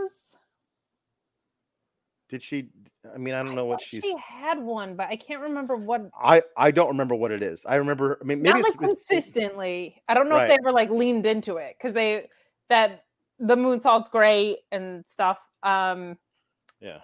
[2.32, 2.70] Did she?
[3.14, 4.00] I mean, I don't know what she's.
[4.02, 6.08] She had one, but I can't remember what.
[6.18, 7.66] I I don't remember what it is.
[7.66, 8.18] I remember.
[8.22, 10.02] I mean, maybe Not like consistently.
[10.08, 12.30] I don't know if they ever like leaned into it because they
[12.70, 13.04] that
[13.38, 15.38] the moon moonsault's great and stuff.
[15.62, 16.16] Um,
[16.80, 17.00] Yeah.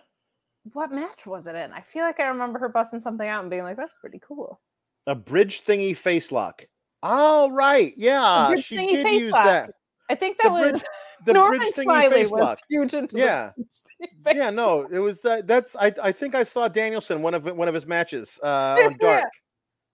[0.73, 1.73] what match was it in?
[1.73, 4.63] I feel like I remember her busting something out and being like, "That's pretty cool."
[5.07, 6.65] A bridge thingy face lock.
[7.03, 7.93] All right.
[7.99, 9.45] Yeah, she did use lock.
[9.45, 9.75] that.
[10.11, 10.85] I think that was
[11.27, 12.59] The Norman bridge thingy Smiley face was lock.
[12.69, 13.51] huge into Yeah.
[14.33, 15.47] Yeah, no, it was that.
[15.49, 15.93] That's I.
[16.03, 18.97] I think I saw Danielson one of one of his matches uh, on.
[19.01, 19.25] Dark,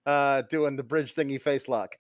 [0.05, 1.97] uh, doing the bridge thingy face lock.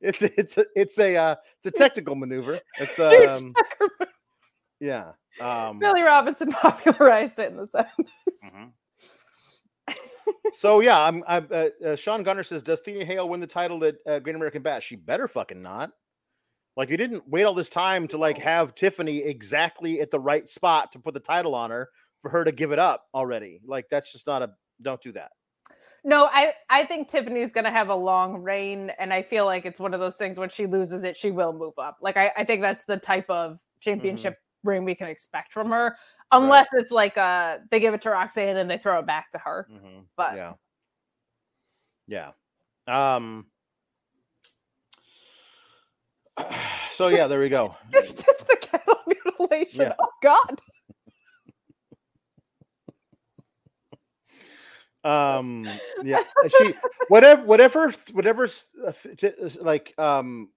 [0.00, 2.58] It's a- it's a, it's a uh, it's a technical maneuver.
[2.78, 3.52] It's um
[4.80, 7.86] yeah um Billy Robinson popularized it in the 70s.
[8.44, 8.72] mhm.
[10.54, 13.84] so yeah I'm, I'm uh, uh, Sean Gunner says does Thea Hail win the title
[13.84, 14.86] at uh, Great American Bash?
[14.86, 15.92] She better fucking not.
[16.76, 20.48] Like you didn't wait all this time to like have Tiffany exactly at the right
[20.48, 21.88] spot to put the title on her
[22.22, 23.60] for her to give it up already.
[23.64, 24.50] Like that's just not a
[24.82, 25.32] don't do that.
[26.04, 29.78] No, I I think Tiffany's gonna have a long reign, and I feel like it's
[29.78, 31.98] one of those things when she loses it, she will move up.
[32.00, 35.96] Like I, I think that's the type of championship ring we can expect from her,
[36.32, 39.38] unless it's like uh they give it to Roxanne and they throw it back to
[39.38, 39.68] her.
[39.70, 40.04] Mhm.
[40.16, 40.52] But yeah
[42.06, 42.30] yeah
[42.88, 43.46] um
[46.92, 49.86] so yeah there we go it's just the cattle mutilation.
[49.86, 49.94] Yeah.
[49.98, 50.60] Oh God.
[55.02, 55.64] um
[56.02, 56.22] yeah
[56.58, 56.74] she
[57.08, 58.48] whatever whatever whatever
[58.86, 58.92] uh,
[59.62, 60.50] like um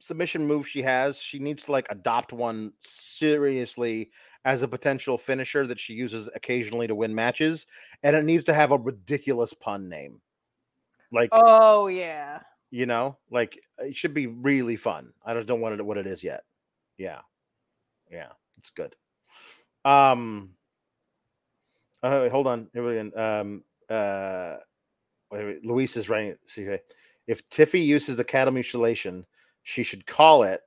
[0.00, 4.10] submission move she has she needs to like adopt one seriously
[4.46, 7.66] as a potential finisher that she uses occasionally to win matches
[8.02, 10.20] and it needs to have a ridiculous pun name
[11.12, 12.40] like Oh yeah.
[12.70, 15.12] You know like it should be really fun.
[15.24, 16.42] I just don't want it what it is yet.
[16.98, 17.20] Yeah.
[18.10, 18.94] Yeah it's good.
[19.84, 20.50] Um
[22.02, 22.68] uh, hold on.
[22.72, 23.40] Here we go.
[23.40, 24.56] um uh
[25.30, 26.66] wait, luis is writing see
[27.26, 29.24] if tiffy uses the cattle mutilation
[29.62, 30.60] she should call it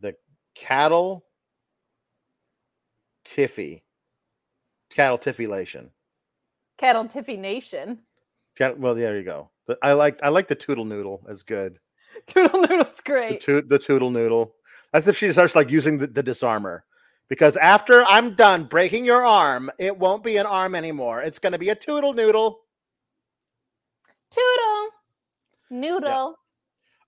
[0.00, 0.14] the
[0.54, 1.24] cattle
[3.24, 3.82] tiffy
[4.90, 5.90] cattle tiffylation.
[6.78, 7.98] Cattle Tiffy Nation.
[8.76, 11.78] Well there you go but i like i like the toodle noodle as good
[12.26, 13.44] Toodle Noodle's the, great.
[13.44, 14.54] the toodle noodle.
[14.92, 16.84] As if she starts like using the, the disarmer.
[17.28, 21.22] Because after I'm done breaking your arm, it won't be an arm anymore.
[21.22, 22.60] It's going to be a toodle noodle.
[24.30, 24.90] Toodle.
[25.70, 26.38] Noodle.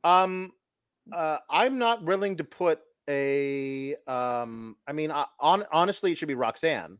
[0.02, 0.52] Um,
[1.12, 3.94] uh, I'm not willing to put a.
[4.06, 6.98] Um, I mean, on honestly, it should be Roxanne,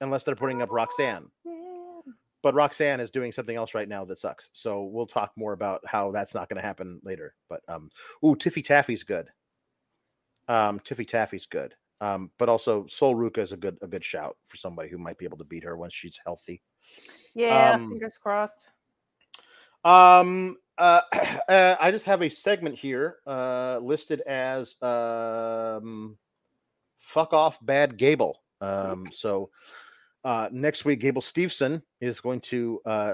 [0.00, 1.30] unless they're putting up Roxanne.
[1.44, 1.55] Yeah.
[2.46, 4.50] But Roxanne is doing something else right now that sucks.
[4.52, 7.34] So we'll talk more about how that's not going to happen later.
[7.48, 7.90] But um,
[8.24, 9.28] ooh, Tiffy Taffy's good.
[10.46, 11.74] Um, Tiffy Taffy's good.
[12.00, 15.18] Um, but also Sol Ruca is a good a good shout for somebody who might
[15.18, 16.62] be able to beat her once she's healthy.
[17.34, 18.68] Yeah, Um, fingers crossed.
[19.84, 21.00] Um, uh,
[21.48, 26.16] uh, I just have a segment here uh, listed as um,
[27.00, 29.50] "fuck off, bad Gable." Um, so
[30.26, 33.12] uh, next week, Gable Steveson is going to uh,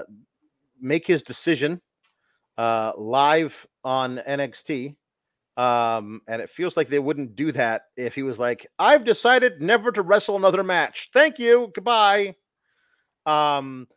[0.81, 1.79] make his decision
[2.57, 4.95] uh, live on NXT.
[5.55, 9.61] Um, and it feels like they wouldn't do that if he was like, "I've decided
[9.61, 11.11] never to wrestle another match.
[11.13, 12.33] Thank you, goodbye."
[13.27, 13.87] Um,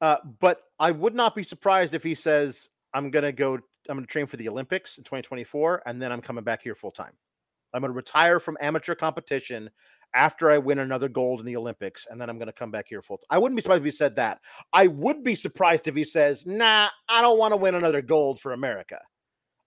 [0.00, 3.96] uh, but I would not be surprised if he says, I'm going to go, I'm
[3.96, 6.90] going to train for the Olympics in 2024, and then I'm coming back here full
[6.90, 7.12] time.
[7.74, 9.70] I'm going to retire from amateur competition
[10.14, 12.86] after I win another gold in the Olympics, and then I'm going to come back
[12.88, 13.20] here full.
[13.30, 14.40] I wouldn't be surprised if he said that.
[14.72, 18.40] I would be surprised if he says, Nah, I don't want to win another gold
[18.40, 19.00] for America.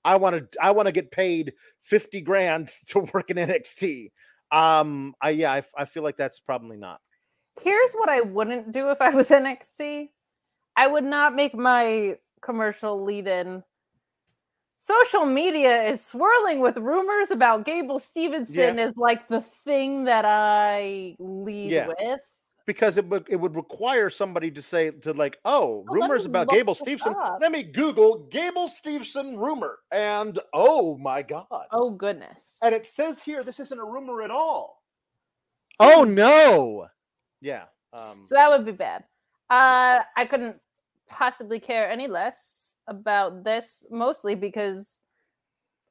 [0.04, 4.12] I want to, I want to get paid 50 grand to work in NXT.
[4.52, 7.02] Um, I, yeah, I, I feel like that's probably not.
[7.62, 10.10] Here's what I wouldn't do if I was NXT.
[10.78, 13.64] I would not make my commercial lead in.
[14.86, 21.16] Social media is swirling with rumors about Gable Stevenson is like the thing that I
[21.18, 21.88] lead Yeah.
[21.88, 22.22] with.
[22.68, 26.50] because it would it would require somebody to say to like, oh, Oh, rumors about
[26.50, 27.16] Gable Stevenson.
[27.16, 27.40] up.
[27.42, 31.66] Let me Google Gable Stevenson rumor, and oh my god!
[31.72, 32.58] Oh goodness.
[32.62, 34.84] And it says here this isn't a rumor at all.
[35.80, 36.88] Oh no!
[37.42, 37.66] Yeah.
[37.92, 39.04] Um, So that would be bad.
[39.50, 40.60] Uh, I couldn't
[41.08, 45.00] possibly care any less about this, mostly because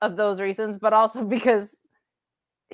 [0.00, 1.76] of those reasons, but also because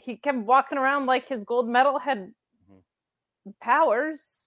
[0.01, 3.51] he kept walking around like his gold medal had mm-hmm.
[3.61, 4.41] powers,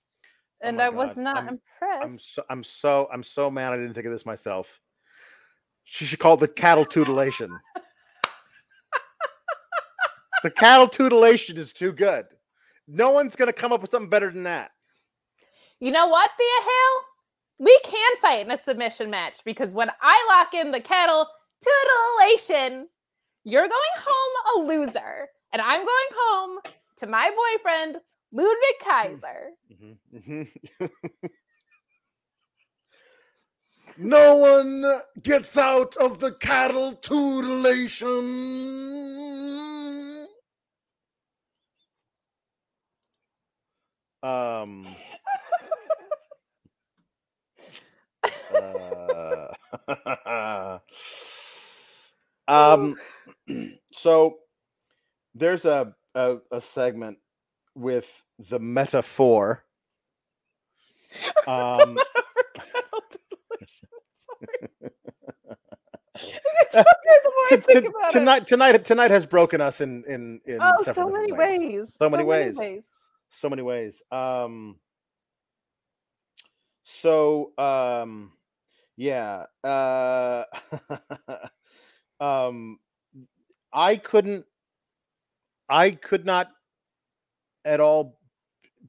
[0.64, 2.04] Oh and my I was not I'm- impressed.
[2.04, 4.80] I'm so I'm so I'm so mad I didn't think of this myself.
[5.84, 7.52] She should call it the cattle tutelation.
[10.44, 12.26] the cattle tutelation is too good.
[12.88, 14.72] No one's gonna come up with something better than that.
[15.80, 17.02] You know what, Thea Hail?
[17.64, 21.28] We can fight in a submission match because when I lock in the kettle
[21.64, 22.90] tutelation,
[23.46, 26.60] you're going home a loser, and I'm going home
[27.00, 27.98] to my boyfriend
[28.34, 29.52] Ludwig Kaiser.
[29.72, 30.50] Mhm, mhm.
[33.98, 34.86] no one
[35.24, 38.10] gets out of the cattle tutelation.
[44.24, 44.88] Um.
[50.28, 50.80] uh,
[52.48, 52.98] um.
[53.94, 54.38] So
[55.36, 57.20] there's a, a a segment
[57.76, 59.64] with the metaphor.
[61.48, 62.04] Um,
[66.62, 68.20] It's okay the I t- think t- about it.
[68.20, 71.96] tonight, tonight, tonight has broken us in in in Oh, so many different ways.
[72.00, 72.58] So many ways.
[73.32, 74.02] so many ways.
[74.12, 74.78] Um,
[77.00, 78.32] So, um,
[78.98, 80.44] yeah, uh,
[82.20, 82.80] um,
[83.74, 84.46] I couldn't,
[85.70, 86.50] I could not
[87.66, 88.20] at all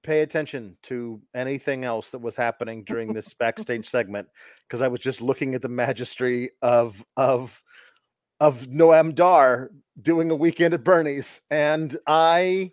[0.02, 4.28] pay attention to anything else that was happening during this backstage segment
[4.68, 7.62] because I was just looking at the magistry of of
[8.40, 9.70] of Noam Dar
[10.02, 12.72] doing a weekend at Bernie's, and I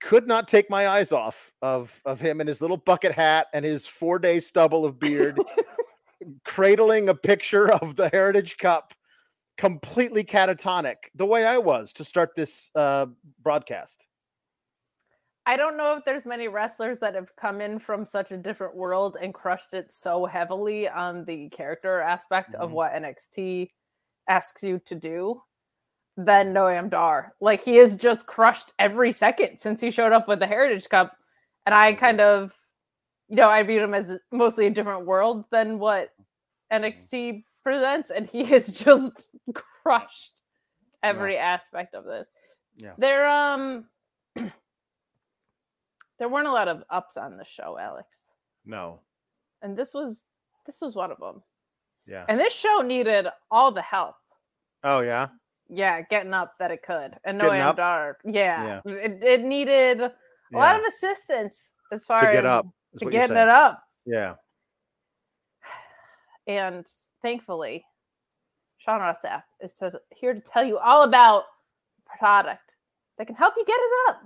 [0.00, 3.64] could not take my eyes off of of him and his little bucket hat and
[3.64, 5.38] his four day stubble of beard,
[6.44, 8.94] cradling a picture of the Heritage Cup,
[9.56, 13.06] completely catatonic, the way I was to start this uh,
[13.42, 14.06] broadcast.
[15.48, 18.74] I don't know if there's many wrestlers that have come in from such a different
[18.74, 22.72] world and crushed it so heavily on the character aspect of Mhm.
[22.72, 23.70] what NXT
[24.28, 25.42] asks you to do
[26.16, 27.34] than Noam Dar.
[27.40, 31.16] Like he has just crushed every second since he showed up with the Heritage Cup.
[31.66, 32.52] And I kind of,
[33.28, 36.10] you know, I viewed him as mostly a different world than what
[36.72, 38.10] NXT presents.
[38.10, 39.28] And he has just
[39.82, 40.40] crushed
[41.02, 42.28] every aspect of this.
[42.78, 42.92] Yeah.
[42.98, 43.86] There, um,
[46.18, 48.08] there weren't a lot of ups on the show, Alex,
[48.64, 49.00] No,
[49.62, 50.22] and this was
[50.66, 51.42] this was one of them.
[52.06, 52.24] yeah.
[52.28, 54.16] And this show needed all the help.
[54.82, 55.28] Oh yeah,
[55.68, 57.76] Yeah, getting up that it could, and Getting no up?
[57.76, 58.18] Dar.
[58.24, 60.12] Yeah, It, it needed a
[60.52, 60.58] yeah.
[60.58, 62.66] lot of assistance as far to as up.
[62.98, 63.82] to what getting it up.
[64.04, 64.34] Yeah,
[66.46, 66.86] And
[67.22, 67.84] thankfully,
[68.78, 71.44] Sean Ross Sapp is to, here to tell you all about
[72.14, 72.76] a product
[73.18, 74.22] that can help you get it up.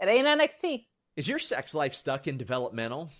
[0.00, 0.84] It ain't NXT.
[1.16, 3.10] Is your sex life stuck in developmental?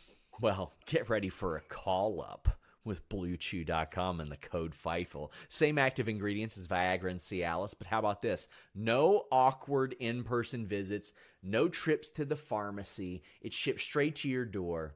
[0.40, 2.55] Well, get ready for a call up
[2.86, 5.32] with BlueChew.com and the code FIGHTFUL.
[5.48, 8.48] Same active ingredients as Viagra and Cialis, but how about this?
[8.74, 13.22] No awkward in person visits, no trips to the pharmacy.
[13.42, 14.94] It ships straight to your door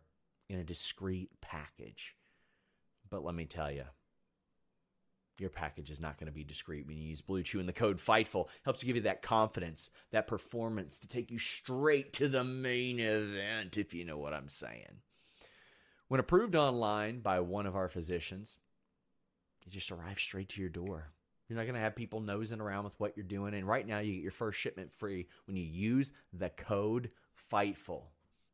[0.49, 2.15] in a discreet package.
[3.11, 3.85] But let me tell you,
[5.39, 7.73] your package is not going to be discreet when you use Blue Chew and the
[7.73, 8.49] code FIGHTFUL.
[8.65, 13.01] Helps you give you that confidence, that performance to take you straight to the main
[13.01, 15.01] event, if you know what I'm saying.
[16.11, 18.59] When approved online by one of our physicians,
[19.65, 21.13] it just arrives straight to your door.
[21.49, 23.55] You're not going to have people nosing around with what you're doing.
[23.55, 27.11] And right now, you get your first shipment free when you use the code
[27.53, 28.03] FIGHTFUL.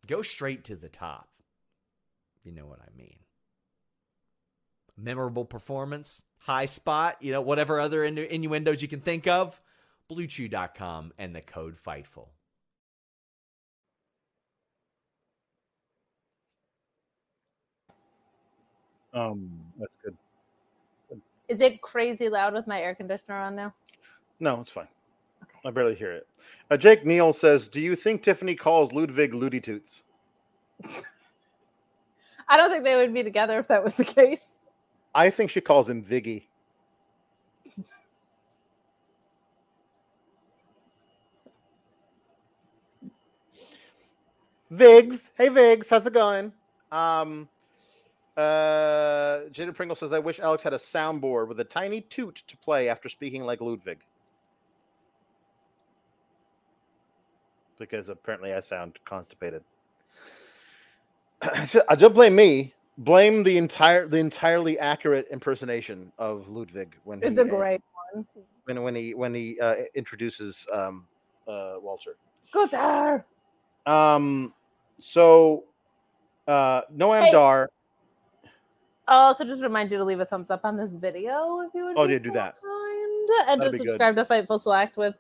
[0.06, 1.30] Go straight to the top,
[2.44, 3.20] you know what I mean
[4.98, 9.60] memorable performance, high spot, you know, whatever other innu- innuendos you can think of,
[10.10, 12.28] bluechew.com and the code FIGHTFUL.
[19.16, 20.16] Um, that's good.
[21.48, 23.72] Is it crazy loud with my air conditioner on now?
[24.40, 24.88] No, it's fine.
[25.42, 25.58] Okay.
[25.64, 26.26] I barely hear it.
[26.70, 30.02] Uh, Jake Neal says, "Do you think Tiffany calls Ludwig Ludi Toots?"
[32.48, 34.58] I don't think they would be together if that was the case.
[35.14, 36.44] I think she calls him Viggy.
[44.70, 46.52] Vigs, hey Vigs, how's it going?
[46.92, 47.48] Um,
[48.36, 52.56] uh, Jada Pringle says, "I wish Alex had a soundboard with a tiny toot to
[52.58, 53.98] play after speaking like Ludwig."
[57.78, 59.62] Because apparently I sound constipated.
[61.66, 62.72] So, uh, don't blame me.
[62.98, 67.82] Blame the entire the entirely accurate impersonation of Ludwig when It's he, a great
[68.14, 68.26] one.
[68.64, 71.06] when when he when he uh, introduces um,
[71.46, 72.16] uh, Walter.
[72.52, 73.22] Go.
[73.84, 74.54] Um,
[74.98, 75.64] so
[76.48, 77.32] uh, Noam Hey.
[77.32, 77.68] Dar.
[79.08, 81.84] I'll also just remind you to leave a thumbs up on this video if you
[81.84, 81.96] would.
[81.96, 82.56] Oh, yeah, do that.
[82.60, 83.48] Kind.
[83.50, 83.90] And That'd to be good.
[83.90, 85.18] subscribe to Fightful Select with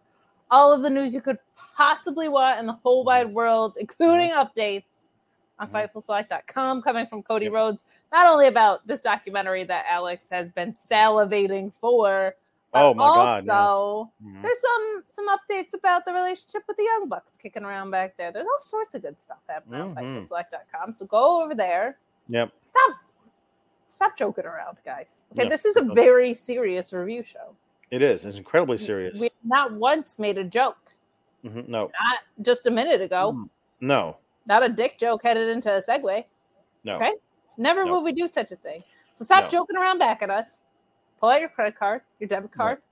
[0.50, 1.38] all of the news you could
[1.76, 3.06] possibly want in the whole Mm-hmm.
[3.06, 4.84] wide world, including updates
[5.58, 5.90] on Mhm.
[5.92, 7.54] FightfulSelect.com coming from Cody Yep.
[7.54, 12.34] Rhodes, not only about this documentary that Alex has been salivating for,
[12.72, 14.30] but Oh my God, also yeah.
[14.30, 14.42] Mhm.
[14.42, 18.30] there's some some updates about the relationship with the Young Bucks kicking around back there.
[18.32, 20.28] There's all sorts of good stuff happening on Mhm.
[20.28, 20.94] FightfulSelect.com.
[20.94, 21.98] So go over there.
[22.28, 22.50] Yep.
[22.64, 22.96] Stop
[23.96, 25.24] stop joking around, guys.
[25.32, 27.54] Okay, this is a very serious review show.
[27.90, 28.24] It is.
[28.26, 29.18] It's incredibly serious.
[29.18, 30.76] We not once made a joke.
[31.44, 33.32] Mhm, No, Not just a minute ago.
[33.32, 33.48] Mm.
[33.80, 34.16] no,
[34.46, 36.24] Not a dick joke headed into a segue.
[36.84, 36.94] no.
[36.94, 37.12] Okay.
[37.56, 37.92] Never No.
[37.94, 38.82] will we do such a thing.
[39.14, 40.62] So stop joking around back at us.
[41.20, 42.82] Pull out your credit card, your debit card,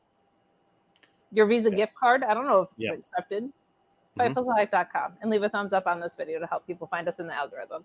[1.32, 2.22] your Visa gift card.
[2.24, 2.92] I don't know if it's Yeah.
[2.92, 3.44] accepted.
[4.16, 4.32] Mhm.
[4.34, 7.26] FightfulSelect.com and leave a thumbs up on this video to help people find us in
[7.26, 7.84] the algorithm.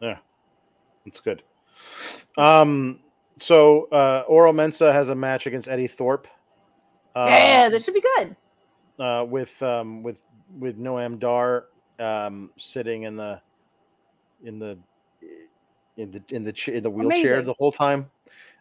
[0.00, 0.18] Yeah.
[1.06, 1.42] It's good.
[2.36, 3.00] Um.
[3.38, 6.28] So uh, Oro Mensah has a match against Eddie Thorpe.
[7.16, 8.36] Uh, yeah, this should be good.
[8.98, 10.22] uh, with um, with
[10.58, 11.66] with Noam Dar
[11.98, 13.40] um, sitting in the
[14.44, 14.78] in the
[15.96, 17.46] in the in the ch- in the wheelchair Amazing.
[17.46, 18.10] the whole time.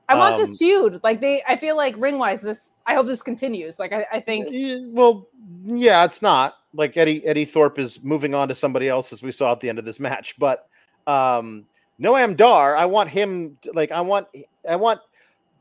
[0.08, 1.00] I want Um, this feud.
[1.04, 2.72] Like they, I feel like ring wise, this.
[2.88, 3.78] I hope this continues.
[3.78, 4.48] Like I, I think
[4.94, 5.28] well,
[5.66, 9.32] yeah, it's not like Eddie Eddie Thorpe is moving on to somebody else as we
[9.32, 10.68] saw at the end of this match, but
[11.06, 11.66] um
[12.02, 14.28] Noam Dar, I want him to, like I want
[14.68, 15.02] I want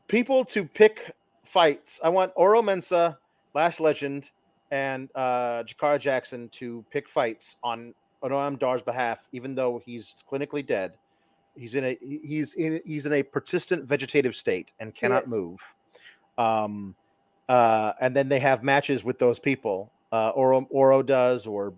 [0.07, 1.13] people to pick
[1.43, 1.99] fights.
[2.03, 3.17] I want Oro Mensah,
[3.53, 4.29] Lash Legend,
[4.71, 7.93] and uh Jakara Jackson to pick fights on
[8.23, 10.93] Noam Dar's behalf, even though he's clinically dead.
[11.57, 15.29] He's in a he's in he's in a persistent vegetative state and cannot is.
[15.29, 15.73] move.
[16.37, 16.95] Um
[17.49, 19.91] uh, and then they have matches with those people.
[20.11, 21.73] Uh, Oro, Oro does, or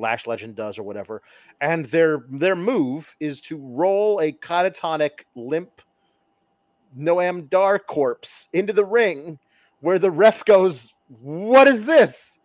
[0.00, 1.22] Lash Legend does, or whatever.
[1.60, 5.82] And their their move is to roll a catatonic limp
[6.98, 9.38] Noam Dar corpse into the ring,
[9.80, 12.38] where the ref goes, "What is this?"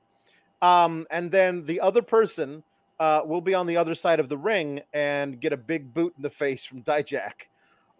[0.61, 2.63] Um, and then the other person
[2.99, 6.13] uh, will be on the other side of the ring and get a big boot
[6.15, 7.47] in the face from Dijak,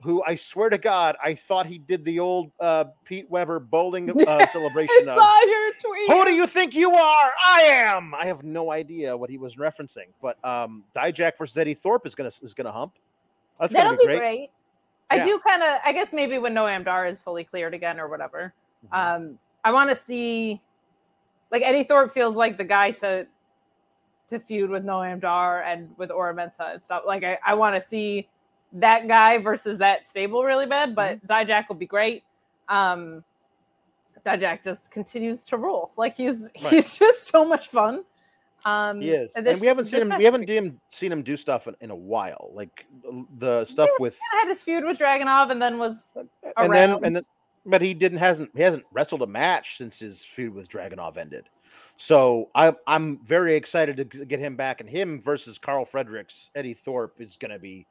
[0.02, 4.10] who I swear to God, I thought he did the old uh, Pete Weber bowling
[4.10, 5.08] uh, I celebration.
[5.08, 6.10] of, saw your tweet.
[6.10, 7.32] who do you think you are?
[7.44, 8.14] I am.
[8.16, 12.16] I have no idea what he was referencing, but um, Dijak versus Eddie Thorpe is
[12.16, 12.94] gonna is gonna hump.
[13.60, 14.20] That's That'll gonna be be great.
[14.20, 14.50] great.
[15.12, 15.26] I Yeah.
[15.26, 15.80] do kind of.
[15.86, 18.54] I guess maybe when Noam Dar is fully cleared again or whatever.
[18.92, 19.16] Mhm.
[19.16, 20.62] Um, I want to see,
[21.52, 23.28] like Eddie Thorpe feels like the guy to
[24.30, 27.04] to feud with Noam Dar and with Oro Mensah and stuff.
[27.06, 28.28] Like I, I want to see
[28.74, 31.32] that guy versus that stable really bad, but Mm-hmm.
[31.52, 32.24] Dijak will be great.
[32.68, 33.24] Um,
[34.26, 35.92] Dijak just continues to rule.
[35.98, 36.74] Like he's Right.
[36.74, 38.04] he's just so much fun.
[38.66, 40.18] Um, He is, and this- we haven't seen him.
[40.18, 42.86] We haven't seen him, seen him do stuff in, in a while, like
[43.38, 46.08] the stuff with kinda had his feud with Dragunov and then was
[46.58, 47.24] and then and then,
[47.68, 51.48] but he didn't hasn't he hasn't wrestled a match since his feud with Dragunov ended.
[51.98, 56.74] So I'm I'm very excited to get him back, and him versus Carl Fredericks, Eddie
[56.74, 57.86] Thorpe is going to be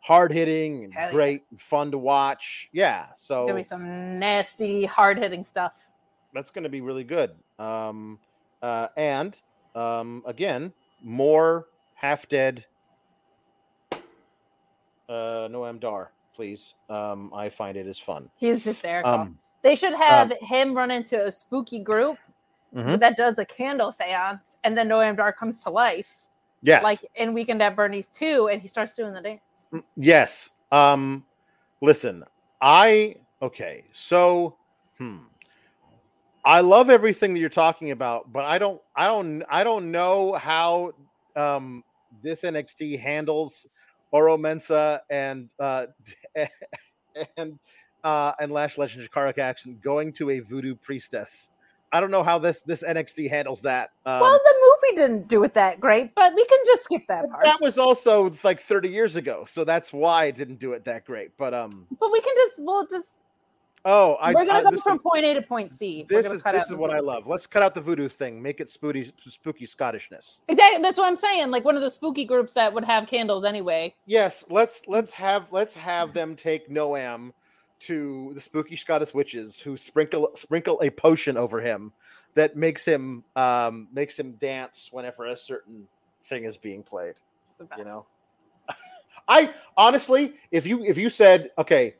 [0.00, 1.12] hard hitting and Hell yeah.
[1.12, 2.68] great, and fun to watch.
[2.72, 5.88] Yeah, so gonna be some nasty, hard hitting stuff.
[6.34, 7.32] that's going to be really good.
[7.58, 8.18] Um,
[8.62, 9.36] uh, and
[9.74, 10.72] um, again,
[11.02, 12.64] more half dead.
[15.08, 16.74] Uh, Noam Dar, please.
[16.88, 18.30] Um, I find it is fun.
[18.36, 19.12] He's hysterical.
[19.12, 22.16] Um, they should have him run into a spooky group
[22.74, 22.98] mhm.
[23.00, 26.14] that does a candle seance, and then Noam Dar comes to life,
[26.62, 29.40] Yes, like in Weekend at Bernie's too, and he starts doing the dance.
[29.96, 30.50] Yes.
[30.72, 31.24] Um,
[31.80, 32.24] listen,
[32.60, 33.84] I okay.
[33.92, 34.56] So,
[34.98, 35.18] hmm.
[36.44, 40.32] I love everything that you're talking about, but I don't, I don't, I don't know
[40.34, 40.92] how
[41.36, 41.84] um
[42.22, 43.66] this NXT handles
[44.10, 45.86] Oro Mensah and uh
[47.36, 47.58] and
[48.02, 51.50] uh and Lash Legend Jakara Jackson going to a voodoo priestess.
[51.92, 53.90] I don't know how this this NXT handles that.
[54.06, 57.30] Um, well, the movie didn't do it that great, but we can just skip that
[57.30, 57.44] part.
[57.44, 61.04] that was also like 30 years ago, so that's why it didn't do it that
[61.04, 61.36] great.
[61.36, 63.16] But um, but we can just we'll just
[63.84, 66.04] oh, I we're gonna I, go from point A to point C.
[66.08, 67.26] This is this is what I love.
[67.26, 68.42] Let's cut out the voodoo thing.
[68.42, 70.40] Make it spooky, spooky Scottishness.
[70.48, 71.50] exactly that's what I'm saying.
[71.50, 73.94] Like one of the spooky groups that would have candles anyway.
[74.06, 77.32] Yes, let's let's have let's have them take Noam
[77.80, 81.92] to the spooky Scottish witches who sprinkle sprinkle a potion over him
[82.34, 85.86] that makes him um makes him dance whenever a certain
[86.26, 87.14] thing is being played.
[87.42, 87.78] It's the best.
[87.78, 88.06] you know
[89.28, 91.94] i honestly if you if you said okay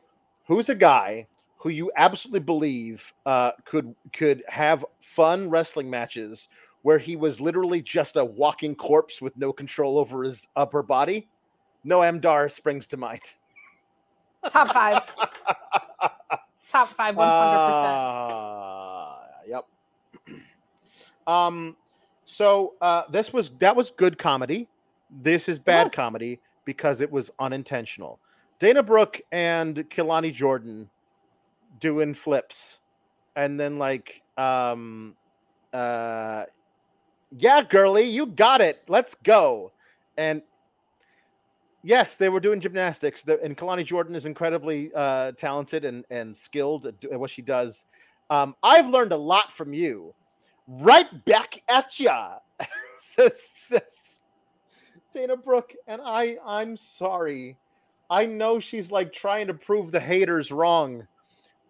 [0.45, 1.27] who's a guy
[1.57, 6.47] who you absolutely believe uh could could have fun wrestling matches
[6.83, 11.27] where he was literally just a walking corpse with no control over his upper body
[11.85, 13.21] Noam Dar springs to mind
[14.49, 15.03] Top five.
[16.71, 18.80] Top five, one hundred percent.
[21.31, 21.75] Um,
[22.25, 24.67] so uh, this was that was good comedy.
[25.09, 28.19] This is bad comedy because it was unintentional.
[28.59, 30.89] Dana Brooke and Kelani Jordan
[31.79, 32.79] doing flips,
[33.35, 35.15] and then like, um,
[35.73, 36.43] uh,
[37.37, 38.83] yeah, girly, you got it.
[38.87, 39.71] Let's go.
[40.17, 40.41] And
[41.83, 46.85] Yes, they were doing gymnastics, and Kelani Jordan is incredibly uh, talented and, and skilled
[46.85, 47.87] at what she does.
[48.29, 50.13] Um, I've learned a lot from you.
[50.73, 52.37] Right back at ya,
[52.97, 54.21] says, says
[55.13, 56.37] Dana Brooke, and I.
[56.45, 57.57] I'm sorry.
[58.09, 61.05] I know she's like trying to prove the haters wrong,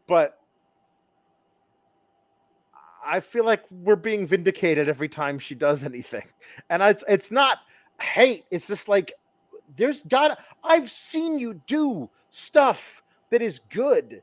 [0.08, 0.38] but
[3.04, 6.28] I feel like we're being vindicated every time she does anything,
[6.70, 7.58] and it's it's not
[8.00, 8.46] hate.
[8.52, 9.14] It's just like
[9.78, 13.02] there's got I've seen you do stuff
[13.32, 14.22] that is good.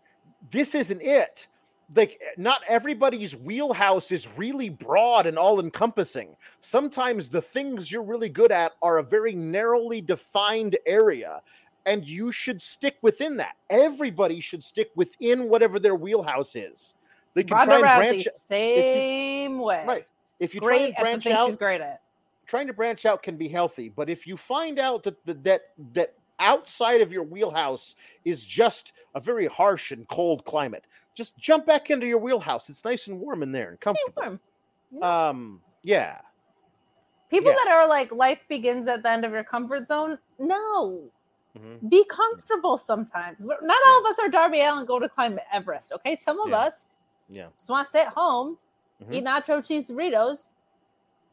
[0.53, 1.49] This isn't it.
[1.95, 6.37] Like not everybody's wheelhouse is really broad and all encompassing.
[6.61, 11.41] Sometimes the things you're really good at are a very narrowly defined area.
[11.87, 13.57] and you should stick within that.
[13.71, 16.95] Everybody should stick within whatever their wheelhouse is.
[17.35, 19.85] They can Ronda try and Rousey, branch same way.
[19.87, 20.05] right.
[20.39, 22.03] If you try Great and at the branch out, she's great at.
[22.47, 25.63] trying to branch out can be healthy, but if you find out that the, that
[25.95, 27.95] that outside of your wheelhouse
[28.25, 30.85] is just a very harsh and cold climate,
[31.19, 32.71] just jump back into your wheelhouse.
[32.71, 34.39] It's nice and warm in there and comfortable.
[34.93, 35.03] warm.
[35.03, 36.21] Um, yeah,
[37.29, 37.57] People Yeah.
[37.65, 40.19] that are like life begins at the end of your comfort zone.
[40.39, 41.11] No,
[41.55, 41.91] Mhm.
[41.91, 43.39] be comfortable sometimes.
[43.41, 45.93] Not all of us are Darby Allin go to climb Everest.
[45.93, 46.59] Okay, some of Yeah.
[46.61, 46.97] us
[47.29, 47.49] yeah.
[47.55, 48.57] just want to sit home,
[49.03, 49.13] Mhm.
[49.15, 50.49] eat nacho cheese Doritos,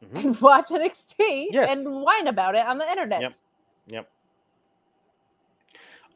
[0.03, 0.25] Mhm.
[0.25, 1.69] and watch NXT Yes.
[1.77, 3.21] and whine about it on the internet.
[3.21, 3.33] Yep.
[3.87, 4.09] Yep.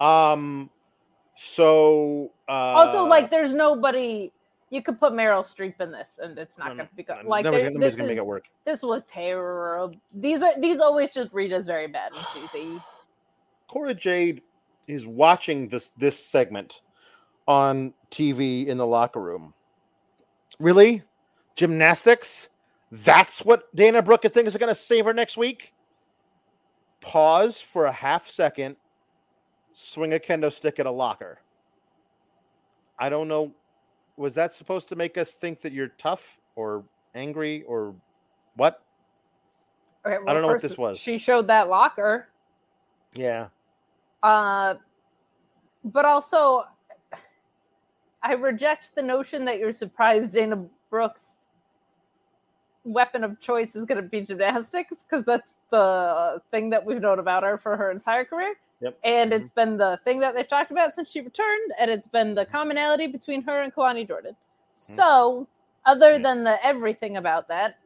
[0.02, 0.70] Um.
[1.42, 2.32] So.
[2.50, 4.32] Uh, also, like, there's nobody.
[4.72, 7.16] You could put Meryl Streep in this, and it's not no, going to be no,
[7.16, 7.26] good.
[7.26, 8.46] Like, nobody's, there- nobody's this, gonna make it work.
[8.66, 9.96] this was terrible.
[10.14, 12.80] These are these always just read as very bad and cheesy.
[13.68, 14.42] Cora Jade
[14.88, 16.82] is watching this this segment
[17.48, 19.54] on TV in the locker room.
[20.60, 21.04] Really?
[21.56, 22.50] Gymnastics?
[22.92, 25.74] That's what Dana Brooke is thinking is going to save her next week?
[27.02, 28.76] Pause for a half second,
[29.80, 31.40] swing a kendo stick at a locker.
[33.00, 33.54] I don't know.
[34.18, 36.84] Was that supposed to make us think that you're tough or
[37.16, 37.96] angry or
[38.56, 38.84] what?
[40.06, 41.00] Okay, I don't know what this was.
[41.00, 42.28] She showed that locker.
[43.14, 43.48] Yeah.
[44.22, 44.76] Uh,
[45.86, 46.66] but also,
[48.22, 51.36] I reject the notion that you're surprised Dana Brooke's
[52.84, 57.20] weapon of choice is going to be gymnastics because that's the thing that we've known
[57.20, 58.56] about her for her entire career.
[58.82, 58.98] Yep.
[59.04, 59.36] And Mhm.
[59.36, 62.46] it's been the thing that they've talked about since she returned, and it's been the
[62.46, 64.36] commonality between her and Kelani Jordan.
[64.74, 65.48] So,
[65.86, 66.20] other Yeah.
[66.20, 67.78] than the everything about that,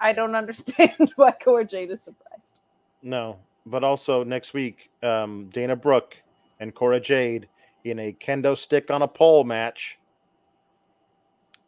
[0.00, 0.34] I don't
[0.94, 2.60] understand why Cora Jade is surprised.
[3.02, 6.16] No, but also next week, um, Dana Brooke
[6.58, 7.48] and Cora Jade
[7.84, 9.98] in a kendo stick on a pole match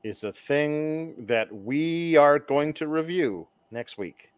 [0.02, 4.33] is a thing that we are going to review next week.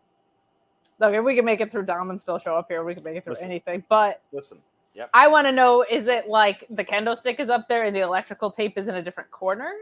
[0.99, 3.03] Look, if we can make it through Dom and still show up here, we can
[3.05, 3.51] make it through Listen.
[3.51, 3.85] anything.
[3.89, 4.59] But Listen,
[4.95, 5.11] yep.
[5.13, 8.01] I want to know: is it like the kendo stick is up there and the
[8.01, 9.73] electrical tape is in a different corner?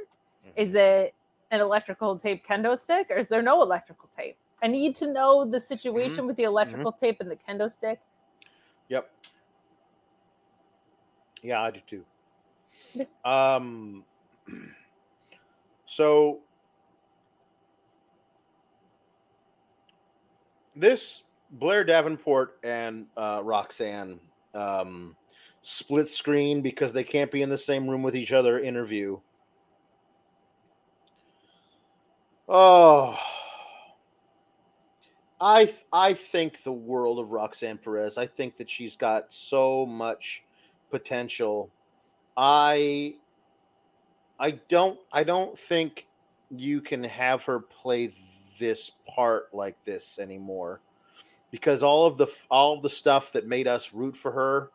[0.47, 0.51] Mhm.
[0.57, 1.15] Is it
[1.51, 4.36] an electrical tape kendo stick, or is there no electrical tape?
[4.62, 6.27] I need to know the situation Mm-hmm.
[6.27, 8.01] with the electrical tape and the kendo stick.
[8.89, 9.11] Yep.
[11.43, 13.07] Yeah, I do too.
[13.24, 14.05] Um.
[15.86, 16.41] So
[20.76, 21.22] this
[21.52, 24.18] Blair Davenport and uh, Roxanne
[24.55, 25.16] um,
[25.62, 29.18] split screen because they can't be in the same room with each other interview.
[32.48, 33.18] Oh,
[35.40, 38.18] I th- I think the world of Roxanne Perez.
[38.18, 40.42] I think that she's got so much
[40.90, 41.70] potential.
[42.36, 43.14] I
[44.38, 46.06] I don't I don't think
[46.51, 48.14] you can have her play
[48.59, 50.81] this part like this anymore.
[51.51, 54.70] Because all of the all of the stuff that made us root for her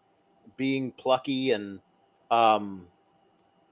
[0.57, 1.79] being plucky and
[2.31, 2.87] um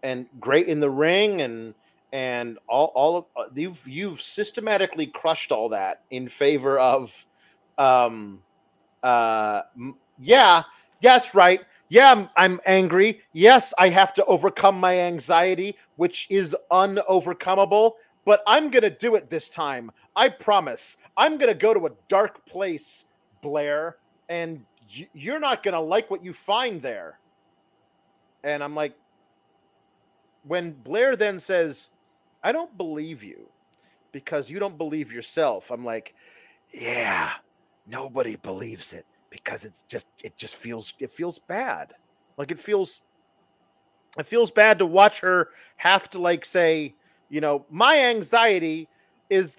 [0.03, 1.73] and great in the ring and
[2.11, 7.25] and all all of uh, you've you've systematically crushed all that in favor of
[7.77, 8.41] um
[9.03, 9.61] uh
[10.19, 10.63] yeah
[11.01, 11.61] that's right.
[11.89, 13.21] Yeah I'm, I'm angry.
[13.33, 17.93] Yes i have to overcome my anxiety which is unovercomable
[18.27, 20.97] but i'm gonna do it this time i promise.
[21.15, 23.05] I'm gonna go to a dark place
[23.41, 23.97] blair
[24.29, 24.63] and
[24.95, 27.19] y- you're not gonna like what you find there.
[28.43, 28.93] And i'm like
[30.43, 31.89] when blair then says
[32.43, 33.49] i don't believe you
[34.11, 36.13] because you don't believe yourself i'm like
[36.71, 37.31] yeah
[37.87, 41.93] nobody believes it because it's just it just feels it feels bad.
[42.37, 43.01] Like it feels
[44.17, 46.95] it feels bad to watch her have to like say
[47.29, 48.87] you know my anxiety
[49.29, 49.57] is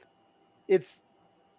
[0.69, 1.01] it's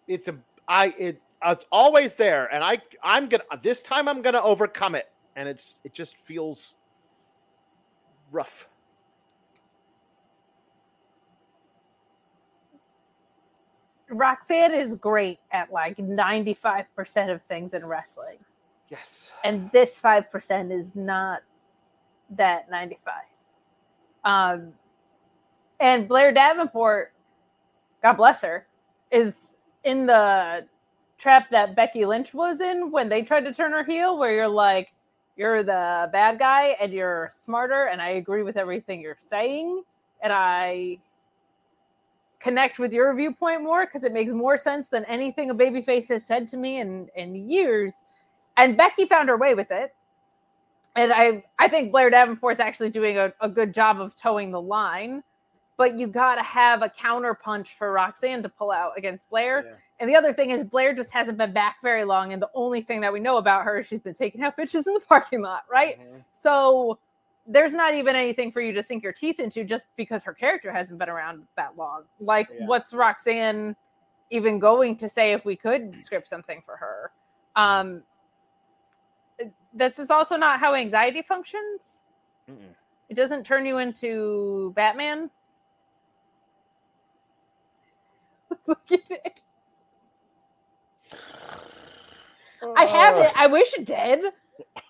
[0.07, 0.35] it's a
[0.67, 5.09] i it it's always there and i i'm gonna this time i'm gonna overcome it
[5.35, 6.75] and it's it just feels
[8.31, 8.67] rough
[14.09, 18.37] Roxanne is great at like 95% of things in wrestling.
[18.89, 21.41] yes And this 5% is not
[22.31, 23.13] that 95.
[24.25, 24.73] Um,
[25.79, 27.13] and Blair Davenport,
[28.03, 28.67] God bless her,
[29.11, 29.53] is
[29.83, 30.65] in the
[31.17, 34.47] trap that Becky Lynch was in when they tried to turn her heel, where you're
[34.47, 34.89] like,
[35.37, 39.83] you're the bad guy and you're smarter, and I agree with everything you're saying.
[40.21, 40.99] And I
[42.39, 46.25] connect with your viewpoint more because it makes more sense than anything a babyface has
[46.25, 47.93] said to me in, in years.
[48.57, 49.93] And Becky found her way with it.
[50.95, 54.61] and I I think Blair Davenport's actually doing a, a good job of towing the
[54.61, 55.23] line,
[55.79, 59.63] but you got to have a counter punch for Roxanne to pull out against Blair.
[59.65, 59.73] Yeah.
[60.01, 62.81] And the other thing is Blair just hasn't been back very long, and the only
[62.81, 65.41] thing that we know about her is she's been taking out bitches in the parking
[65.41, 65.97] lot, right?
[65.97, 66.23] Mhm.
[66.33, 66.99] So
[67.47, 70.69] there's not even anything for you to sink your teeth into just because her character
[70.71, 72.03] hasn't been around that long.
[72.19, 72.67] Like, Yeah.
[72.67, 73.73] what's Roxanne
[74.31, 77.11] even going to say if we could script something for her?
[77.55, 78.03] Um,
[79.73, 81.99] this is also not how anxiety functions.
[82.49, 82.75] Mm-mm.
[83.07, 85.29] It doesn't turn you into Batman.
[88.69, 89.41] Look at it.
[92.75, 93.31] I have it.
[93.35, 94.19] I wish it did.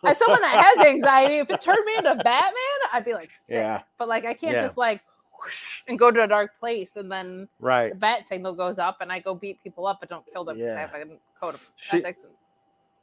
[0.03, 2.53] As someone that has anxiety, if it turned me into Batman,
[2.91, 3.55] I'd be like, sick.
[3.55, 3.81] Yeah.
[3.97, 4.63] But like, I can't Yeah.
[4.63, 5.01] just like
[5.39, 7.89] whoosh and go to a dark place and then Right.
[7.91, 10.55] the bat signal goes up and I go beat people up but don't kill them
[10.57, 10.87] because I Yeah.
[10.87, 12.03] have a code of She-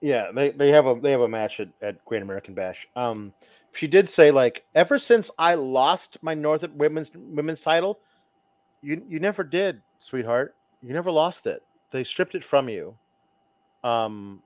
[0.01, 2.86] Yeah, they, they have a they have a match at, at Great American Bash.
[2.97, 3.32] Um,
[3.73, 8.01] she did say like ever since I lost my North women's women's title,
[8.82, 10.55] you you never did, sweetheart.
[10.82, 11.62] You never lost it.
[11.90, 12.97] They stripped it from you,
[13.85, 14.43] um,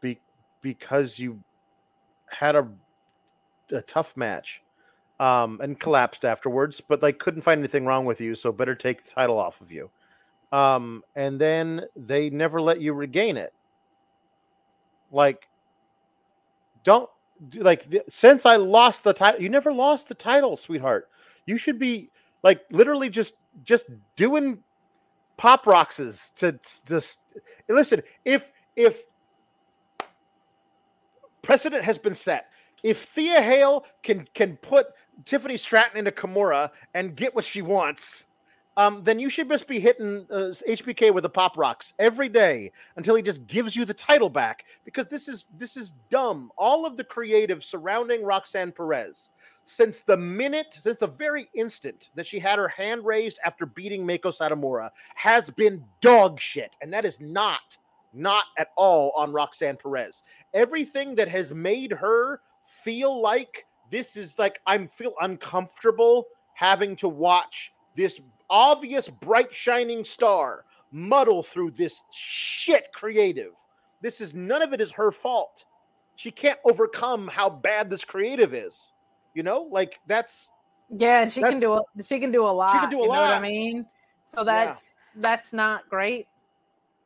[0.00, 0.18] be,
[0.62, 1.42] because you
[2.30, 2.68] had a
[3.72, 4.62] a tough match,
[5.20, 6.80] um, and collapsed afterwards.
[6.80, 9.72] But like couldn't find anything wrong with you, so better take the title off of
[9.72, 9.90] you.
[10.52, 13.52] Um, and then they never let you regain it
[15.10, 15.48] like
[16.84, 17.08] don't
[17.54, 21.08] like since i lost the title you never lost the title sweetheart
[21.46, 22.10] you should be
[22.42, 23.86] like literally just just
[24.16, 24.58] doing
[25.38, 27.20] pop roxes to just
[27.68, 29.04] listen if if
[31.40, 32.48] precedent has been set
[32.82, 34.88] if thea hail can can put
[35.24, 38.26] tiffany stratton into kimura and get what she wants
[38.76, 42.70] um, then you should just be hitting uh, HBK with the pop rocks every day
[42.94, 46.52] until he just gives you the title back because this is this is dumb.
[46.56, 49.30] All of the creative surrounding Roxanne Perez
[49.68, 54.02] since the minute, since the very instant that she had her hand raised after beating
[54.02, 57.76] Meiko Satomura has been dog shit, and that is not
[58.14, 60.22] not at all on Roxanne Perez.
[60.54, 67.08] Everything that has made her feel like this is like I'm feel uncomfortable having to
[67.08, 73.52] watch this obvious bright shining star muddle through this shit creative.
[74.00, 75.66] This is none of it is her fault.
[76.16, 78.92] She can't overcome how bad this creative is.
[79.34, 80.50] You know, like that's
[80.90, 82.72] Yeah, and she can do a, she can do a lot.
[82.72, 83.86] She can do a you Know what I mean?
[84.24, 86.26] So that's that's not great.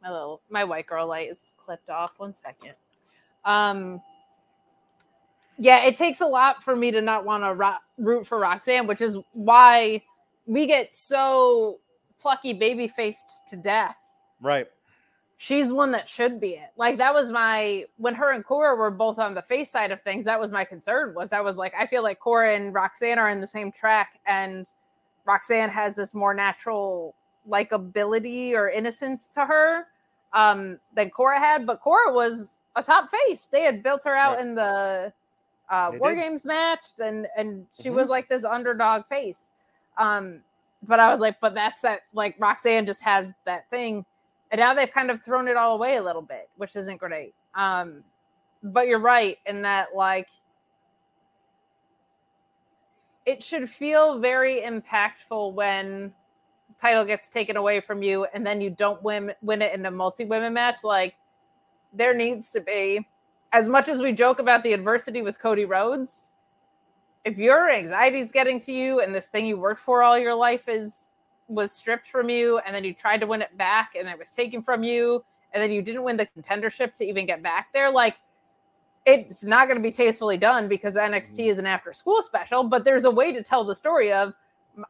[0.02, 2.12] My little my white girl light is clipped off.
[2.18, 2.74] One second.
[3.44, 4.00] Um.
[5.58, 8.86] Yeah, it takes a lot for me to not want to ro- root for Roxanne,
[8.86, 10.02] which is why
[10.46, 11.78] we get so
[12.20, 13.96] plucky baby faced to death.
[14.40, 14.66] right.
[15.42, 16.70] She's one that should be it.
[16.76, 20.00] Like that was my when her and Cora were both on the face side of
[20.00, 20.24] things.
[20.24, 21.14] That was my concern.
[21.16, 24.20] Was I was like I feel like Cora and Roxanne are in the same track,
[24.24, 24.68] and
[25.24, 27.16] Roxanne has this more natural
[27.50, 29.88] likability or innocence to her
[30.32, 31.66] um, than Cora had.
[31.66, 33.48] But Cora was a top face.
[33.48, 34.46] They had built her out Right.
[34.46, 35.12] in the
[35.70, 36.20] uh, They War did.
[36.22, 37.94] Games matched and and she Mhm.
[37.94, 39.48] was like this underdog face.
[39.98, 40.44] Um,
[40.84, 44.04] but I was like, but that's that like Roxanne just has that thing.
[44.52, 47.34] And now they've kind of thrown it all away a little bit, which isn't great.
[47.54, 48.04] Um,
[48.62, 50.28] but you're right in that like
[53.24, 56.12] it should feel very impactful when
[56.80, 59.90] title gets taken away from you and then you don't win win it in a
[59.90, 60.84] multi-women match.
[60.84, 61.14] Like
[61.92, 63.06] there needs to be,
[63.52, 66.30] as much as we joke about the adversity with Cody Rhodes,
[67.24, 70.34] if your anxiety is getting to you and this thing you worked for all your
[70.34, 70.96] life is
[71.48, 74.30] was stripped from you and then you tried to win it back and it was
[74.30, 77.90] taken from you and then you didn't win the contendership to even get back there
[77.90, 78.16] like
[79.04, 82.84] it's not going to be tastefully done because NXT is an after school special but
[82.84, 84.34] there's a way to tell the story of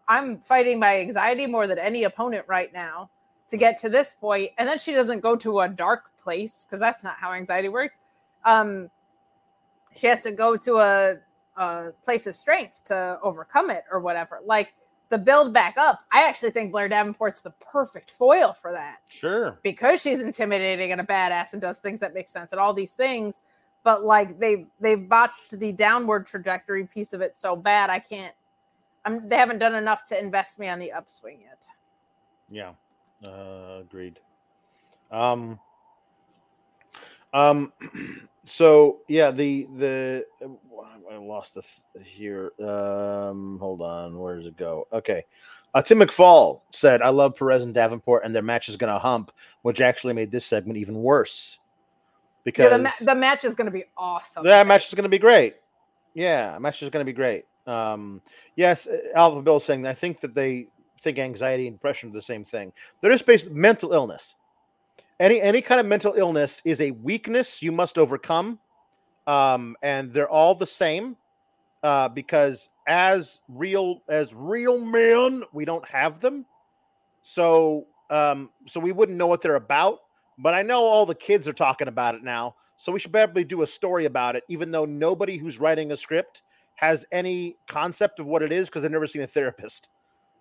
[0.06, 3.10] I'm fighting my anxiety more than any opponent right now
[3.48, 6.80] to get to this point and then she doesn't go to a dark place because
[6.80, 8.00] that's not how anxiety works.
[8.44, 8.90] Um
[9.94, 11.16] she has to go to a,
[11.56, 14.74] a place of strength to overcome it or whatever like
[15.12, 19.60] the build back up i actually think blair davenport's the perfect foil for that Sure.
[19.62, 22.94] because she's intimidating and a badass and does things that make sense and all these
[22.94, 23.43] things
[23.84, 28.34] but like they've they've botched the downward trajectory piece of it so bad i can't
[29.05, 31.64] I'm, they haven't done enough to invest me on the upswing yet
[32.51, 32.72] Yeah.
[33.26, 34.18] Uh, agreed.
[35.12, 35.59] Um.
[37.32, 37.72] Um.
[38.44, 40.27] So yeah, the the
[41.10, 41.62] I lost the
[42.02, 42.52] here.
[42.60, 43.59] Um.
[43.59, 44.19] Hold on.
[44.19, 44.89] Where does it go?
[44.93, 45.24] Okay.
[45.74, 48.98] Uh, Tim McFall said, "I love Perez and Davenport, and their match is going to
[48.98, 49.31] hump,"
[49.62, 53.66] which actually made this segment even worse yeah, because the, ma- the match is going
[53.66, 55.56] to be awesome that match is going to be great.
[56.14, 57.47] Yeah, match is going to be great.
[57.66, 58.20] Um,
[58.56, 60.69] yes, uh, Alpha Bill saying I think that they
[61.01, 62.73] think anxiety and depression are the same thing.
[63.01, 64.35] They're just based mental illness.
[65.20, 68.59] Any any kind of mental illness is a weakness you must overcome,
[69.27, 71.16] um, and they're all the same.
[71.82, 76.47] Uh, because as real as real men, we don't have them.
[77.23, 79.98] So um, so we wouldn't know what they're about.
[80.39, 82.55] But I know all the kids are talking about it now.
[82.78, 85.97] So we should probably do a story about it, even though nobody who's writing a
[85.97, 86.43] script
[86.77, 89.89] has any concept of what it is because they've never seen a therapist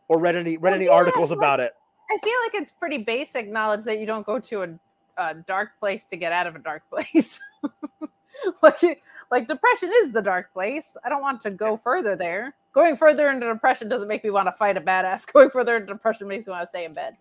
[0.07, 1.73] or read any read Well, any yeah, articles like- about it.
[2.11, 4.69] I feel like it's pretty basic knowledge that you don't go to a,
[5.17, 7.39] a dark place to get out of a dark place.
[8.61, 9.01] like,
[9.31, 10.97] like depression is the dark place.
[11.05, 12.53] I don't want to go further there.
[12.73, 15.25] Going further into depression doesn't make me want to fight a badass.
[15.33, 17.15] Going further into depression makes me want to stay in bed.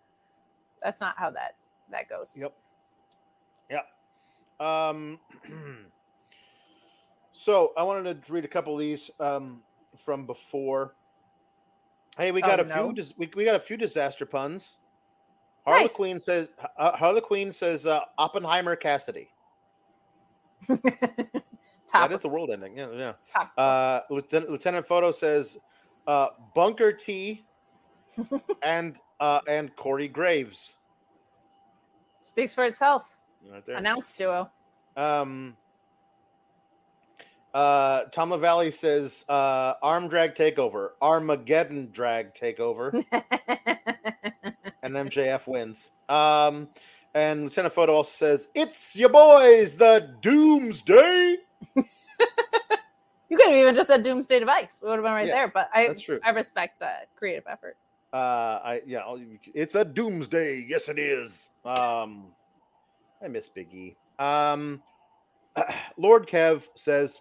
[0.82, 1.54] That's not how that
[1.90, 2.36] that goes.
[2.40, 2.52] Yep.
[3.70, 3.86] Yep.
[4.66, 5.18] Um,
[7.32, 9.60] so I wanted to read a couple of these um,
[9.96, 10.94] from before.
[12.16, 12.74] Hey, we got Oh, a few.
[12.74, 12.92] no.
[12.92, 14.76] Dis- we, we got a few disaster puns.
[15.66, 15.92] Harley Nice.
[15.92, 16.48] Quinn says.
[16.76, 19.30] Uh, Harley Quinn says uh, Oppenheimer Cassidy.
[20.68, 22.76] Top That is the world ending.
[22.76, 23.12] Yeah, yeah.
[23.32, 23.52] top.
[23.58, 25.56] Uh, Lieutenant, Lieutenant Photo says
[26.06, 27.44] uh, Bunker T
[28.62, 30.76] and uh, and Corey Graves.
[32.20, 33.16] Speaks for itself.
[33.50, 33.76] Right there.
[33.76, 34.50] Announce duo.
[34.96, 35.56] Um,
[37.54, 43.04] uh, Tom LaValle says uh, arm drag takeover, Armageddon drag takeover,
[44.82, 45.90] and MJF wins.
[46.09, 46.69] Um,
[47.15, 51.36] and Lieutenant Photo also says it's your boys, the Doomsday.
[51.77, 51.85] you
[53.36, 54.81] could have even just said Doomsday Device.
[54.82, 55.48] We would have been right Yeah, there.
[55.48, 56.20] But I that's true.
[56.24, 57.77] I respect that creative effort.
[58.12, 59.02] Uh, I yeah,
[59.55, 60.65] it's a Doomsday.
[60.69, 61.48] Yes, it is.
[61.65, 62.27] Um,
[63.23, 63.97] I miss Big E.
[64.19, 64.82] Um,
[65.97, 67.20] Lord Kev says,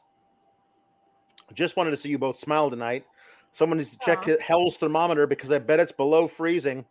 [1.54, 3.06] just wanted to see you both smile tonight.
[3.52, 4.24] Someone needs to check Aw.
[4.32, 6.86] hi- Hell's thermometer because I bet it's below freezing.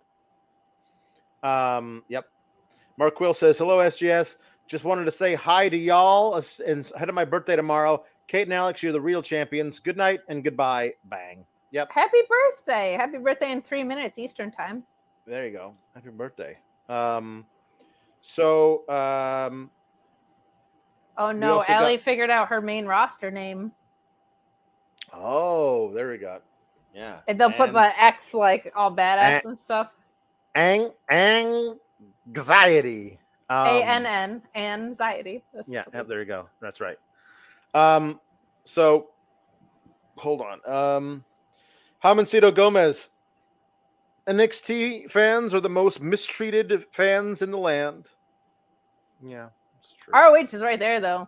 [1.43, 2.25] Um, yep.
[2.97, 4.37] Mark Quill says, hello, SGS.
[4.67, 8.05] Just wanted to say hi to y'all and ahead of my birthday tomorrow.
[8.27, 9.79] Kate and Alex, you're the real champions.
[9.79, 10.93] Good night and goodbye.
[11.05, 11.45] Bang.
[11.71, 11.91] Yep.
[11.91, 12.95] Happy birthday.
[12.99, 14.83] Happy birthday in three minutes Eastern time.
[15.27, 15.75] There you go.
[15.95, 16.59] Happy birthday.
[16.89, 17.47] Um,
[18.21, 19.71] so um,
[21.17, 23.73] Oh no, also got- Allie figured out her main roster name.
[25.13, 26.41] oh, there we go.
[26.95, 27.21] Yeah.
[27.29, 29.89] And they'll put And the X like all badass and- and stuff.
[30.55, 33.19] Ang anxiety.
[33.51, 35.43] Um, A N N anxiety.
[35.55, 36.49] That's Yeah, what yep, we- there you go.
[36.61, 36.99] That's right.
[37.75, 38.21] Um,
[38.65, 39.09] so
[40.17, 40.61] hold on.
[40.71, 41.25] Um,
[42.05, 43.09] Hamancito Gomez.
[44.27, 48.09] NXT fans are the most mistreated fans in the land.
[49.25, 49.49] Yeah,
[49.81, 50.13] it's true.
[50.13, 51.27] ROH is right there though.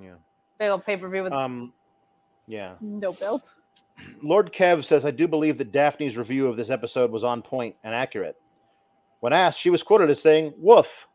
[0.00, 0.14] Yeah.
[0.58, 1.74] Big old pay per view with Um,
[2.46, 2.74] yeah.
[2.80, 3.52] no belt.
[4.22, 7.76] Lord Kev says, I do believe that Daphne's review of this episode was on point
[7.84, 8.40] and accurate.
[9.20, 11.06] When asked, she was quoted as saying, Woof.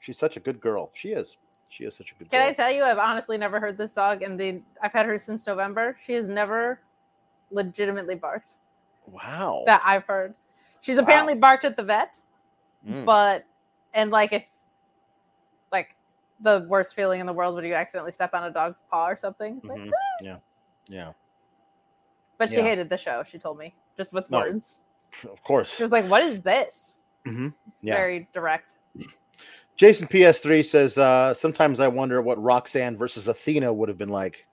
[0.00, 0.90] She's such a good girl.
[0.94, 1.36] She is.
[1.68, 2.40] She is such a good girl.
[2.40, 2.50] Can girl.
[2.50, 5.46] I tell you, I've honestly never heard this dog, and the I've had her since
[5.46, 5.96] November.
[6.04, 6.80] She has never
[7.50, 8.56] legitimately barked
[9.06, 9.62] wow.
[9.66, 10.34] that I've heard.
[10.80, 12.20] She's apparently barked at the vet,
[12.86, 13.04] Mm.
[13.04, 13.44] but
[13.94, 14.44] and like if
[15.70, 15.94] like
[16.40, 19.16] the worst feeling in the world when you accidentally step on a dog's paw or
[19.16, 19.60] something.
[19.62, 19.90] Like, Mhm.
[20.20, 20.36] Yeah.
[20.88, 21.12] Yeah.
[22.36, 22.62] But she Yeah.
[22.62, 23.22] hated the show.
[23.22, 24.40] She told me just with No.
[24.40, 24.78] words.
[25.30, 25.74] Of course.
[25.76, 27.48] She was like, "What is this?" Mhm.
[27.66, 27.94] It's Yeah.
[27.96, 28.76] Very direct.
[29.76, 34.46] Jason PS3 says, uh, sometimes I wonder what Roxanne versus Athena would have been like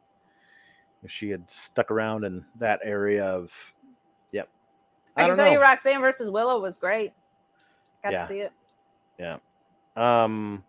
[1.04, 3.52] if she had stuck around in that area of.
[4.32, 4.50] Yep.
[5.18, 5.52] I, can tell know.
[5.52, 7.12] you, Roxanne versus Willow was great.
[8.04, 8.22] Got Yeah.
[8.22, 8.52] to see it.
[9.20, 9.38] Yeah.
[9.96, 10.64] Um,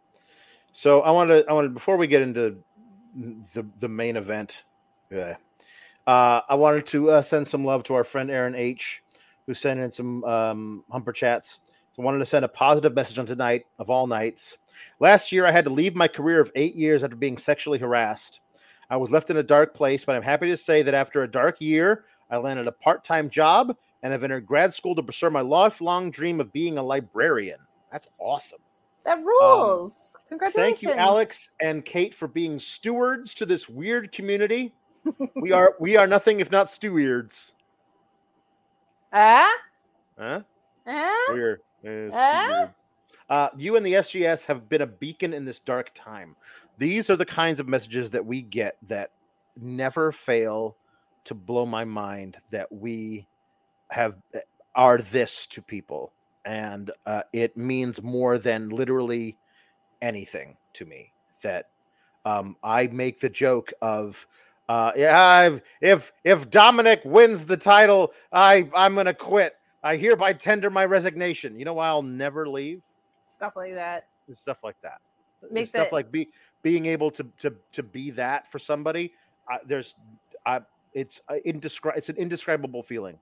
[0.72, 2.58] so I wanted, I wanted before we get into
[3.14, 4.64] the the main event,
[5.14, 5.34] uh,
[6.06, 9.02] uh, I wanted to uh, send some love to our friend Aaron H,
[9.46, 11.60] who sent in some um, humper chats.
[11.94, 14.58] So I wanted to send a positive message on tonight of all nights.
[15.00, 18.40] Last year, I had to leave my career of eight years after being sexually harassed.
[18.88, 21.30] I was left in a dark place, but I'm happy to say that after a
[21.30, 25.30] dark year, I landed a part time job and have entered grad school to pursue
[25.30, 27.58] my lifelong dream of being a librarian.
[27.92, 28.60] That's awesome.
[29.04, 30.14] That rules.
[30.28, 30.80] Congratulations.
[30.80, 34.74] Thank you, Alex and Kate, for being stewards to this weird community.
[35.36, 37.54] we are we are nothing if not stewards.
[39.12, 39.52] Ah?
[40.18, 40.40] Huh?
[40.86, 41.26] Ah?
[41.30, 41.60] We're
[43.28, 46.36] uh, you and the SGS have been a beacon in this dark time.
[46.78, 49.12] These are the kinds of messages that we get that
[49.56, 50.76] never fail
[51.24, 52.38] to blow my mind.
[52.50, 53.28] That we
[53.90, 54.18] have
[54.74, 56.12] are this to people,
[56.44, 59.36] and uh, it means more than literally
[60.02, 61.12] anything to me.
[61.42, 61.66] That
[62.24, 64.26] Um, I make the joke of,
[64.70, 69.54] uh, yeah, I've, if if Dominik wins the title, I I'm gonna quit.
[69.82, 71.58] I hereby tender my resignation.
[71.58, 72.80] You know why I'll never leave?
[73.26, 74.06] Stuff like that.
[74.32, 74.98] Stuff like that.
[75.50, 76.28] Makes stuff it like be
[76.62, 79.12] being able to to to be that for somebody.
[79.50, 79.96] Uh, there's,
[80.46, 80.60] uh,
[80.92, 83.18] it's uh, indescri- It's an indescribable feeling.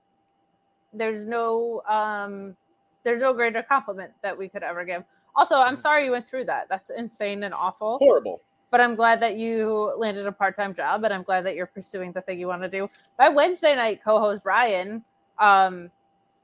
[0.93, 2.55] there's no um
[3.03, 5.03] there's no greater compliment that we could ever give.
[5.35, 5.79] Also, I'm Mhm.
[5.79, 6.67] sorry you went through that.
[6.69, 7.97] That's insane and awful.
[7.97, 8.41] Horrible.
[8.71, 12.11] But I'm glad that you landed a part-time job and I'm glad that you're pursuing
[12.11, 12.89] the thing you want to do.
[13.17, 15.03] My Wednesday night co-host Ryan,
[15.39, 15.89] um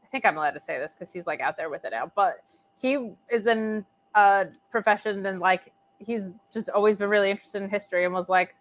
[0.03, 2.11] I think I'm allowed to say this because he's like out there with it now,
[2.15, 2.43] but
[2.79, 8.05] he is in a profession and like he's just always been really interested in history
[8.05, 8.55] and was like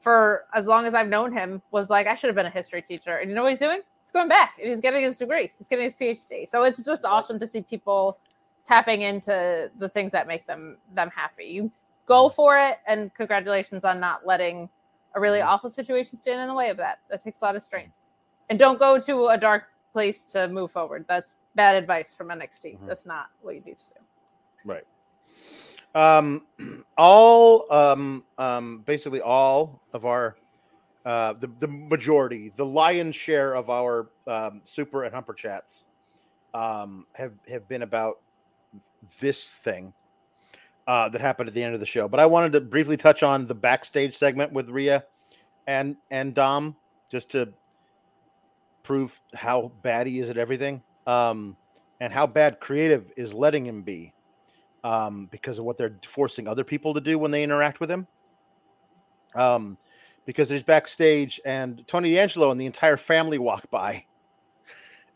[0.00, 2.82] for as long as I've known him was like I should have been a history
[2.82, 3.16] teacher.
[3.16, 3.80] And you know what he's doing?
[4.04, 5.50] He's going back and he's getting his degree.
[5.58, 6.48] He's getting his PhD.
[6.48, 8.18] So it's just awesome to see people
[8.64, 11.44] tapping into the things that make them them happy.
[11.44, 11.72] You
[12.06, 14.68] go for it and congratulations on not letting
[15.14, 17.00] a really awful situation stand in the way of that.
[17.10, 17.92] That takes a lot of strength.
[18.50, 21.04] And don't go to a dark place to move forward.
[21.08, 22.78] That's bad advice from NXT.
[22.78, 22.86] Mhm.
[22.86, 24.00] That's not what you need to do.
[24.64, 24.86] Right.
[25.94, 26.46] Um,
[26.98, 30.36] all um, um, basically all of our
[31.04, 35.84] uh, the the majority, the lion's share of our um, super and humper chats
[36.54, 38.20] um, have have been about
[39.20, 39.92] this thing
[40.86, 42.08] uh, that happened at the end of the show.
[42.08, 45.04] But I wanted to briefly touch on the backstage segment with Rhea
[45.66, 46.76] and and Dom
[47.10, 47.52] just to
[48.82, 51.56] prove how bad he is at everything um,
[52.00, 54.12] and how bad creative is letting him be
[54.82, 58.06] um, because of what they're forcing other people to do when they interact with him.
[59.34, 59.78] Um,
[60.26, 64.04] because he's backstage and Tony D'Angelo and the entire family walk by,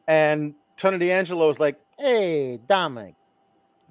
[0.09, 3.16] and Tony D'Angelo is like, "Hey, Dominik,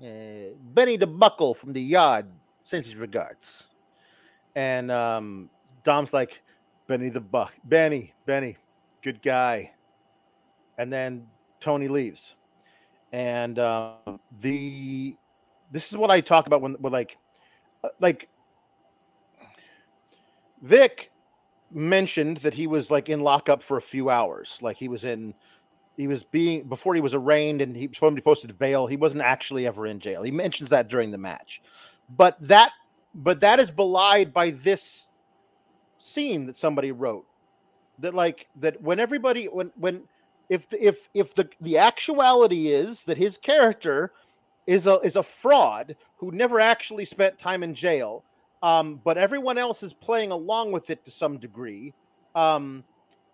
[0.03, 2.27] uh, Benny the Buckle from the Yard
[2.63, 3.67] sends his regards,"
[4.55, 5.49] and um,
[5.83, 6.41] Dom's like,
[6.87, 8.57] "Benny the Buck, Benny, Benny,
[9.01, 9.71] good guy,"
[10.77, 11.27] and then
[11.59, 12.35] Tony leaves,
[13.11, 13.93] and uh,
[14.41, 15.15] the
[15.71, 17.17] this is what I talk about when, when like,
[17.83, 18.29] uh, like
[20.61, 21.11] Vic
[21.71, 24.59] mentioned that he was like in lockup for a few hours.
[24.61, 25.33] Like he was in,
[25.97, 28.87] he was being before he was arraigned and he supposedly posted bail.
[28.87, 30.23] He wasn't actually ever in jail.
[30.23, 31.61] He mentions that during the match,
[32.09, 32.71] but that,
[33.13, 35.07] but that is belied by this
[35.97, 37.25] scene that somebody wrote.
[37.99, 40.03] That like that when everybody when when
[40.49, 44.11] if if if the the actuality is that his character
[44.67, 48.25] is a is a fraud who never actually spent time in jail
[48.65, 51.93] um, but everyone else is playing along with it to some degree.
[52.33, 52.83] Um,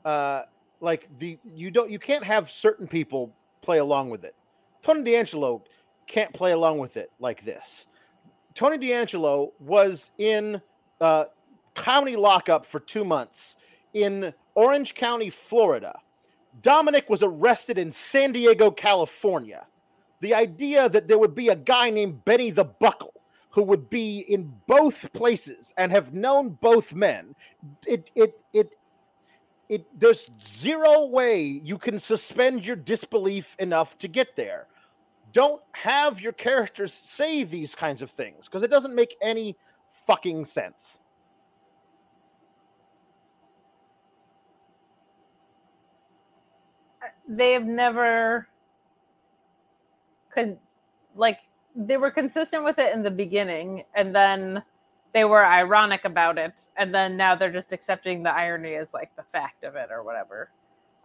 [0.03, 0.41] uh,
[0.81, 3.31] like the you don't you can't have certain people
[3.61, 4.35] play along with it.
[4.81, 5.63] Tony D'Angelo
[6.07, 7.85] can't play along with it like this.
[8.53, 10.61] Tony D'Angelo was in
[10.99, 11.25] uh,
[11.75, 13.55] county lockup for two months
[13.93, 15.97] in Orange County, Florida.
[16.61, 19.65] Dominik was arrested in San Diego, California.
[20.19, 23.13] The idea that there would be a guy named Benny the Buckle
[23.51, 27.35] who would be in both places and have known both men
[27.85, 28.71] it it it
[29.71, 34.67] it there's zero way you can suspend your disbelief enough to get there.
[35.31, 39.55] Don't have your characters say these kinds of things because it doesn't make any
[40.05, 40.99] fucking sense.
[47.29, 48.49] They have never
[50.31, 50.57] could
[51.15, 51.39] like
[51.77, 54.61] they were consistent with it in the beginning and then
[55.13, 59.15] they were ironic about it and then now they're just accepting the irony as like
[59.15, 60.49] the fact of it or whatever.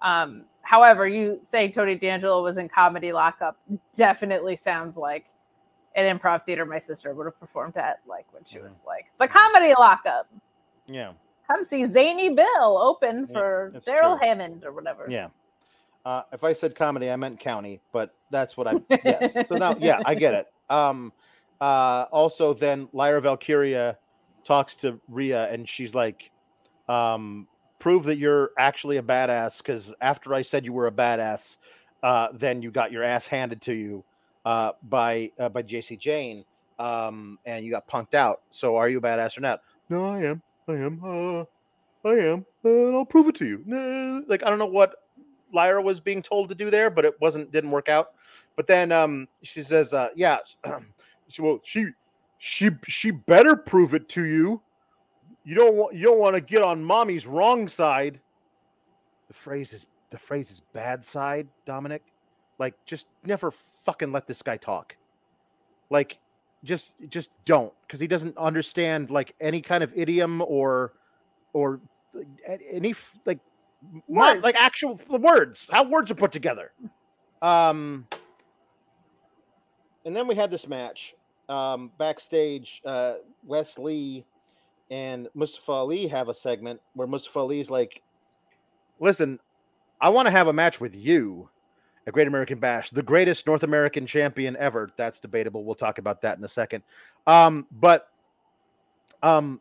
[0.02, 3.56] Um however you say tony d'angelo was in comedy lockup
[3.94, 5.26] definitely sounds like
[5.94, 9.26] an improv theater my sister would have performed at like when she was like the
[9.26, 10.28] comedy lockup.
[10.86, 11.10] Yeah.
[11.46, 14.28] Come see zany bill open for that's daryl true.
[14.28, 15.06] hammond or whatever.
[15.08, 15.28] Yeah.
[16.04, 18.74] Uh, if i said comedy i meant county but that's what i
[19.04, 19.32] yes.
[19.48, 20.52] So now yeah i get it.
[20.70, 21.12] Um
[21.60, 23.98] uh also then lyra valkyria
[24.44, 26.30] talks to Rhea and she's like
[26.88, 31.56] um prove that you're actually a badass because after i said you were a badass
[32.02, 34.04] uh then you got your ass handed to you
[34.44, 36.44] uh by uh, by jacy jayne
[36.78, 38.42] um and you got punked out.
[38.50, 39.60] So are you a badass or not?
[39.88, 40.42] No i am.
[40.68, 41.44] I am uh
[42.08, 44.24] i am uh, i'll prove it to you.
[44.28, 44.94] Like i don't know what
[45.52, 48.08] lyra was being told to do there but it wasn't didn't work out.
[48.56, 50.38] But then um she says uh yeah
[51.28, 51.86] she, well she
[52.38, 54.62] she she better prove it to you.
[55.44, 58.20] You don't want you don't want to get on mommy's wrong side.
[59.28, 62.00] The phrase is the phrase is bad side dominik.
[62.58, 63.52] Like just never
[63.84, 64.96] fucking let this guy talk.
[65.90, 66.18] Like
[66.64, 70.92] just just don't because he doesn't understand like any kind of idiom or
[71.52, 71.80] or
[72.70, 72.94] any
[73.24, 73.40] like
[74.08, 76.72] not like actual words how words are put together.
[77.42, 78.06] Um
[80.04, 81.15] and then we had this match
[81.48, 83.14] um backstage uh
[83.44, 84.24] wes lee
[84.90, 88.02] and mustafa ali have a segment where mustafa ali's like
[89.00, 89.38] listen
[90.00, 91.48] i want to have a match with you
[92.06, 96.20] at great american bash the greatest north american champion ever that's debatable we'll talk about
[96.20, 96.82] that in a second
[97.26, 98.08] um but
[99.22, 99.60] um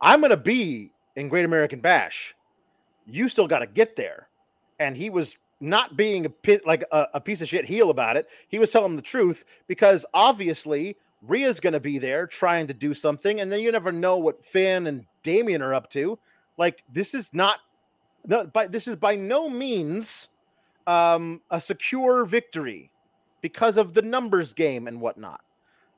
[0.00, 2.34] i'm gonna be in great american bash
[3.06, 4.28] you still got to get there.
[4.78, 8.16] And he was not being a pit like a, a piece of shit heel about
[8.16, 8.28] it.
[8.48, 10.96] He was telling the truth because obviously
[11.26, 14.44] Rhea's going to be there trying to do something, and then you never know what
[14.44, 16.18] Finn and Damian are up to.
[16.58, 17.58] Like this is not,
[18.26, 20.28] not by this is by no means
[20.86, 22.90] um, a secure victory
[23.40, 25.40] because of the numbers game and whatnot.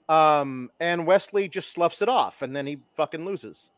[0.09, 3.71] Um, and Wes Lee just sloughs it off, and then he fucking loses.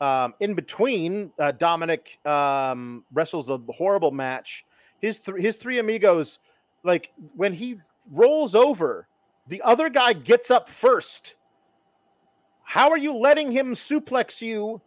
[0.00, 4.64] Um, in between, uh, Dominik um, wrestles a horrible match.
[5.00, 6.38] His his three amigos,
[6.82, 7.76] like when he
[8.10, 9.06] rolls over,
[9.48, 11.36] the other guy gets up first.
[12.62, 14.80] How are you letting him suplex you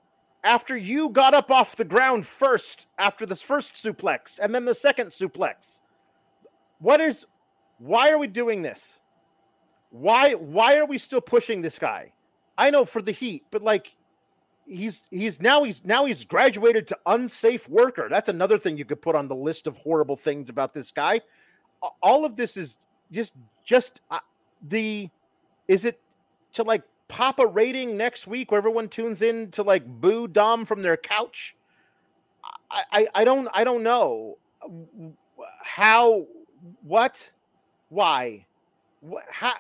[0.44, 4.76] after you got up off the ground first after this first suplex and then the
[4.76, 5.80] second suplex?
[6.80, 7.26] What is
[7.78, 9.00] why are we doing this?
[9.92, 12.14] Why why are we still pushing this guy?
[12.58, 13.96] I know for the heat, but like
[14.66, 18.08] he's he's now he's now he's graduated to unsafe worker.
[18.10, 21.22] That's another thing you could put on the list of horrible things about this guy.
[22.02, 22.78] All of this is
[23.12, 24.20] just just uh,
[24.62, 25.10] the
[25.68, 26.00] is it
[26.54, 30.66] to like pop a rating next week where everyone tunes in to like boo Dom
[30.66, 31.56] from their couch?
[32.72, 34.38] I I, I don't I don't know
[35.62, 36.26] how
[36.84, 37.30] what
[37.90, 38.46] why
[39.02, 39.56] what how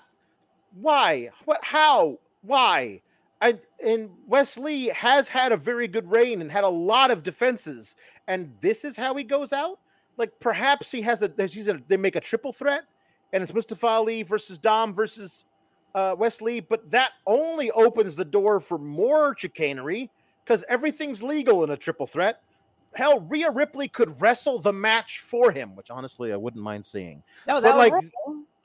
[0.79, 3.01] why what how why
[3.41, 7.23] and and Wes Lee has had a very good reign and had a lot of
[7.23, 7.95] defenses,
[8.27, 9.79] and this is how he goes out.
[10.17, 12.83] Like perhaps he has a he's a they make a triple threat,
[13.33, 15.43] and it's Mustafa Ali versus Dom versus
[15.95, 20.11] uh, Wes Lee, but that only opens the door for more chicanery
[20.43, 22.41] because everything's legal in a triple threat.
[22.93, 27.21] Hell, Rhea Ripley could wrestle the match for him, which honestly I wouldn't mind seeing
[27.47, 28.03] No, but, that was like,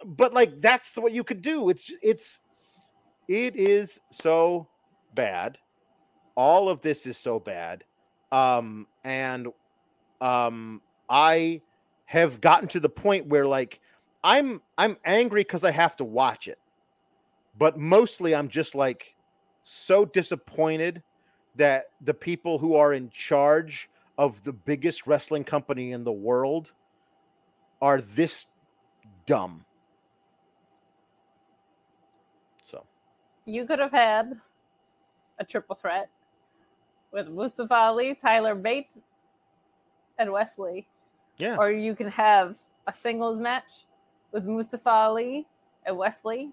[0.05, 1.69] but like that's the what you could do.
[1.69, 2.39] It's it's
[3.29, 4.69] it is so
[5.15, 5.59] bad.
[6.35, 7.85] All of this is so bad.
[8.31, 9.49] Um and
[10.21, 10.81] um
[11.11, 11.61] I
[12.07, 13.81] have gotten to the point where like
[14.25, 16.59] I'm I'm angry cuz I have to watch it.
[17.59, 19.15] But mostly I'm just like
[19.63, 21.03] so disappointed
[21.57, 23.89] that the people who are in charge
[24.19, 26.73] of the biggest wrestling company in the world
[27.81, 28.47] are this
[29.27, 29.65] dumb.
[32.65, 32.85] So
[33.45, 34.41] you could have had
[35.39, 36.09] a triple threat
[37.13, 38.93] with Mustafa Ali, Tyler Bate,
[40.19, 40.87] and Wes Lee.
[41.39, 43.85] yeah, Or you can have a singles match
[44.33, 45.47] with Mustafa Ali
[45.87, 46.51] and Wes Lee.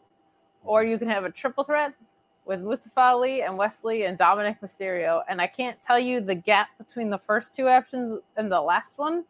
[0.64, 1.94] Or you can have a triple threat
[2.46, 5.24] with Mustafa Ali and Wes Lee and Dominik Mysterio.
[5.30, 8.98] And I can't tell you the gap between the first two options and the last
[8.98, 9.24] one.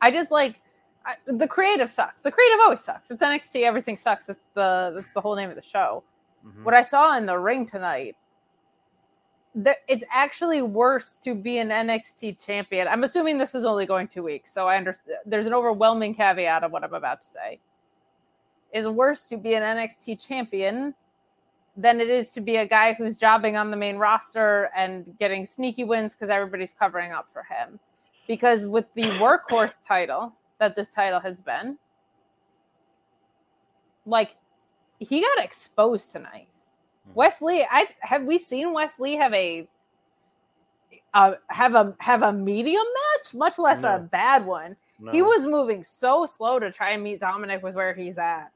[0.00, 0.60] I just like
[1.06, 2.22] I, the creative sucks.
[2.22, 3.10] The creative always sucks.
[3.10, 3.62] It's NXT.
[3.62, 4.28] Everything sucks.
[4.28, 6.02] It's the that's the whole name of the show.
[6.46, 6.64] Mhm.
[6.64, 8.16] What I saw in the ring tonight,
[9.54, 12.88] there, it's actually worse to be an NXT champion.
[12.88, 15.18] I'm assuming this is only going two weeks, so I understand.
[15.26, 17.60] There's an overwhelming caveat of what I'm about to say.
[18.72, 20.94] Is worse to be an NXT champion
[21.76, 25.46] than it is to be a guy who's jobbing on the main roster and getting
[25.46, 27.78] sneaky wins because everybody's covering up for him.
[28.26, 31.78] Because with the workhorse title that this title has been,
[34.06, 34.36] like
[34.98, 36.48] he got exposed tonight.
[37.08, 37.14] Mhm.
[37.14, 39.66] Wes Lee, I have we seen Wes Lee have a
[41.12, 44.76] uh, have a have a medium match, much less a bad one.
[45.12, 48.50] He was moving so slow to try and meet Dominik with where he's at.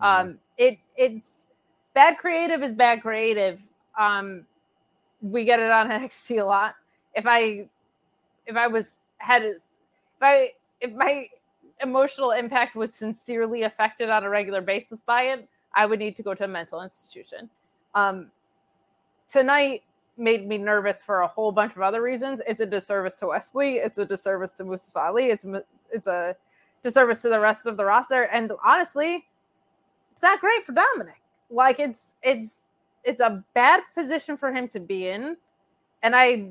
[0.00, 0.04] Mhm.
[0.04, 1.46] Um, it it's
[1.94, 3.60] bad creative is bad creative.
[3.98, 4.46] Um,
[5.22, 6.74] we get it on NXT a lot.
[7.14, 7.68] If I
[8.46, 9.66] if I was had if
[10.20, 11.28] I if my
[11.80, 16.22] emotional impact was sincerely affected on a regular basis by it, I would need to
[16.22, 17.50] go to a mental institution.
[17.94, 18.30] Um,
[19.28, 19.82] tonight
[20.16, 22.40] made me nervous for a whole bunch of other reasons.
[22.46, 23.74] It's a disservice to Wes Lee.
[23.74, 25.26] It's a disservice to Mustafa Ali.
[25.26, 25.44] It's
[25.92, 26.36] it's a
[26.82, 28.24] disservice to the rest of the roster.
[28.24, 29.24] And honestly,
[30.12, 31.20] it's not great for Dominik.
[31.50, 32.60] Like it's it's
[33.02, 35.36] it's a bad position for him to be in.
[36.02, 36.48] And I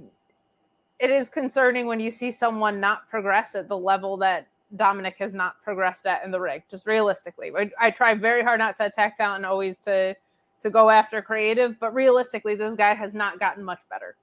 [1.00, 5.34] it is concerning when you see someone not progress at the level that Dominik has
[5.34, 6.64] not progressed at in the ring.
[6.70, 10.16] Just realistically, I, I try very hard not to attack talent and always to
[10.64, 14.16] to go after creative, but realistically, this guy has not gotten much better.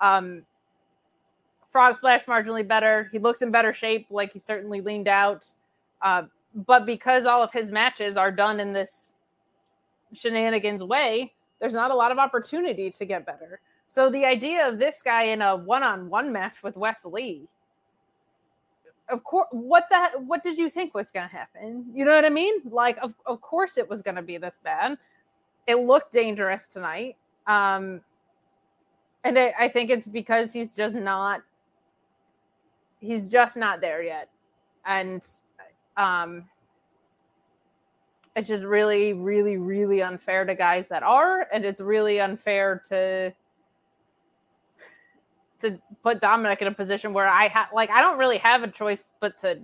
[0.00, 0.42] Um,
[1.68, 3.08] Frog Splash marginally better.
[3.12, 5.46] He looks in better shape, like he certainly leaned out.
[6.02, 9.16] Uh, but because all of his matches are done in this
[10.12, 13.60] shenanigans way, there's not a lot of opportunity to get better.
[13.86, 17.42] So the idea of this guy in a one-on-one match with Wes Lee,
[19.08, 21.86] of course, what the what did you think was going to happen?
[21.94, 22.54] You know what I mean?
[22.64, 24.98] Like, of of course it was going to be this bad.
[25.66, 27.16] It looked dangerous tonight,
[27.46, 28.00] um,
[29.24, 31.42] and it, I think it's because he's just not.
[33.00, 34.28] He's just not there yet,
[34.84, 35.22] and
[35.96, 36.44] um,
[38.36, 43.32] it's just really, really, really unfair to guys that are, and it's really unfair to
[45.58, 48.68] to put Dominik in a position where I have like I don't really have a
[48.68, 49.58] choice but to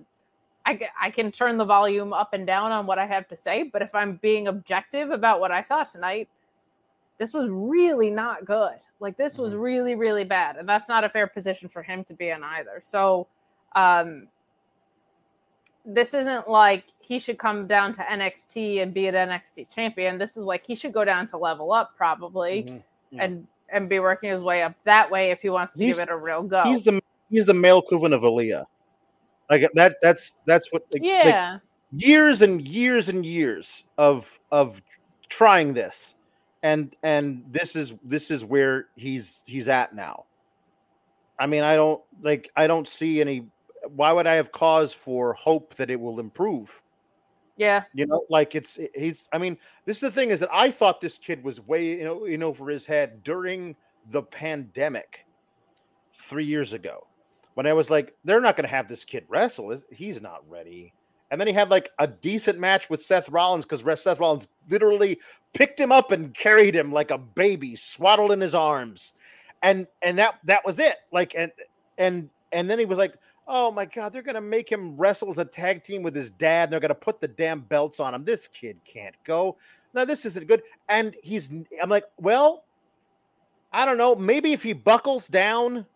[0.65, 3.65] I, I can turn the volume up and down on what I have to say,
[3.65, 6.29] but if I'm being objective about what I saw tonight,
[7.19, 8.75] this was really not good.
[9.01, 9.61] Like this was Mm-hmm.
[9.61, 12.81] really really bad, and that's not a fair position for him to be in either.
[12.85, 13.27] So,
[13.75, 14.29] um,
[15.85, 20.17] this isn't like he should come down to NXT and be an NXT champion.
[20.19, 22.83] This is like he should go down to level up probably Mhm.
[23.11, 23.25] Yeah.
[23.25, 26.09] and and be working his way up that way if he wants to He's- give
[26.09, 26.63] it a real go.
[26.65, 28.65] He's the he's the male equivalent of Aliyah.
[29.53, 29.97] Like that.
[30.01, 30.85] That's that's what.
[30.95, 31.59] Like, like, yeah.
[31.91, 34.81] years and years and years of of
[35.29, 36.15] trying this,
[36.63, 40.25] and and this is this is where he's he's at now.
[41.39, 42.51] I mean, I don't like.
[42.57, 43.47] I don't see any.
[43.95, 46.81] Why would I have cause for hope that it will improve?
[47.59, 47.83] Yeah.
[47.93, 49.29] You know, like it's he's.
[49.35, 52.05] I mean, this is the thing is that I thought this kid was way you
[52.05, 53.77] know in over his head during
[54.13, 55.27] the pandemic
[56.15, 57.07] three years ago
[57.55, 59.77] when I was like, they're not going to have this kid wrestle.
[59.91, 60.93] He's not ready.
[61.31, 65.19] And then he had like a decent match with Seth Rollins because Seth Rollins literally
[65.55, 69.15] picked him up and carried him like a baby, swaddled in his arms,
[69.63, 70.97] and and that that was it.
[71.11, 71.51] Like and
[71.97, 73.15] and and then he was like,
[73.49, 76.65] oh my god, they're gonna make him wrestle as a tag team with his dad.
[76.65, 78.25] And they're gonna put the damn belts on him.
[78.25, 79.57] This kid can't go.
[79.95, 80.63] Now this isn't good.
[80.91, 81.51] And he's.
[81.83, 82.65] I'm like, well,
[83.73, 84.15] I don't know.
[84.15, 85.87] Maybe if he buckles down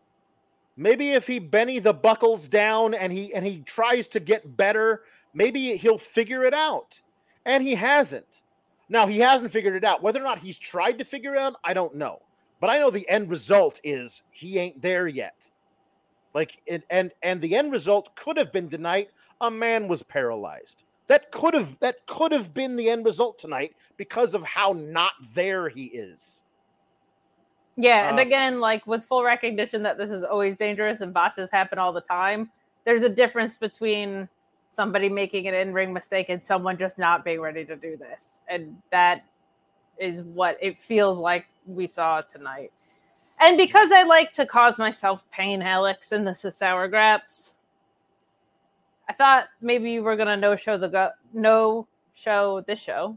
[0.77, 5.03] maybe if he benny the buckles down and he and he tries to get better
[5.35, 7.01] maybe he'll figure it out.
[7.44, 8.43] And he hasn't.
[8.89, 10.03] Now he hasn't figured it out.
[10.03, 12.20] Whether or not he's tried to figure it out i don't know.
[12.61, 15.48] But i know the end result is he ain't there yet.
[16.35, 20.82] Like it, and and the end result could have been tonight a man was paralyzed.
[21.09, 25.12] That could have that could have been the end result tonight because of how not
[25.35, 26.43] there he is
[27.77, 31.51] Yeah, and Uh, again, like with full recognition that this is always dangerous and botches
[31.51, 32.51] happen all the time,
[32.85, 34.28] there's a difference between
[34.70, 38.39] somebody making an in-ring mistake and someone just not being ready to do this.
[38.48, 39.24] And that
[39.98, 42.73] is what it feels like we saw tonight.
[43.39, 47.53] And because I like to cause myself pain, Alex, and this is sour graps,
[49.09, 53.16] I thought maybe you were gonna no show the go no show this show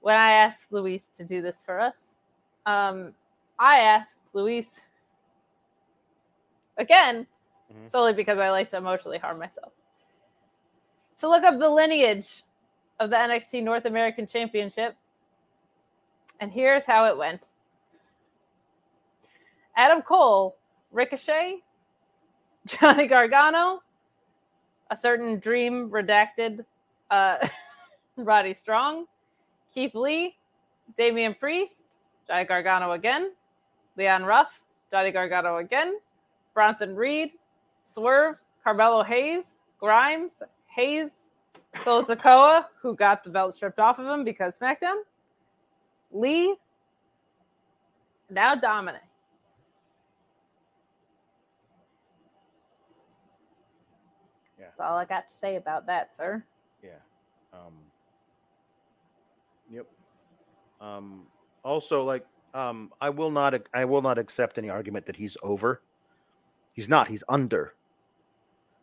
[0.00, 2.18] when I asked Luis to do this for us.
[2.66, 3.14] Um,
[3.58, 4.80] I asked Luis
[6.78, 7.26] again,
[7.72, 7.88] Mhm.
[7.88, 9.72] solely because I like to emotionally harm myself,
[11.20, 12.44] to look up the lineage
[13.00, 14.96] of the NXT North American Championship.
[16.40, 17.48] And here's how it went
[19.76, 20.56] Adam Cole,
[20.90, 21.62] Ricochet,
[22.66, 23.82] Johnny Gargano,
[24.90, 26.64] a certain dream redacted
[27.10, 27.46] uh,
[28.16, 29.06] Roddy Strong,
[29.72, 30.36] Keith Lee,
[30.96, 31.84] Damian Priest,
[32.28, 33.32] Johnny Gargano again,
[33.96, 34.60] Leon Ruff,
[34.90, 35.98] Johnny Gargano again,
[36.54, 37.30] Bronson Reed,
[37.84, 41.28] Swerve, Carmelo Hayes, Grimes, Hayes,
[41.82, 45.02] Solo Sikoa, who got the belt stripped off of him because SmackDown,
[46.10, 46.56] Lee,
[48.30, 49.00] now Dominik.
[54.58, 54.66] Yeah.
[54.66, 56.44] That's all I got to say about that, sir.
[56.82, 56.90] Yeah.
[57.52, 57.72] Um,
[59.70, 59.86] yep.
[60.80, 61.22] Um,
[61.64, 62.24] also, like,
[62.54, 65.82] um, I will not, I will not accept any argument that he's over.
[66.74, 67.08] He's not.
[67.08, 67.74] He's under.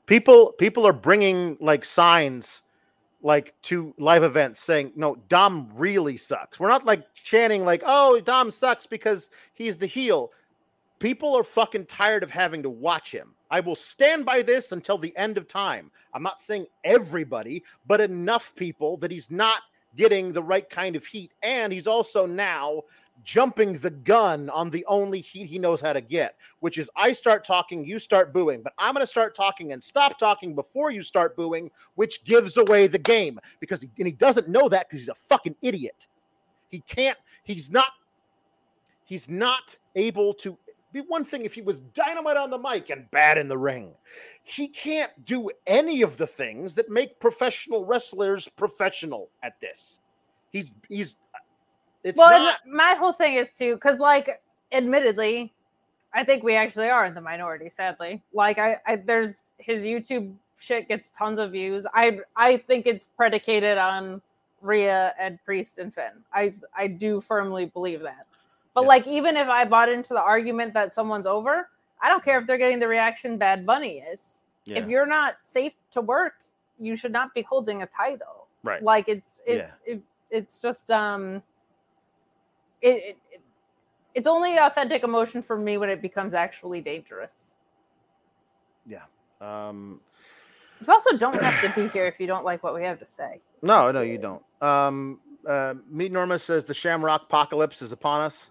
[0.06, 2.64] People, people are bringing like signs,
[3.22, 8.20] like to live events, saying, "No, Dom really sucks." We're not like chanting like, "Oh,
[8.20, 10.32] Dom sucks" because he's the heel.
[11.00, 13.36] People are fucking tired of having to watch him.
[13.52, 15.92] I will stand by this until the end of time.
[16.14, 19.62] I'm not saying everybody, but enough people that he's not
[19.96, 21.34] getting the right kind of heat.
[21.42, 22.84] And he's also now
[23.24, 27.14] jumping the gun on the only heat he knows how to get, which is I
[27.14, 30.92] start talking, you start booing, but I'm going to start talking and stop talking before
[30.92, 34.90] you start booing, which gives away the game because he, and he doesn't know that
[34.90, 36.08] because he's a fucking idiot.
[36.70, 37.92] He can't, he's not,
[39.06, 40.58] he's not able to
[40.92, 43.94] be one thing if he was dynamite on the mic and bad in the ring.
[44.44, 50.00] He can't do any of the things that make professional wrestlers professional at this.
[50.52, 51.18] He's he's
[52.04, 55.52] it's well, not my whole thing is too, because like, admittedly,
[56.14, 57.70] I think we actually are in the minority.
[57.70, 61.86] Sadly, like I, I there's his YouTube shit gets tons of views.
[61.94, 64.22] I I think it's predicated on
[64.62, 66.12] Rhea and Priest and Finn.
[66.34, 68.26] I I do firmly believe that.
[68.74, 68.88] But Yeah.
[68.88, 71.70] like, even if I bought into the argument that someone's over,
[72.02, 74.40] I don't care if they're getting the reaction Bad Bunny is.
[74.66, 76.36] yeah, If you're not safe to work,
[76.80, 78.48] you should not be holding a title.
[78.64, 78.82] right.
[78.84, 79.72] Like it's it, Yeah.
[79.86, 80.02] it
[80.32, 81.42] it's just um
[82.82, 83.42] it, it, it
[84.16, 87.54] it's only authentic emotion for me when it becomes actually dangerous.
[88.86, 89.04] Yeah.
[89.42, 90.02] Um
[90.82, 93.06] You also don't have to be here if you don't like what we have to
[93.06, 93.42] say.
[93.62, 94.42] No, no, you don't.
[94.62, 98.46] Um, uh, Meet Norma says the Shamrock apocalypse is upon us.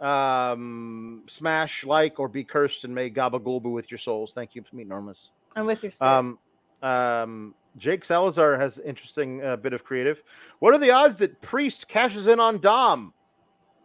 [0.00, 4.32] Um, smash, like, or be cursed, and may Gabagulbu with your souls.
[4.32, 5.28] Thank you, Meet Normas.
[5.54, 6.10] And with your spirit.
[6.10, 6.38] Um,
[6.82, 10.24] um, Jake Salazar has interesting uh, bit of creative.
[10.58, 13.14] What are the odds that Priest cashes in on Dom?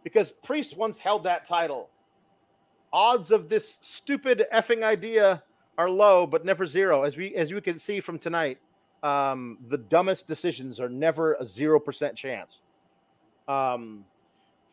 [0.04, 1.90] Because Priest once held that title.
[2.92, 5.42] Odds of this stupid effing idea
[5.76, 7.02] are low, but never zero.
[7.02, 8.58] As we as you can see from tonight,
[9.02, 12.60] um, the dumbest decisions are never a zero percent chance.
[13.46, 14.04] Um,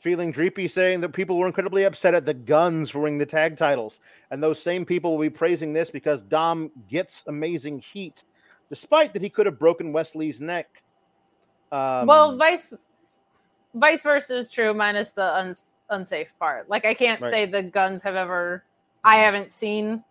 [0.05, 3.99] feeling dreepy saying that people were incredibly upset at the guns winning the tag titles.
[4.29, 8.23] And those same people will be praising this because Dom gets amazing heat,
[8.69, 10.83] despite that he could have broken Wes Lee's neck.
[11.71, 12.71] Um, well, vice
[13.75, 16.67] vice versa is true, minus the uns unsafe part.
[16.69, 17.29] Like I can't Right.
[17.31, 18.63] say the guns have ever
[19.03, 20.03] I haven't seen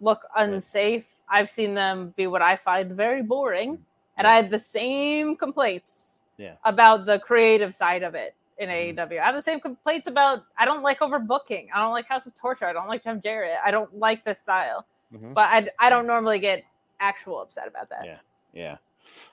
[0.00, 1.04] look unsafe.
[1.28, 3.84] I've seen them be what I find very boring.
[4.16, 6.54] And I had the same complaints Yeah.
[6.64, 8.96] about the creative side of it in Mhm.
[8.96, 9.20] AEW.
[9.20, 11.68] I have the same complaints about I don't like overbooking.
[11.74, 12.66] I don't like House of Torture.
[12.66, 13.58] I don't like Jeff Jarrett.
[13.64, 14.86] I don't like this style.
[15.12, 15.34] Mhm.
[15.34, 16.64] But I, I don't normally get
[17.00, 18.04] actual upset about that.
[18.06, 18.18] Yeah.
[18.54, 18.76] Yeah.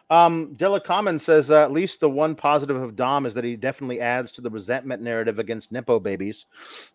[0.10, 3.56] Um, Della Common says uh, at least the one positive of Dom is that he
[3.56, 6.46] definitely adds to the resentment narrative against Nepo babies.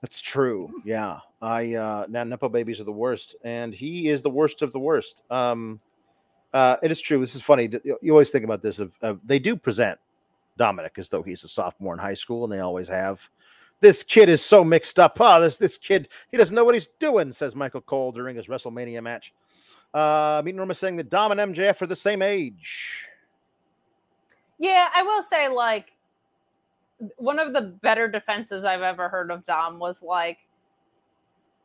[0.02, 0.70] That's true.
[0.84, 1.20] Yeah.
[1.40, 4.78] I uh now Nepo babies are the worst, and he is the worst of the
[4.78, 5.22] worst.
[5.30, 5.78] Um
[6.52, 7.20] uh it is true.
[7.20, 7.70] This is funny.
[7.84, 9.98] You always think about this of, of they do present
[10.58, 13.20] Dominik as though he's a sophomore in high school, and they always have.
[13.80, 15.18] This kid is so mixed up.
[15.20, 18.46] Oh, this this kid, he doesn't know what he's doing, says Michael Cole during his
[18.46, 19.34] WrestleMania match.
[19.94, 23.06] Uh, Meet Norma saying that Dom and MJF are the same age.
[24.58, 25.92] Yeah, I will say like
[27.16, 30.38] one of the better defenses I've ever heard of Dom was like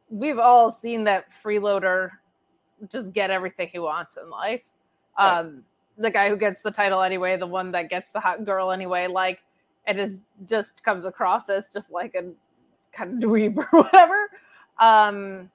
[0.09, 2.11] we've all seen that freeloader
[2.91, 4.63] just get everything he wants in life.
[5.17, 5.39] Right.
[5.39, 5.63] Um
[5.97, 9.07] the guy who gets the title anyway, the one that gets the hot girl anyway,
[9.07, 9.39] like
[9.87, 12.25] it is just comes across as just like a
[12.91, 14.29] kind of dweeb or whatever.
[14.79, 15.49] Um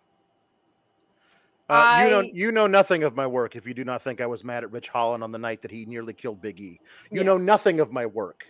[1.68, 4.26] Uh, you know, you know nothing of my work if you do not think I
[4.26, 6.78] was mad at Ridge Holland on the night that he nearly killed Big E.
[7.10, 7.26] You Yeah.
[7.26, 8.44] know nothing of my work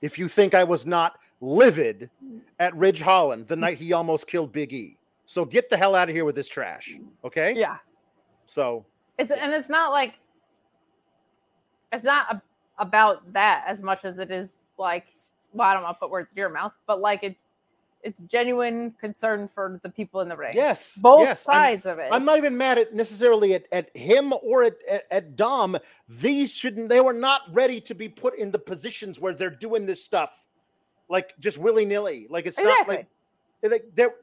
[0.00, 2.10] if you think I was not livid
[2.58, 4.96] at Ridge Holland the night he almost killed Big E.
[5.26, 7.54] So get the hell out of here with this trash, okay?
[7.54, 7.76] yeah.
[8.46, 8.86] So
[9.18, 10.14] It's and it's not like
[11.92, 12.42] it's not a,
[12.78, 15.06] about that as much as it is like
[15.52, 17.44] well, I don't want to put words in your mouth, but like it's
[18.02, 20.52] it's genuine concern for the people in the ring.
[20.54, 22.08] yes, both yes, I'm- sides of it.
[22.10, 25.78] I'm not even mad at necessarily at, at him or at, at, at Dom.
[26.08, 29.86] These shouldn't, they were not ready to be put in the positions where they're doing
[29.86, 30.46] this stuff
[31.10, 32.26] like just willy nilly.
[32.30, 33.06] Like it's not exactly.
[33.62, 34.14] like, like they're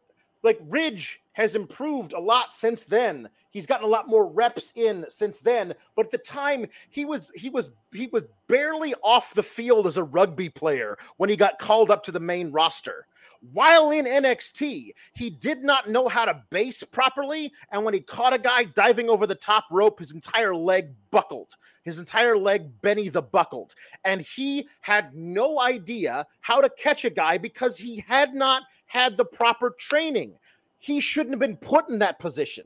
[0.43, 3.29] like Ridge has improved a lot since then.
[3.51, 5.73] He's gotten a lot more reps in since then.
[5.95, 9.97] But at the time, he was he was he was barely off the field as
[9.97, 13.07] a rugby player when he got called up to the main roster.
[13.51, 17.51] While in NXT, he did not know how to base properly.
[17.71, 21.55] And when he caught a guy diving over the top rope, his entire leg buckled.
[21.83, 23.73] His entire leg Benny the buckled.
[24.03, 29.15] And he had no idea how to catch a guy because he had not had
[29.15, 30.37] the proper training.
[30.79, 32.65] He shouldn't have been put in that position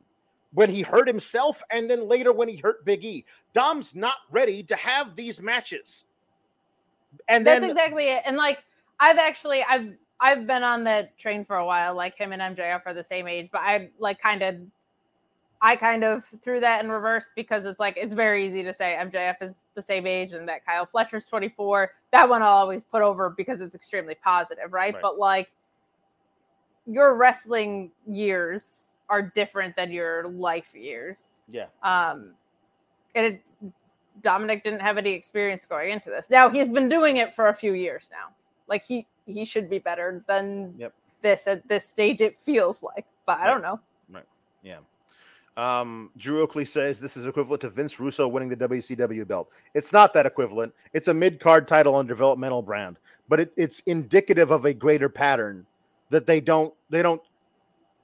[0.53, 3.25] when he hurt himself and then later when he hurt Big E.
[3.53, 6.05] Dom's not ready to have these matches.
[7.27, 8.23] And That's then exactly it.
[8.25, 8.63] And like
[8.99, 11.95] I've actually I've I've been on that train for a while.
[11.95, 14.55] Like him and MJF are the same age, but I like kind of
[15.63, 18.97] I kind of threw that in reverse because it's like it's very easy to say
[18.99, 21.91] MJF is the same age and that Kyle Fletcher's 24.
[22.11, 24.93] That one I'll always put over because it's extremely positive, right?
[24.93, 25.01] Right.
[25.01, 25.49] But like
[26.85, 31.39] your wrestling years are different than your life years.
[31.51, 31.65] Yeah.
[31.83, 32.31] Um,
[33.13, 33.43] and it,
[34.21, 36.27] Dominik didn't have any experience going into this.
[36.29, 38.33] Now he's been doing it for a few years now.
[38.67, 40.93] Like he he should be better than Yep.
[41.21, 42.21] this at this stage.
[42.21, 43.51] It feels like, but I Right.
[43.51, 43.79] don't know.
[44.11, 44.25] Right.
[44.63, 44.79] Yeah.
[45.57, 49.49] Um, Drew Oakley says this is equivalent to Vince Russo winning the WCW belt.
[49.73, 50.73] It's not that equivalent.
[50.93, 55.09] It's a mid card title on developmental brand, but it, it's indicative of a greater
[55.09, 55.65] pattern
[56.09, 57.21] that they don't they don't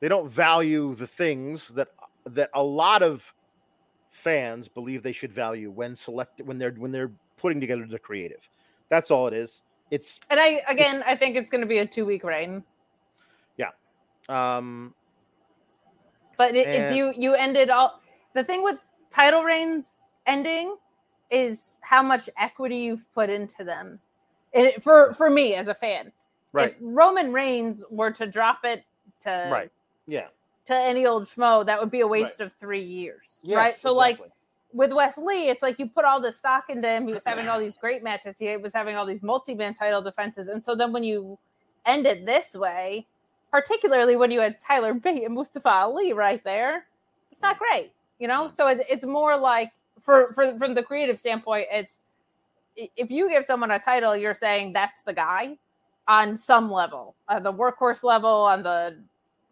[0.02, 1.88] they don't value the things that
[2.26, 3.34] that a lot of
[4.10, 8.41] fans believe they should value when select when they're when they're putting together the creative.
[8.89, 9.61] That's all it is.
[9.91, 12.64] It's And I again, I think it's going to be a two week reign.
[13.57, 13.69] Yeah.
[14.30, 14.93] Um
[16.38, 17.14] But it, it's you.
[17.18, 18.01] You ended all.
[18.34, 18.77] The thing with
[19.09, 20.76] title reigns ending
[21.30, 23.99] is how much equity you've put into them.
[24.53, 26.11] It, for for me as a fan,
[26.51, 28.84] right if Roman Reigns were to drop it
[29.22, 29.72] to right
[30.07, 30.27] yeah
[30.68, 33.68] to any old schmo, that would be a waste of three years, right?
[33.68, 34.34] Yes, So like exactly.
[34.73, 37.07] With Wes Lee, it's like you put all this stock into him.
[37.07, 38.38] He was having all these great matches.
[38.38, 41.38] He was having all these multi-man title defenses, and so then when you
[41.85, 43.07] end it this way,
[43.52, 46.85] particularly when you had Tyler Bate and Mustafa Ali right there,
[47.31, 48.48] it's not great, you know.
[48.49, 49.72] So it, it's more like
[50.02, 51.99] for for from the creative standpoint, it's
[52.76, 55.57] if you give someone a title, you're saying that's the guy
[56.07, 58.98] on some level, uh, the workhorse level, on the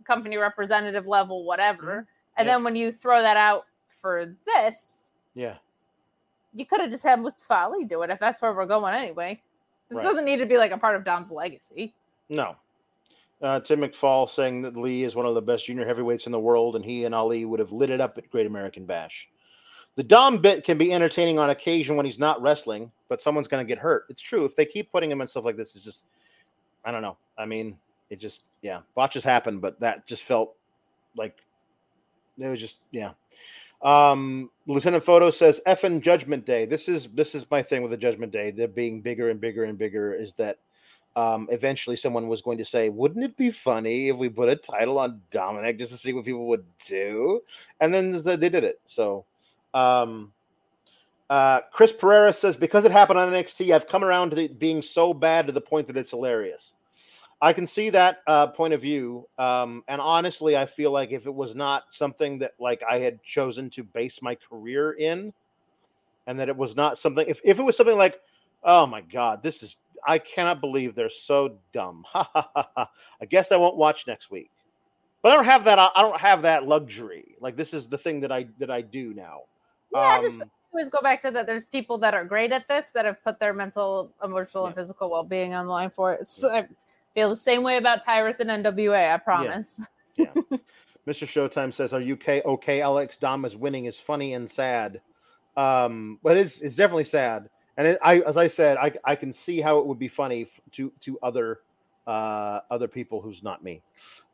[0.06, 2.06] company representative level, whatever.
[2.38, 2.56] And Yep.
[2.56, 3.66] then when you throw that out
[4.06, 5.56] for this, yeah
[6.56, 9.42] you could have just had Mustafa Ali do it if that's where we're going anyway.
[9.90, 10.04] This Right.
[10.04, 11.94] doesn't need to be like a part of Dom's legacy.
[12.30, 12.56] No.
[13.42, 16.40] Uh, Tim McFall saying that Lee is one of the best junior heavyweights in the
[16.40, 19.28] world, and he and Ali would have lit it up at Great American Bash.
[19.96, 23.66] The Dom bit can be entertaining on occasion when he's not wrestling, but someone's going
[23.66, 24.06] to get hurt.
[24.10, 24.46] It's true.
[24.46, 26.06] If they keep putting him in stuff like this, it's just,
[26.86, 27.18] I don't know.
[27.38, 27.78] I mean,
[28.10, 30.56] it just, yeah, botches happen, but that just felt
[31.18, 31.38] like
[32.38, 33.12] it was just, yeah.
[33.86, 37.98] Um, Lieutenant Photo says, "Effing Judgment Day." This is this is my thing with the
[37.98, 38.50] Judgment Day.
[38.50, 40.14] They're being bigger and bigger and bigger.
[40.14, 40.58] Is that
[41.16, 44.56] um, eventually someone was going to say, "Wouldn't it be funny if we put a
[44.56, 47.42] title on Dominik just to see what people would do?"
[47.80, 48.82] And then th- they did it.
[48.88, 49.26] So,
[49.76, 50.34] um,
[51.30, 55.14] uh, Chris Pereira says, "Because it happened on NXT, I've come around to being so
[55.14, 56.75] bad to the point that it's hilarious."
[57.42, 61.26] I can see that uh, point of view, um, and honestly, I feel like if
[61.28, 65.34] it was not something that like I had chosen to base my career in,
[66.28, 68.20] and that it was not something, if if it was something like,
[68.64, 72.90] "Oh my God, this is I cannot believe they're so dumb," ha ha ha ha.
[73.22, 74.50] I guess I won't watch next week.
[75.22, 75.80] But I don't have that.
[75.80, 77.36] I don't have that luxury.
[77.42, 79.42] Like this is the thing that I that I do now.
[79.94, 81.48] Yeah, I just Um, always go back to that.
[81.48, 85.10] There's people that are great at this that have put their mental, emotional, and physical
[85.10, 86.22] well being on the line for it.
[86.22, 86.68] It's, I
[87.16, 89.14] feel the same way about Tyrus and NWA.
[89.14, 89.82] I promise.
[90.16, 90.28] Yeah.
[91.08, 91.26] Mr.
[91.26, 92.42] Showtime says, "Are you okay?
[92.44, 95.02] Okay, Alex Dom is winning is funny and sad,
[95.56, 97.50] um, but it's it's definitely sad.
[97.78, 100.48] And it, I, as I said, I I can see how it would be funny
[100.74, 101.60] to to other
[102.08, 103.82] uh, other people who's not me.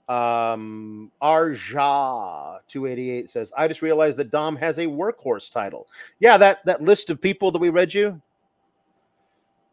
[0.07, 5.87] Um, Arja two eighty eight says, I just realized that Dom has a workhorse title.
[6.19, 8.21] Yeah, that that list of people that we read you.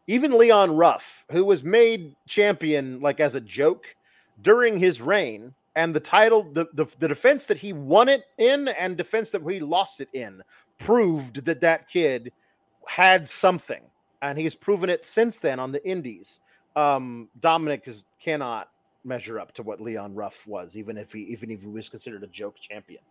[0.09, 3.85] Even Leon Ruff, who was made champion like as a joke
[4.41, 8.69] during his reign, and the title, the, the, the defense that he won it in
[8.69, 10.41] and defense that he lost it in,
[10.79, 12.31] proved that that kid
[12.87, 13.83] had something,
[14.23, 16.39] and he's proven it since then on the Indies.
[16.75, 18.69] Um, Dominik is cannot
[19.03, 22.23] measure up to what Leon Ruff was, even if he even if he was considered
[22.23, 23.03] a joke champion.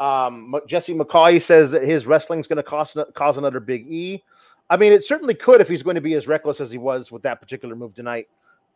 [0.00, 4.22] Um, Jesse McCauley says that his wrestling's going to cause cause another big E.
[4.68, 7.12] I mean, it certainly could if he's going to be as reckless as he was
[7.12, 8.28] with that particular move tonight.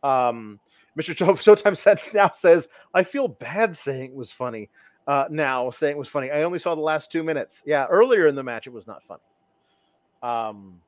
[0.03, 0.59] Um,
[0.99, 1.15] Mr.
[1.15, 4.69] Show- Showtime said now says, I feel bad saying it was funny.
[5.07, 6.31] Uh, now saying it was funny.
[6.31, 7.63] I only saw the last two minutes.
[7.65, 9.21] Yeah, earlier in the match it was not funny.
[10.23, 10.79] Um,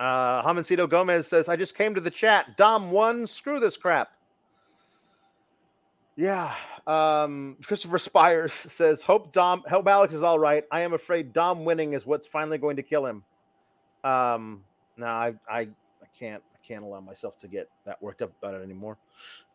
[0.00, 2.56] uh, Hamancito Gomez says, I just came to the chat.
[2.56, 3.26] Dom won.
[3.26, 4.08] Screw this crap.
[6.16, 6.54] Yeah.
[6.86, 10.64] Um, Christopher Spires says, Hope Dom, hope Alex is all right.
[10.72, 13.22] I am afraid Dom winning is what's finally going to kill him.
[14.04, 14.62] Um,
[14.96, 15.68] no, I, I, I
[16.18, 18.96] can't, I can't allow myself to get that worked up about it anymore.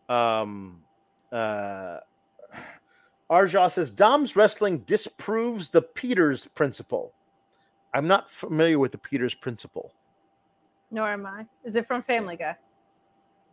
[0.10, 0.82] Um,
[1.32, 2.00] uh,
[3.30, 7.12] Arja says Dom's wrestling disproves the Peters principle.
[7.94, 9.92] I'm not familiar with the Peters principle.
[10.92, 11.46] Nor am I.
[11.64, 12.56] Is it from Family Guy?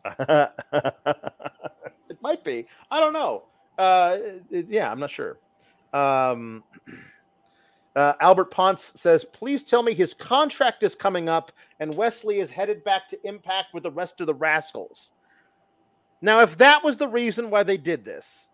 [2.09, 2.67] it might be.
[2.91, 3.45] I don't know.
[3.79, 4.19] Uh,
[4.51, 5.39] it- yeah, I'm not sure.
[5.93, 6.65] Um,
[7.95, 12.41] uh, Albert Ponce says, "Please tell me his contract is coming up, and Wes Lee
[12.41, 15.13] is headed back to Impact with the rest of the Rascalz."
[16.21, 18.49] Now, if that was the reason why they did this,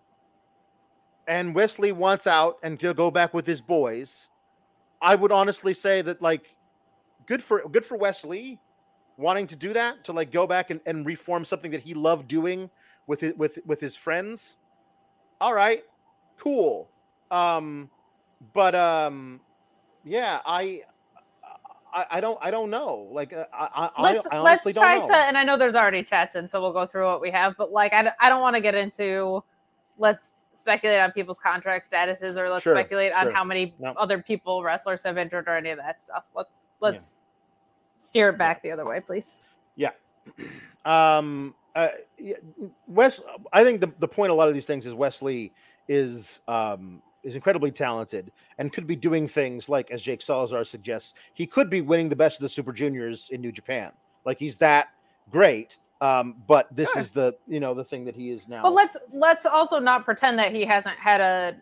[1.28, 4.28] and Wes Lee wants out and to go back with his boys,
[5.00, 6.56] I would honestly say that like,
[7.26, 8.58] good for good for Wes Lee
[9.18, 12.28] wanting to do that to like go back and, and reform something that he loved
[12.28, 12.70] doing
[13.06, 14.56] with his, with with his friends.
[15.40, 15.84] All right,
[16.38, 16.90] cool.
[17.30, 17.90] Um,
[18.54, 19.40] but um,
[20.04, 20.82] yeah, I,
[21.92, 23.08] I, I don't, I don't know.
[23.10, 26.36] Like, uh, I, I, let's I let's try to and i know there's already chats
[26.36, 28.62] in so we'll go through what we have but like I, I don't want to
[28.62, 29.42] get into
[29.98, 33.92] let's speculate on people's contract statuses or let's Sure, speculate on how many No.
[33.96, 37.12] other people wrestlers have injured or any of that stuff let's let's
[37.98, 39.42] steer it back the other way please
[39.76, 39.90] Yeah.
[40.84, 41.88] um uh,
[42.88, 43.20] Wes
[43.52, 45.52] I think the, the point of a lot of these things is Wes Lee
[45.88, 51.14] is um is incredibly talented and could be doing things like as Jake Salazar suggests
[51.34, 53.92] he could be winning the best of the super juniors in New Japan
[54.24, 54.88] like he's that
[55.30, 57.02] great um but this Sure.
[57.02, 60.04] is the you know the thing that he is now but let's let's also not
[60.04, 61.56] pretend that he hasn't had a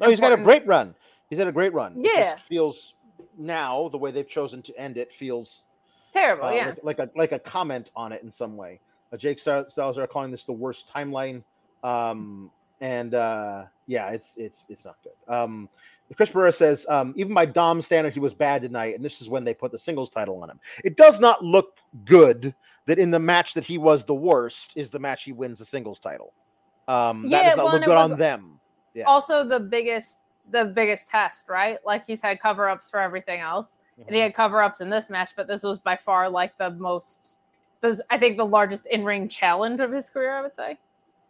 [0.00, 0.94] no he's got a great run
[1.28, 2.36] he's had a great run It just Yeah.
[2.36, 2.94] feels
[3.36, 5.64] now the way they've chosen to end it feels
[6.14, 8.80] terrible uh, yeah like, like a like a comment on it in some way.
[9.12, 11.42] Uh, Jake Sal- Salazar calling this the worst timeline,
[11.84, 15.32] um, and uh, yeah, it's it's it's not good.
[15.34, 15.68] Um,
[16.16, 19.28] Chris Barrera says um, even by Dom standard, he was bad tonight, and this is
[19.28, 20.60] when they put the singles title on him.
[20.84, 22.54] It does not look good
[22.86, 25.64] that in the match that he was the worst is the match he wins the
[25.64, 26.34] singles title.
[26.86, 28.60] Um, that Yeah, does not well, look good on them.
[28.94, 29.04] Yeah.
[29.06, 30.18] also the biggest
[30.52, 34.24] the biggest test right like he's had cover-ups for everything else and he Mhm.
[34.26, 37.38] had cover-ups in this match but this was by far like the most
[37.80, 40.78] this i think the largest in-ring challenge of his career i would say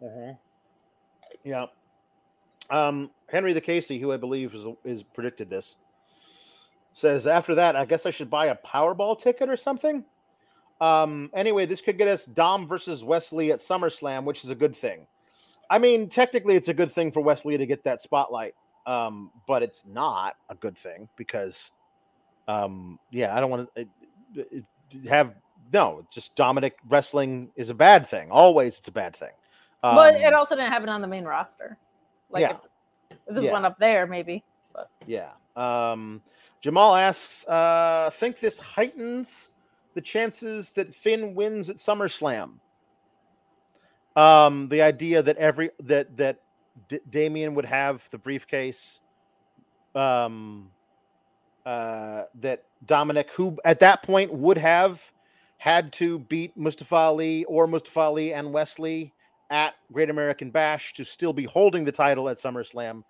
[0.02, 0.36] Mhm.
[1.44, 1.66] Yeah.
[2.70, 5.76] Um, Henry the Casey, who I believe is, is predicted this,
[6.94, 10.04] says after that, I guess I should buy a Powerball ticket or something.
[10.80, 14.54] Um, anyway, this could get us Dom versus Wes Lee at SummerSlam, which is a
[14.54, 15.06] good thing.
[15.70, 18.54] I mean, technically, it's a good thing for Wes Lee to get that spotlight,
[18.86, 21.70] um, but it's not a good thing because,
[22.48, 24.64] um, yeah, I don't want to
[25.08, 25.34] have
[25.72, 26.06] no.
[26.12, 28.30] Just Dominik wrestling is a bad thing.
[28.30, 29.30] Always, it's a bad thing.
[29.93, 31.77] But Um, it also didn't happen on the main roster
[32.31, 32.56] like Yeah.
[33.11, 33.52] if, if this Yeah.
[33.52, 34.43] went up there maybe
[35.06, 35.32] Yeah.
[35.56, 36.23] Um,
[36.61, 39.51] Jamal asks, uh, think this heightens
[39.94, 42.59] the chances that Finn wins at SummerSlam.
[44.16, 46.40] Um, the idea that every that that
[46.89, 48.98] D- Damian would have the briefcase,
[49.94, 50.70] um,
[51.66, 55.12] uh, that Dominik, who at that point would have
[55.59, 59.12] had to beat Mustafa Ali or Mustafa Ali and Wes Lee
[59.50, 63.04] at Great American Bash to still be holding the title at SummerSlam.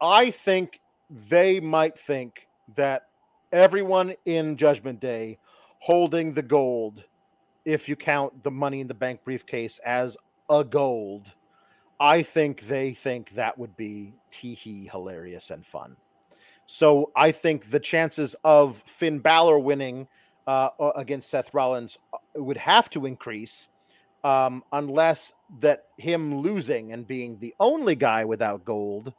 [0.00, 0.80] I think
[1.10, 2.46] they might think
[2.76, 3.06] that
[3.52, 5.38] everyone in Judgment Day
[5.78, 7.04] holding the gold,
[7.64, 10.16] if you count the money in the bank briefcase as
[10.48, 11.32] a gold,
[11.98, 15.96] I think they think that would be teehee hilarious and fun.
[16.66, 20.06] So I think the chances of Finn Balor winning
[20.46, 23.68] uh, uh, against Seth Rollins uh, would have to increase
[24.24, 29.12] um, unless that him losing and being the only guy without gold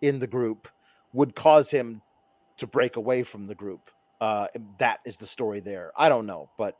[0.00, 0.68] in the group
[1.12, 2.02] would cause him
[2.56, 3.90] to break away from the group.
[4.20, 4.46] Uh,
[4.78, 5.92] that is the story there.
[5.96, 6.76] I don't know, but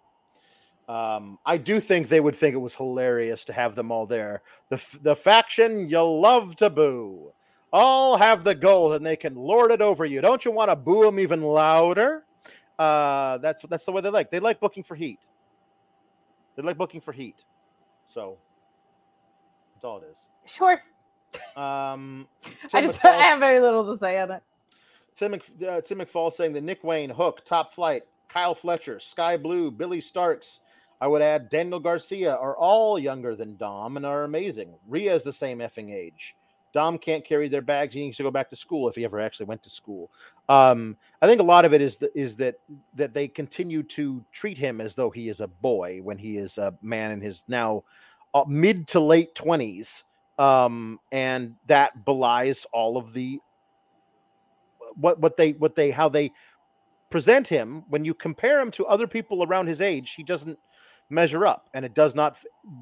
[0.88, 4.42] um, I do think they would think it was hilarious to have them all there.
[4.70, 7.32] The the faction you love to boo,
[7.72, 10.20] all have the gold and they can lord it over you.
[10.20, 12.24] Don't you want to boo them even louder?
[12.78, 14.30] Uh, that's that's the way they like.
[14.30, 15.18] They like booking for heat.
[16.56, 17.36] They like booking for heat.
[18.06, 18.38] So
[19.74, 20.50] that's all it is.
[20.50, 20.82] sure
[21.56, 22.26] Um,
[22.72, 24.42] i just i have very little to say on it
[25.16, 29.70] Tim, uh, Tim McFall saying that Nick Wayne, Hook, Top Flight, Kyle Fletcher, Skye Blue,
[29.70, 30.60] Billie Starkz,
[31.00, 34.74] I would add Daniel Garcia are all younger than Dom and are amazing.
[34.86, 36.34] Rhea is the same effing age.
[36.76, 37.94] Dom can't carry their bags.
[37.94, 40.10] He needs to go back to school if he ever actually went to school.
[40.50, 42.56] Um, I think a lot of it is that is that
[42.92, 46.58] that they continue to treat him as though he is a boy when he is
[46.58, 47.82] a man in his now
[48.34, 50.04] uh, mid to late twenties,
[50.38, 53.40] um, and that belies all of the
[54.96, 56.30] what what they what they how they
[57.08, 60.58] present him when you compare him to other people around his age he doesn't
[61.08, 62.36] measure up and it does not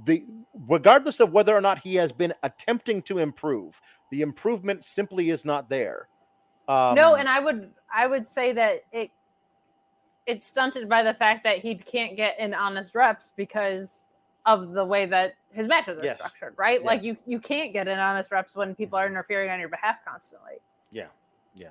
[0.06, 0.24] the
[0.68, 3.80] regardless of whether or not he has been attempting to improve
[4.10, 6.08] the improvement simply is not there
[6.68, 9.10] um, no and i would i would say that it
[10.26, 14.06] it's stunted by the fact that he can't get in honest reps because
[14.46, 16.18] of the way that his matches are Yes.
[16.18, 16.80] structured, right?
[16.80, 16.86] Yeah.
[16.86, 20.04] Like you you can't get in honest reps when people are interfering on your behalf
[20.06, 20.54] constantly.
[20.90, 21.06] Yeah,
[21.54, 21.70] yeah.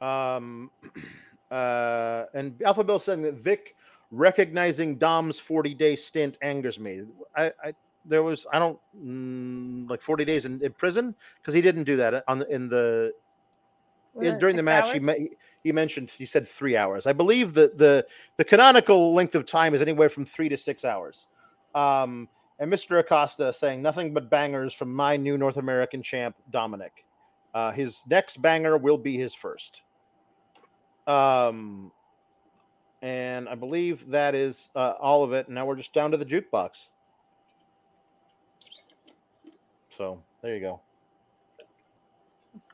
[0.00, 0.70] Um,
[1.50, 3.76] uh, and Alpha Bill saying that Vic
[4.10, 7.02] recognizing Dom's 40 day stint angers me.
[7.36, 7.74] I, I
[8.04, 11.96] there was I don't mm, like 40 days in, in prison because he didn't do
[11.96, 13.12] that on in the
[14.20, 14.92] in, during the match.
[14.92, 15.02] He, hours?
[15.02, 15.30] me-
[15.62, 17.06] he mentioned he said three hours.
[17.06, 18.06] I believe that the
[18.36, 21.26] the canonical length of time is anywhere from three to six hours.
[21.74, 22.28] Um,
[22.58, 22.98] and Mr.
[22.98, 27.04] Acosta saying nothing but bangers from my new North American champ Dominik.
[27.54, 29.82] Uh, his next banger will be his first.
[31.06, 31.90] Um,
[33.02, 35.48] and I believe that is uh, all of it.
[35.48, 36.88] Now we're just down to the jukebox.
[40.00, 40.80] So there you go.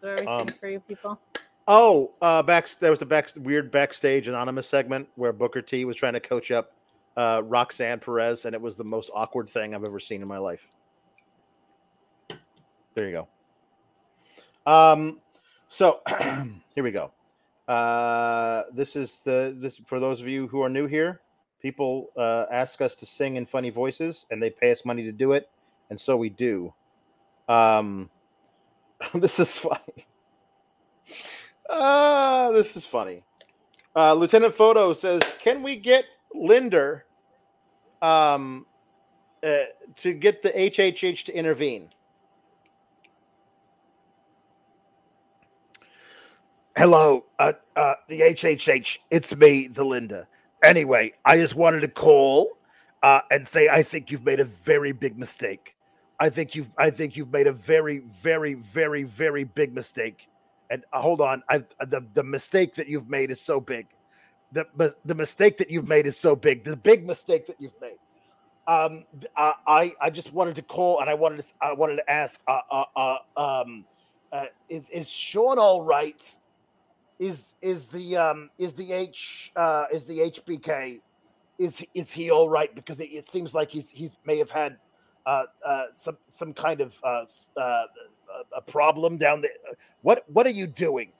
[0.01, 1.19] So everything Um, for you people.
[1.67, 5.97] Oh, uh, back there was the back weird backstage anonymous segment where Booker T was
[5.97, 6.71] trying to coach up
[7.17, 10.39] uh, Roxanne Perez, and it was the most awkward thing I've ever seen in my
[10.39, 10.69] life.
[12.95, 13.27] There you
[14.65, 14.73] go.
[14.73, 15.21] Um,
[15.67, 16.03] so
[16.77, 17.11] here we go.
[17.67, 21.23] Uh, this is the this for those of you who are new here.
[21.61, 25.11] People uh, ask us to sing in funny voices, and they pay us money to
[25.11, 25.51] do it,
[25.91, 26.73] and so we do.
[27.49, 28.11] Um,
[29.15, 30.07] this is funny.
[31.69, 33.23] Ah, this is funny.
[33.95, 36.05] Uh, Lieutenant Photo says, "Can we get
[36.35, 37.07] Linder
[38.03, 38.67] um,
[39.43, 39.65] uh,
[39.97, 41.91] to get the HHH to intervene?"
[46.77, 48.99] Hello, uh, uh, the HHH.
[49.11, 50.29] It's me, the Linda.
[50.63, 52.59] Anyway, I just wanted to call
[53.03, 55.76] uh, and say I think you've made a very big mistake.
[56.19, 60.29] I think you've I think you've made a very, very, very, very big mistake.
[60.71, 63.87] And uh, hold on, I the the mistake that you've made is so big.
[64.53, 66.65] The the- mistake that you've made is so big.
[66.65, 67.99] The big mistake that you've made.
[68.67, 69.05] Um,
[69.37, 72.41] uh, I I just wanted to call and I wanted to I wanted to ask.
[72.49, 73.85] Uh, uh, uh um,
[74.33, 76.21] uh, is is Sean all right?
[77.19, 81.01] is is the um is the h uh is the hbk
[81.59, 84.73] is is he all right because it, it seems like he's he's may have had
[84.73, 84.86] uh uh
[85.97, 87.25] some some kind of uh,
[87.57, 87.85] uh
[88.57, 89.51] a- problem down there
[90.03, 91.11] what what are you doing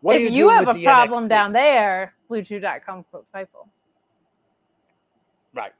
[0.00, 1.28] what are if you, you, have a problem NXT?
[1.28, 3.68] down there, bluechew.com quote Fightful.
[5.54, 5.72] right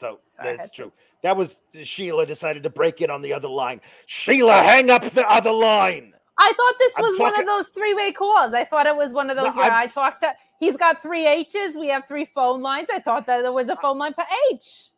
[0.00, 0.92] so Sorry, that's had to- true
[1.22, 5.26] that was sheila decided to break in on the other line sheila hang up the
[5.28, 8.54] other line I thought this I'm was one of those three-way calls.
[8.54, 10.32] I thought it was one of No, those where I'm- I talked to.
[10.60, 11.76] He's got three H's.
[11.76, 12.86] We have three phone lines.
[12.94, 14.90] I thought that there was a phone line per H.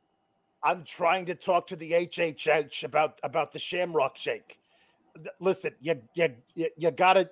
[0.62, 4.58] I'm trying to talk to the HHH about about the Shamrock Shake.
[5.40, 7.30] Listen, you you you, gotta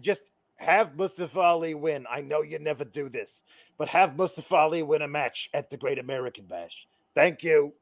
[0.00, 0.24] just
[0.56, 2.06] have Mustafa Ali win.
[2.10, 3.42] I know you never do this,
[3.76, 6.86] but have Mustafa Ali win a match at the Great American Bash.
[7.14, 7.72] Thank you.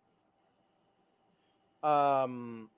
[1.83, 2.71] Um,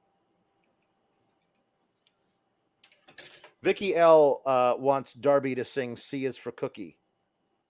[3.63, 6.97] Vicky L uh, wants Darby to sing "C is for Cookie."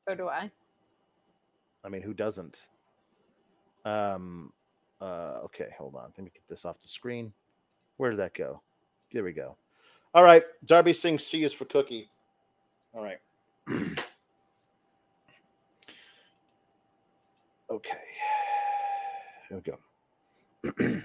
[0.08, 0.50] So do I.
[1.84, 2.56] I mean, who doesn't?
[3.84, 4.52] Um,
[5.00, 6.12] uh, okay, hold on.
[6.16, 7.32] Let me get this off the screen.
[7.96, 8.60] Where did that go?
[9.12, 9.56] There we go.
[10.14, 12.10] All right, Darby sings "C is for Cookie."
[12.94, 13.18] All right.
[17.70, 17.98] okay.
[19.48, 19.78] Here we go.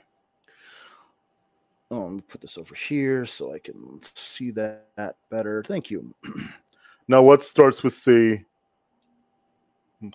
[1.92, 5.64] oh, let me put this over here so I can see that better.
[5.68, 6.12] Thank you.
[7.08, 8.42] Now, what starts with C?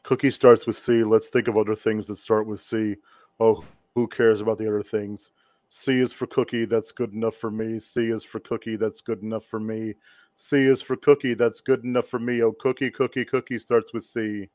[0.03, 1.03] Cookie starts with C.
[1.05, 2.97] Let's think of other things that start with C.
[3.39, 5.31] Oh, who cares about the other things?
[5.71, 6.65] C is for cookie.
[6.65, 7.79] That's good enough for me.
[7.81, 8.77] C is for cookie.
[8.77, 9.95] That's good enough for me.
[10.37, 11.35] C is for cookie.
[11.35, 12.43] That's good enough for me.
[12.43, 14.49] Oh, cookie, cookie, cookie starts with C.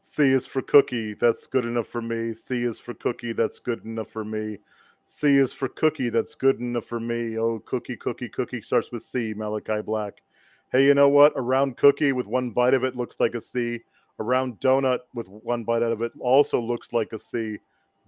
[0.00, 1.14] C is for cookie.
[1.14, 2.34] That's good enough for me.
[2.46, 3.32] C is for cookie.
[3.32, 4.58] That's good enough for me.
[5.06, 6.08] C is for cookie.
[6.08, 7.38] That's good enough for me.
[7.38, 9.34] Oh, cookie, cookie, cookie starts with C.
[9.34, 10.22] Malachi Black.
[10.74, 11.32] Hey, you know what?
[11.36, 13.78] A round cookie with one bite of it looks like a C.
[14.18, 17.60] A round donut with one bite out of it also looks like a C,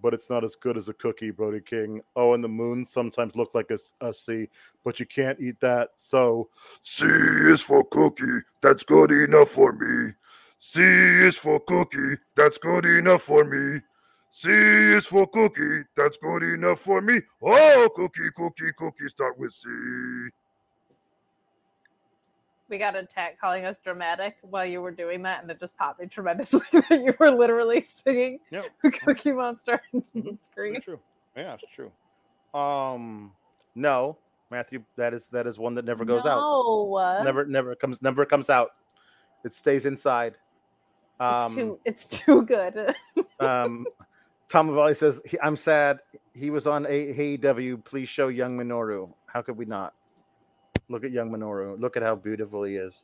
[0.02, 2.00] but it's not as good as a cookie, Brody King.
[2.16, 4.48] Oh, and the moon sometimes look like a, a C,
[4.82, 5.90] but you can't eat that.
[5.96, 6.48] So
[6.82, 8.40] C is for cookie.
[8.62, 10.14] That's good enough for me.
[10.58, 12.16] C is for cookie.
[12.34, 13.80] That's good enough for me.
[14.30, 15.84] C is for cookie.
[15.96, 17.20] That's good enough for me.
[17.42, 19.08] Oh, cookie, cookie, cookie.
[19.08, 19.68] Start with C.
[22.68, 25.76] We got a tag calling us dramatic while you were doing that, and it just
[25.76, 28.66] popped me tremendously that you were literally singing Yep.
[28.82, 30.42] the Cookie Monster Mhm.
[30.42, 30.80] screen.
[30.80, 30.98] True.
[31.36, 31.90] Yeah, it's true.
[32.58, 33.32] Um,
[33.74, 34.16] no,
[34.50, 36.38] Matthew, that is that is one that never goes out.
[36.40, 37.20] no.
[37.22, 38.70] Never, never comes, never comes out.
[39.44, 40.34] It stays inside.
[41.20, 42.94] Um, It's too it's too good.
[43.40, 43.86] um,
[44.48, 46.00] Tom Valley says, "He- "I'm sad.
[46.34, 47.84] He was on A- AEW.
[47.84, 49.12] Please show young Minoru.
[49.26, 49.94] How could we not?
[50.88, 51.78] Look at young Minoru.
[51.80, 53.02] Look at how beautiful he is.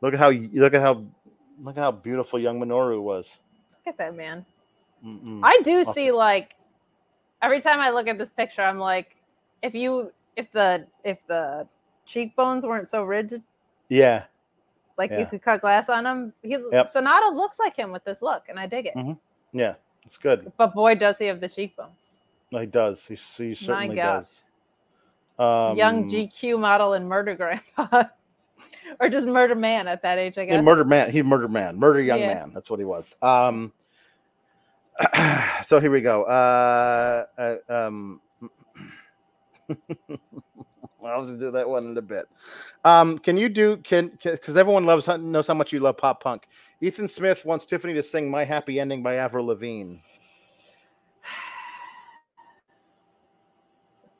[0.00, 1.04] Look at how look at how
[1.62, 3.38] look at how beautiful young Minoru was.
[3.70, 4.44] Look at that man.
[5.04, 5.40] Mm-mm.
[5.42, 5.92] I do Awesome.
[5.94, 6.56] see like
[7.40, 9.16] every time I look at this picture, I'm like,
[9.62, 11.68] if you if the if the
[12.04, 13.42] cheekbones weren't so rigid,
[13.88, 14.24] yeah,
[14.98, 15.20] like Yeah.
[15.20, 16.32] you could cut glass on him.
[16.42, 16.88] He Yep.
[16.92, 18.94] Sanada looks like him with this look, and I dig it.
[18.96, 19.18] Mhm.
[19.52, 20.50] yeah, it's good.
[20.56, 22.14] But boy, does he have the cheekbones.
[22.50, 23.06] He does.
[23.06, 24.42] He, he certainly does.
[25.38, 28.04] Um, Young GQ model and murder grandpa,
[29.00, 30.62] or just murder man at that age, I guess.
[30.62, 31.10] murder man.
[31.10, 31.78] He murdered man.
[31.78, 32.34] Murder young Yeah.
[32.34, 32.50] man.
[32.54, 33.16] That's what he was.
[33.22, 33.72] Um.
[35.64, 36.24] so here we go.
[36.24, 37.24] Uh.
[37.38, 38.20] uh um.
[41.04, 42.26] I'll just do that one in a bit.
[42.84, 43.18] Um.
[43.18, 43.78] Can you do?
[43.78, 46.46] Can because everyone loves knows how much you love pop punk.
[46.80, 49.96] Ethan Smith wants Tiffany to sing "My Happy Ending" by Avril Lavigne.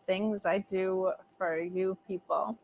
[0.07, 2.59] Things I do for you people.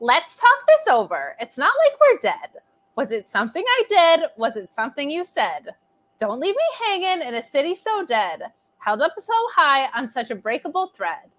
[0.00, 1.36] Let's talk this over.
[1.40, 2.62] It's not like we're dead.
[2.96, 4.30] Was it something I did?
[4.36, 5.74] Was it something you said?
[6.18, 8.42] Don't leave me hanging in a city so dead,
[8.78, 11.30] held up so high on such a breakable thread.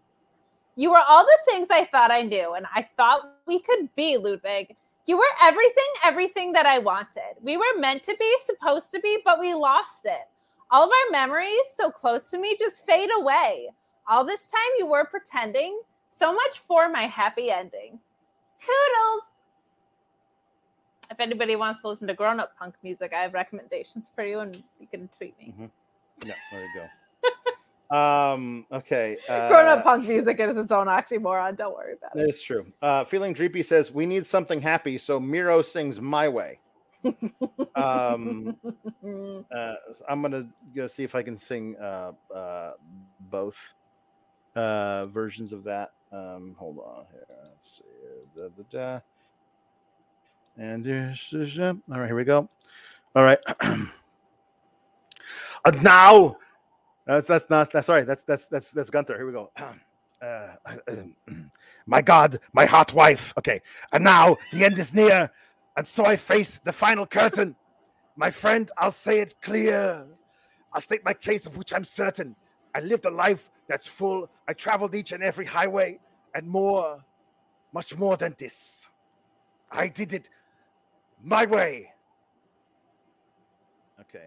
[0.76, 4.18] You were all the things I thought I knew, and I thought we could be,
[4.18, 4.76] Ludwig.
[5.06, 7.36] You were everything, everything that I wanted.
[7.42, 10.28] We were meant to be, supposed to be, but we lost it.
[10.72, 13.70] All of our memories, so close to me, just fade away.
[14.08, 15.82] All this time you were pretending.
[16.10, 18.00] So much for my happy ending.
[18.60, 19.24] Toodles!
[21.10, 24.40] If anybody wants to listen to grown up punk music, I have recommendations for you
[24.40, 25.54] and you can tweet me.
[26.26, 26.70] Yeah, there you
[27.92, 27.96] go.
[27.96, 28.66] um.
[28.72, 29.18] Okay.
[29.28, 31.58] Uh, grown up punk music is its own oxymoron.
[31.58, 32.30] Don't worry about it.
[32.30, 32.66] is true.
[32.82, 36.60] Uh, Feeling Dreepy says we need something happy, so Miro sings "My Way."
[37.76, 38.58] Um,
[39.56, 39.74] uh,
[40.10, 42.74] I'm gonna go see if I can sing uh, uh,
[43.30, 43.74] both
[44.56, 45.92] uh, versions of that.
[46.12, 47.26] Um, hold on here.
[47.30, 47.84] Let's see.
[48.36, 49.00] Da, da, da.
[50.58, 52.08] And this is uh, all right.
[52.08, 52.50] Here we go.
[53.16, 53.40] All right.
[53.62, 53.90] and
[55.82, 56.36] now,
[57.06, 58.04] that's that's not that's sorry.
[58.04, 59.16] That's that's that's that's Gunther.
[59.16, 59.52] Here we go.
[60.22, 60.56] Uh,
[61.88, 63.34] My God, my hot wife.
[63.38, 63.60] Okay,
[63.92, 65.32] and now the end is near,
[65.76, 67.56] and so I face the final curtain.
[68.16, 70.06] My friend, I'll say it clear.
[70.74, 72.36] I'll state my case of which I'm certain.
[72.74, 74.30] I lived a life that's full.
[74.48, 76.00] I traveled each and every highway,
[76.34, 77.04] and more,
[77.74, 78.88] much more than this.
[79.72, 80.30] I did it
[81.24, 81.92] my way.
[84.00, 84.26] Okay,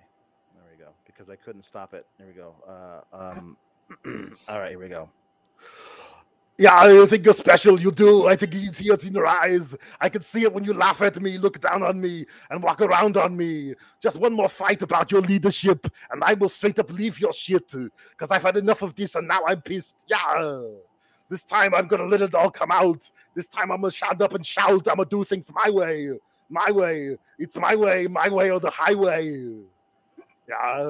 [0.55, 0.91] there we go.
[1.07, 2.07] Because I couldn't stop it.
[2.19, 2.55] There we go.
[2.67, 3.57] Uh, um,
[4.49, 5.11] all right, here we go.
[6.57, 7.81] Yeah, I think you're special.
[7.81, 8.29] You do.
[8.29, 9.75] I think you see it in your eyes.
[10.01, 12.81] I can see it when you laugh at me, look down on me, and walk
[12.81, 13.75] around on me.
[14.01, 17.73] Just one more fight about your leadership, and I will straight up leave your shit.
[17.73, 19.97] Because I've had enough of this, and now I'm pissed.
[20.07, 20.63] Yeah.
[21.29, 23.11] This time I'm gonna let it all come out.
[23.35, 24.87] This time I'm gonna stand up and shout.
[24.87, 26.11] I'm gonna do things my way.
[26.49, 27.17] My way.
[27.37, 29.27] It's my way, my way or the highway.
[30.49, 30.85] Yeah.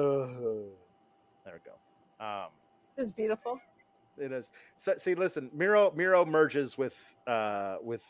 [1.43, 2.23] There we go.
[2.23, 2.49] Um,
[3.15, 3.59] beautiful.
[4.17, 4.51] It is.
[4.77, 8.03] So, see, listen, Miro Miro merges with uh with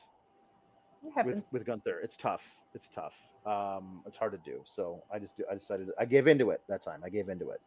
[1.24, 2.00] with with Gunther.
[2.04, 2.44] It's tough.
[2.74, 3.14] It's tough.
[3.46, 4.62] Um, it's hard to do.
[4.66, 7.02] So I just I decided I gave into it that time.
[7.06, 7.62] I gave into it.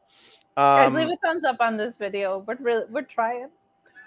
[0.56, 2.38] Guys, Um, leave a thumbs up on this video.
[2.46, 3.48] We're really we're trying.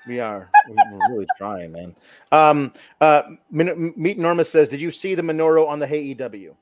[0.08, 0.50] We are.
[0.68, 1.95] We're really trying, man.
[2.32, 6.56] Um, uh, Min- Meet Norma says, "Did you see the Minoru on the Hey EW?"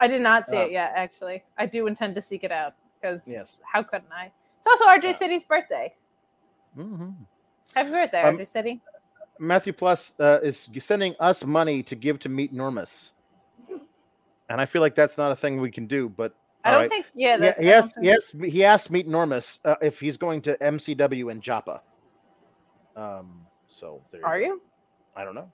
[0.00, 1.42] I did not see Uh, it yet, actually.
[1.56, 3.58] I do intend to seek it out because Yes.
[3.64, 4.30] how couldn't I?
[4.58, 5.12] It's also RJ Yeah.
[5.12, 5.94] City's birthday.
[6.76, 7.10] Mm-hmm.
[7.74, 8.80] Happy birthday, Um, RJ City.
[9.38, 13.10] Matthew Plus uh, is sending us money to give to Meet Normus,
[14.48, 16.08] and I feel like that's not a thing we can do.
[16.08, 16.90] But I don't right.
[16.90, 17.06] think.
[17.14, 17.36] Yeah.
[17.36, 18.52] yeah, I yes, don't think- yes.
[18.52, 21.82] He asked Meet Normus uh, if he's going to MCW in Joppa.
[22.96, 23.42] Um.
[23.68, 24.44] So there Are go.
[24.44, 24.62] you?
[25.16, 25.48] I don't know.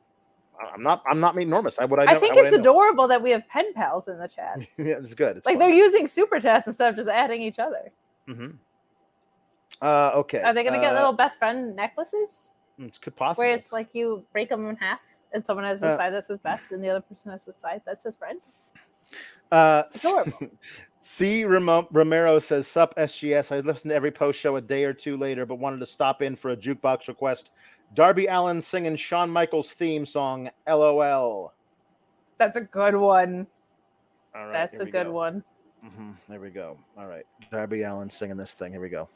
[0.58, 1.02] I- I'm not.
[1.06, 1.78] I'm not Meet Normus.
[1.78, 2.00] I would.
[2.00, 4.60] I, I think would it's I adorable that we have pen pals in the chat.
[4.78, 5.36] yeah, it's good.
[5.36, 7.92] It's like they're using super chats instead of just adding each other.
[8.26, 8.52] hmm
[9.82, 10.40] Uh, okay.
[10.42, 13.46] Are they gonna get uh, little best friend necklaces It's could possibly.
[13.48, 15.00] where it's like you break them in half
[15.32, 17.52] and someone has the Uh, side that says best and the other person has the
[17.54, 18.40] side that says friend?
[19.52, 20.38] Uh, It's adorable.
[21.00, 21.44] C.
[21.44, 23.52] Romero says, Sup, SGS.
[23.52, 26.22] I listened to every post show a day or two later, but wanted to stop
[26.22, 27.50] in for a jukebox request.
[27.92, 31.52] Darby Allin singing Shawn Michaels' theme song, LOL.
[32.38, 33.46] That's a good one.
[34.34, 34.52] All right.
[34.52, 35.12] That's a good go.
[35.12, 35.44] one.
[35.82, 36.78] hmm There we go.
[36.96, 37.26] All right.
[37.52, 38.72] Darby Allin singing this thing.
[38.72, 39.08] Here we go.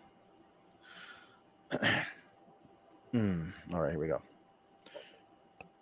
[3.13, 3.51] Hmm.
[3.73, 3.93] All right.
[3.93, 4.21] Here we go.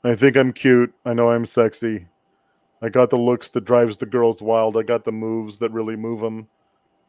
[0.05, 0.95] I think I'm cute.
[1.05, 2.07] I know I'm sexy.
[2.83, 4.77] I got the looks that drives the girls wild.
[4.77, 6.47] I got the moves that really move them.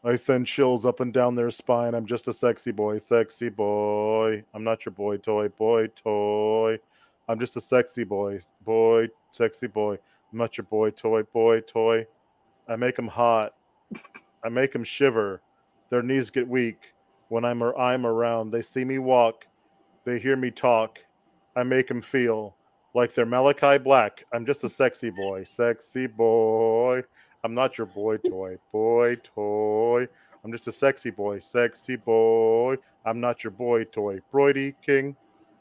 [0.03, 1.93] I send chills up and down their spine.
[1.93, 4.43] I'm just a sexy boy, sexy boy.
[4.53, 6.79] I'm not your boy toy, boy toy.
[7.27, 9.99] I'm just a sexy boy, boy, sexy boy.
[10.31, 12.07] I'm not your boy toy, boy toy.
[12.67, 13.53] I make them hot.
[14.43, 15.41] I make them shiver.
[15.89, 16.93] Their knees get weak
[17.29, 18.51] when I'm I'm around.
[18.51, 19.45] They see me walk.
[20.05, 20.99] They hear me talk.
[21.55, 22.55] I make them feel
[22.93, 24.23] like they're Malachi Black.
[24.33, 27.03] I'm just a sexy boy, sexy boy.
[27.43, 30.07] I'm not your boy toy, boy toy.
[30.43, 32.77] I'm just a sexy boy, sexy boy.
[33.05, 35.15] I'm not your boy toy, Brody King.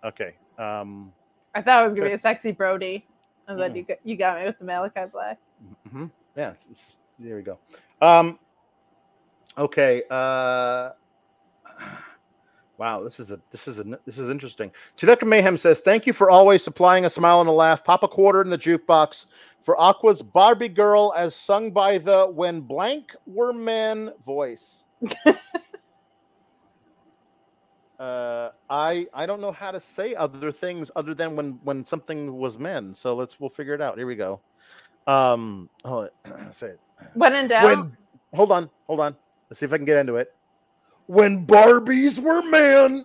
[0.04, 0.34] Okay.
[0.58, 1.12] Um.
[1.54, 3.06] I thought it was gonna be a sexy Brody,
[3.48, 3.76] and then Mm.
[3.76, 5.38] you got, you got me with the Malachi Black.
[5.90, 6.50] hmm Yeah.
[6.50, 7.58] it's- it's- there we go.
[8.00, 8.38] Um.
[9.56, 10.02] Okay.
[10.10, 10.90] Uh.
[12.78, 14.70] Wow, this is a this is a this is interesting.
[14.98, 17.82] Chideka Mayhem says, "Thank you for always supplying a smile and a laugh.
[17.82, 19.24] Pop a quarter in the jukebox
[19.64, 24.84] for Aqua's Barbie Girl, as sung by the When Blank Were Men voice."
[27.98, 32.36] uh, I I don't know how to say other things other than when when something
[32.36, 32.92] was men.
[32.92, 33.96] So let's we'll figure it out.
[33.96, 34.40] Here we go.
[35.06, 36.10] Um, oh,
[36.52, 36.80] say it.
[37.14, 37.96] When in doubt, When
[38.34, 39.16] hold on, hold on.
[39.48, 40.35] Let's see if I can get into it.
[41.06, 43.04] When Barbies were men,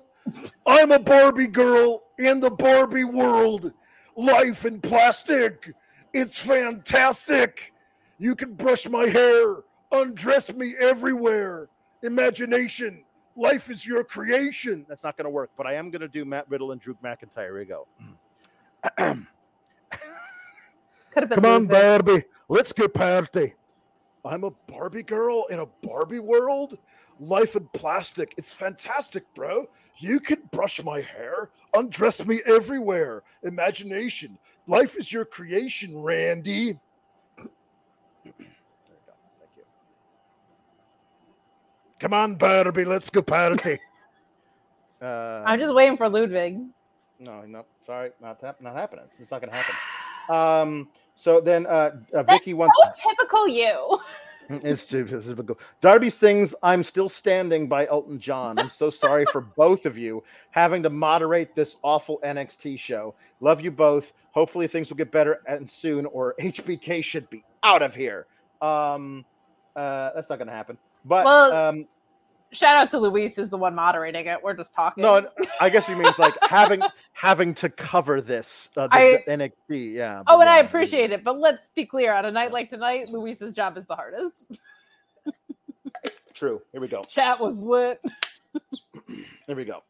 [0.65, 3.71] I'm a Barbie girl in the Barbie world.
[4.15, 5.71] Life in plastic.
[6.13, 7.73] It's fantastic.
[8.17, 9.57] You can brush my hair,
[9.91, 11.69] undress me everywhere.
[12.03, 13.03] Imagination.
[13.35, 14.85] Life is your creation.
[14.89, 16.95] That's not going to work, but I am going to do Matt Riddle and Drew
[17.03, 17.45] McIntyre.
[17.45, 17.88] Here we go.
[18.97, 19.27] could
[21.15, 21.35] have been.
[21.35, 22.23] Come on, Barbie.
[22.49, 23.53] Let's get party.
[24.25, 26.77] I'm a Barbie girl in a Barbie world.
[27.22, 28.33] Life in plastic.
[28.38, 29.67] It's fantastic, bro.
[30.00, 33.22] You can brush my hair, undress me everywhere.
[33.43, 34.40] Imagination.
[34.66, 36.74] Life is your creation, Randy.
[38.25, 38.45] There we
[39.06, 39.14] go.
[39.40, 39.64] Thank you.
[42.00, 42.85] Come on, Barbie.
[42.85, 43.77] Let's go party.
[45.01, 46.59] Uh, I'm just waiting for Ludwig.
[47.17, 49.06] no, no, sorry, not hap- not happening.
[49.19, 49.75] It's not going to happen.
[50.30, 52.77] Um, so then uh, uh That's Vicky wants.
[52.77, 54.00] so typical you.
[54.63, 55.59] It's typical.
[55.81, 56.53] Darby's things.
[56.63, 58.59] I'm still standing by Elton John.
[58.59, 63.15] I'm so sorry for both of you having to moderate this awful NXT show.
[63.39, 64.13] Love you both.
[64.31, 68.27] Hopefully things will get better and soon, or HBK should be out of here.
[68.61, 69.25] Um,
[69.75, 70.77] uh, that's not going to happen.
[71.05, 71.88] But Well, um,
[72.53, 74.38] Shout out to Luis, who's the one moderating it.
[74.43, 75.03] We're just talking.
[75.03, 75.25] no,
[75.61, 76.81] I guess he means like having
[77.13, 79.31] having to cover this uh, the, I- the
[79.69, 79.93] NXT.
[79.93, 80.23] Yeah.
[80.27, 80.65] Oh, and I yeah.
[80.65, 83.95] appreciate it, but let's be clear: on a night like tonight, Luis's job is the
[83.95, 84.45] hardest.
[86.33, 86.61] True.
[86.71, 87.03] Here we go.
[87.03, 88.01] Chat was lit.
[89.47, 89.83] Here we go.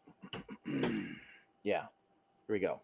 [1.64, 1.84] yeah.
[2.48, 2.82] Here we go.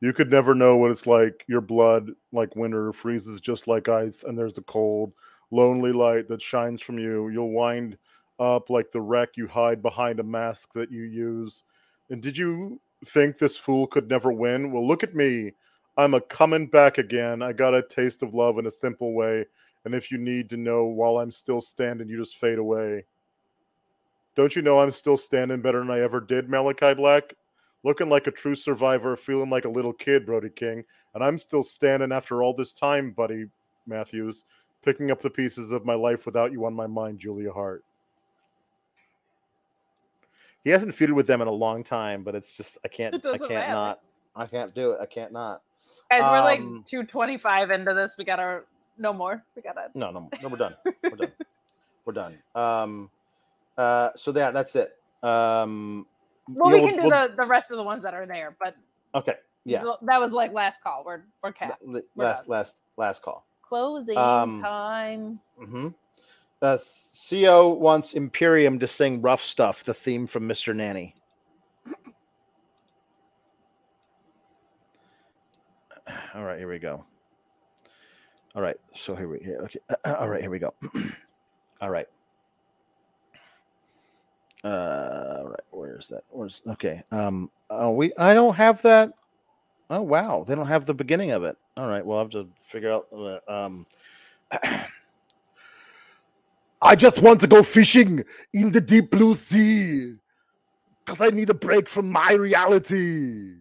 [0.00, 1.44] You could never know what it's like.
[1.46, 5.12] Your blood, like winter, freezes just like ice, and there's the cold,
[5.50, 7.28] lonely light that shines from you.
[7.28, 7.98] You'll wind
[8.38, 11.62] up like the wreck you hide behind a mask that you use.
[12.08, 14.72] And did you think this fool could never win?
[14.72, 15.52] Well, look at me.
[15.98, 17.42] I'm a coming back again.
[17.42, 19.44] I got a taste of love in a simple way.
[19.84, 23.04] And if you need to know while I'm still standing, you just fade away.
[24.36, 27.34] Don't you know I'm still standing better than I ever did, Malachi Black?
[27.84, 30.84] Looking like a true survivor, feeling like a little kid, Brody King.
[31.14, 33.46] And I'm still standing after all this time, buddy
[33.86, 34.44] Matthews,
[34.82, 37.84] picking up the pieces of my life without you on my mind, Julia Hart.
[40.64, 43.18] He hasn't feuded with them in a long time, but it's just I can't I
[43.38, 43.72] can't matter.
[43.72, 44.00] not
[44.36, 44.98] I can't do it.
[45.00, 45.62] I can't not.
[46.10, 48.16] Guys, we're like Um, 225 into this.
[48.18, 48.62] We gotta
[48.98, 49.42] no more.
[49.56, 49.88] We gotta.
[49.94, 50.76] No, no, no, we're done.
[51.02, 51.32] We're done.
[52.06, 52.38] We're done.
[52.54, 53.10] Um
[53.76, 54.96] uh so that that's it.
[55.22, 56.06] Um
[56.54, 58.56] Well, yeah, we can do we'll- the, the rest of the ones that are there,
[58.58, 58.76] but
[59.14, 59.34] Okay.
[59.64, 59.84] Yeah.
[60.02, 61.02] that was like last call.
[61.04, 61.82] We're we're capped.
[61.86, 62.48] L- We're last done.
[62.48, 63.46] last last call.
[63.62, 65.38] Closing um, time.
[65.60, 65.88] Mm-hmm.
[66.62, 66.78] Uh,
[67.30, 70.74] Co wants Imperium to sing "Rough Stuff," the theme from Mr.
[70.74, 71.14] Nanny.
[76.34, 77.04] All right, here we go.
[78.54, 79.60] All right, so here we here.
[79.64, 80.74] Okay, all right, here we go.
[81.80, 82.06] all right.
[84.64, 85.60] Uh, right.
[85.70, 86.22] where's that?
[86.30, 87.02] Where's okay?
[87.10, 89.12] Um, oh, we I don't have that.
[89.88, 91.56] Oh wow, they don't have the beginning of it.
[91.76, 93.06] All right, well I'll have to figure out.
[93.12, 93.86] uh, Um,
[96.82, 100.14] I just want to go fishing in the deep blue sea.
[101.04, 103.54] Because I need a break from my reality.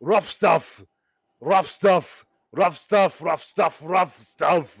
[0.00, 0.84] Rough stuff,
[1.40, 4.80] rough stuff, rough stuff, rough stuff, rough stuff.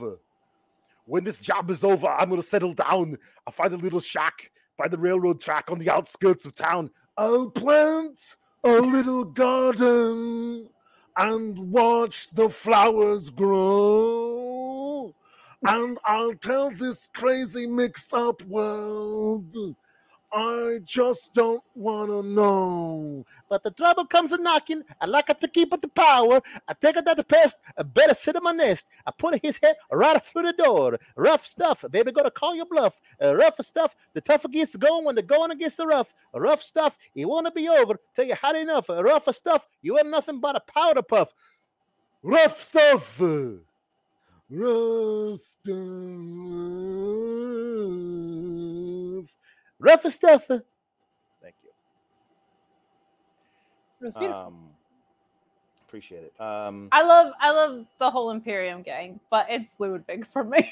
[1.06, 3.18] When this job is over, I'm to settle down.
[3.46, 6.90] I'll find a little shack by the railroad track on the outskirts of town.
[7.18, 10.70] I'll plant a little garden
[11.16, 15.14] and watch the flowers grow.
[15.66, 19.74] And I'll tell this crazy mixed up world.
[20.32, 23.24] I just don't want to know.
[23.48, 24.82] But the trouble comes a knocking.
[25.00, 26.40] I like to keep it the power.
[26.68, 27.56] I take to the pest.
[27.78, 28.86] I better sit in my nest.
[29.06, 30.98] I put his head right through the door.
[31.16, 31.84] Rough stuff.
[31.90, 33.00] Baby, gonna call your bluff.
[33.22, 33.96] Uh, rough stuff.
[34.12, 36.12] The tougher gets going when the going against the rough.
[36.34, 36.98] Rough stuff.
[37.14, 38.88] It won't be over till you had enough.
[38.90, 39.66] Rough stuff.
[39.80, 41.32] You ain't nothing but a powder puff.
[42.22, 43.20] Rough stuff.
[44.50, 45.76] Rough stuff.
[49.78, 50.46] Rough stuff.
[50.48, 50.62] Thank
[51.62, 51.70] you.
[54.00, 54.40] It was beautiful.
[54.40, 54.70] Um,
[55.88, 56.40] appreciate it.
[56.40, 60.70] Um, I love I love the whole Imperium gang, but it's Ludwig for me.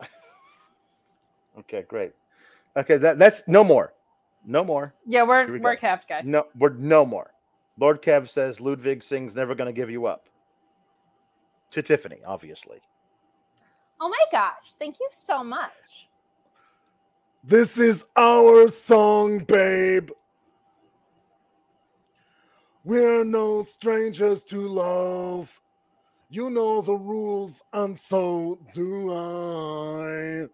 [1.58, 2.12] okay, great.
[2.76, 3.92] Okay, that, that's no more.
[4.46, 4.94] No more.
[5.06, 5.80] yeah, we're we we're go.
[5.80, 6.24] capped, guys.
[6.24, 7.32] No, we're no more.
[7.78, 10.28] Lord Kev says Ludwig sings "Never Gonna Give You Up"
[11.72, 12.78] to Tiffany, obviously.
[14.00, 16.08] Oh my gosh, thank you so much.
[17.42, 20.10] This is our song, babe.
[22.84, 25.58] We're no strangers to love.
[26.28, 30.46] You know the rules, and so do I.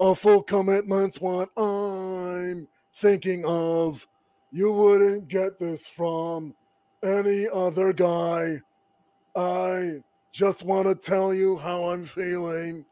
[0.00, 4.06] A full commitment's what I'm thinking of.
[4.50, 6.54] You wouldn't get this from
[7.04, 8.60] any other guy.
[9.36, 10.00] I
[10.32, 12.86] just want to tell you how I'm feeling.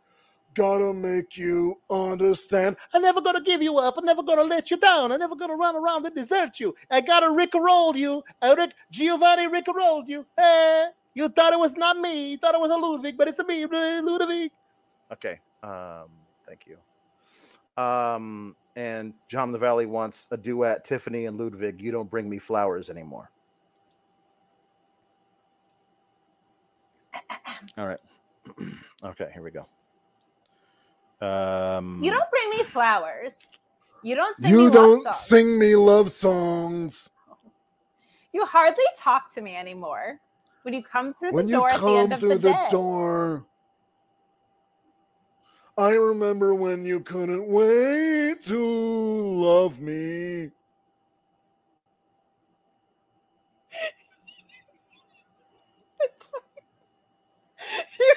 [0.59, 2.77] Gotta make you understand.
[2.93, 3.97] I'm never gonna give you up.
[3.97, 5.13] I'm never gonna let you down.
[5.13, 6.75] I'm never gonna run around and desert you.
[6.91, 8.25] I gotta rickroll you.
[8.43, 10.27] I Rick Giovanni rickrolled you.
[10.37, 12.33] Eh, you thought it was not me.
[12.33, 14.51] You thought it was a Ludwig, but it's a me, Ludwig.
[15.13, 15.39] Okay.
[15.63, 16.09] Um,
[16.45, 16.77] thank you.
[17.81, 20.85] Um, and John the Valley wants a duet.
[20.85, 21.81] Tiffany and Ludwig.
[21.81, 23.31] You don't bring me flowers anymore.
[27.79, 28.01] All right.
[29.05, 29.69] okay, here we go.
[31.21, 33.37] Um, You don't bring me flowers.
[34.03, 35.17] You don't sing me You love don't songs.
[35.17, 37.09] sing me love songs.
[38.33, 40.21] You hardly talk to me anymore.
[40.63, 42.39] When you come through when the you door at the come end of through the,
[42.39, 42.69] the, day.
[42.71, 43.47] door.
[45.77, 50.51] I remember when you couldn't wait to love me.
[56.01, 57.85] It's fine.
[58.01, 58.15] you,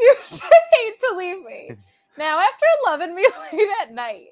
[0.00, 1.72] you say hate to leave me.
[2.20, 4.28] Now, after loving me late at night,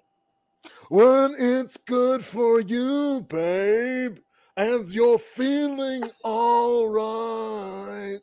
[0.91, 4.18] When it's good for you, babe,
[4.57, 8.20] and you're feeling all right,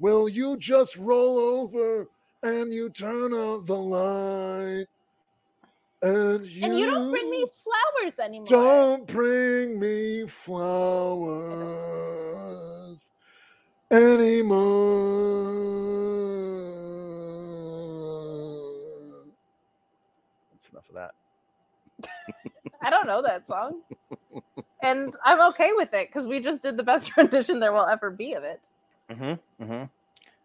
[0.00, 2.08] will you just roll over
[2.42, 4.86] and you turn out the light?
[6.02, 8.48] And you, and you don't bring me flowers anymore.
[8.48, 11.38] Don't bring me flowers
[13.90, 15.52] anymore.
[20.52, 21.14] That's enough of that.
[22.84, 23.80] I don't know that song.
[24.82, 28.10] and I'm okay with it because we just did the best rendition there will ever
[28.10, 28.60] be of it.
[29.10, 29.64] Mm-hmm.
[29.64, 29.72] Mm-hmm.
[29.72, 29.88] All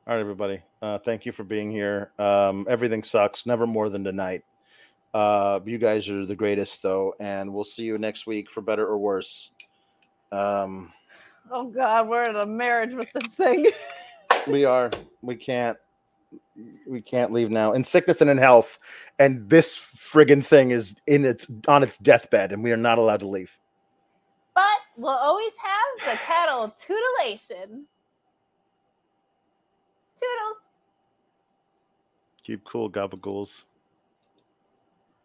[0.07, 0.61] right, everybody.
[0.81, 2.11] Uh, thank you for being here.
[2.17, 3.45] Um, everything sucks.
[3.45, 4.43] Never more than tonight.
[5.13, 8.85] Uh, you guys are the greatest, though, and we'll see you next week for better
[8.85, 9.51] or worse.
[10.31, 10.93] Um,
[11.51, 13.69] Oh God, we're in a marriage with this thing.
[14.47, 14.91] we are.
[15.21, 15.77] We can't.
[16.87, 17.73] We can't leave now.
[17.73, 18.77] In sickness and in health,
[19.17, 19.75] and this
[20.11, 23.57] friggin' thing is in its on its deathbed, and we are not allowed to leave.
[24.55, 27.85] but we'll always have the cattle tutelation.
[30.19, 30.57] Toodles.
[32.43, 33.63] Keep cool, gabagools.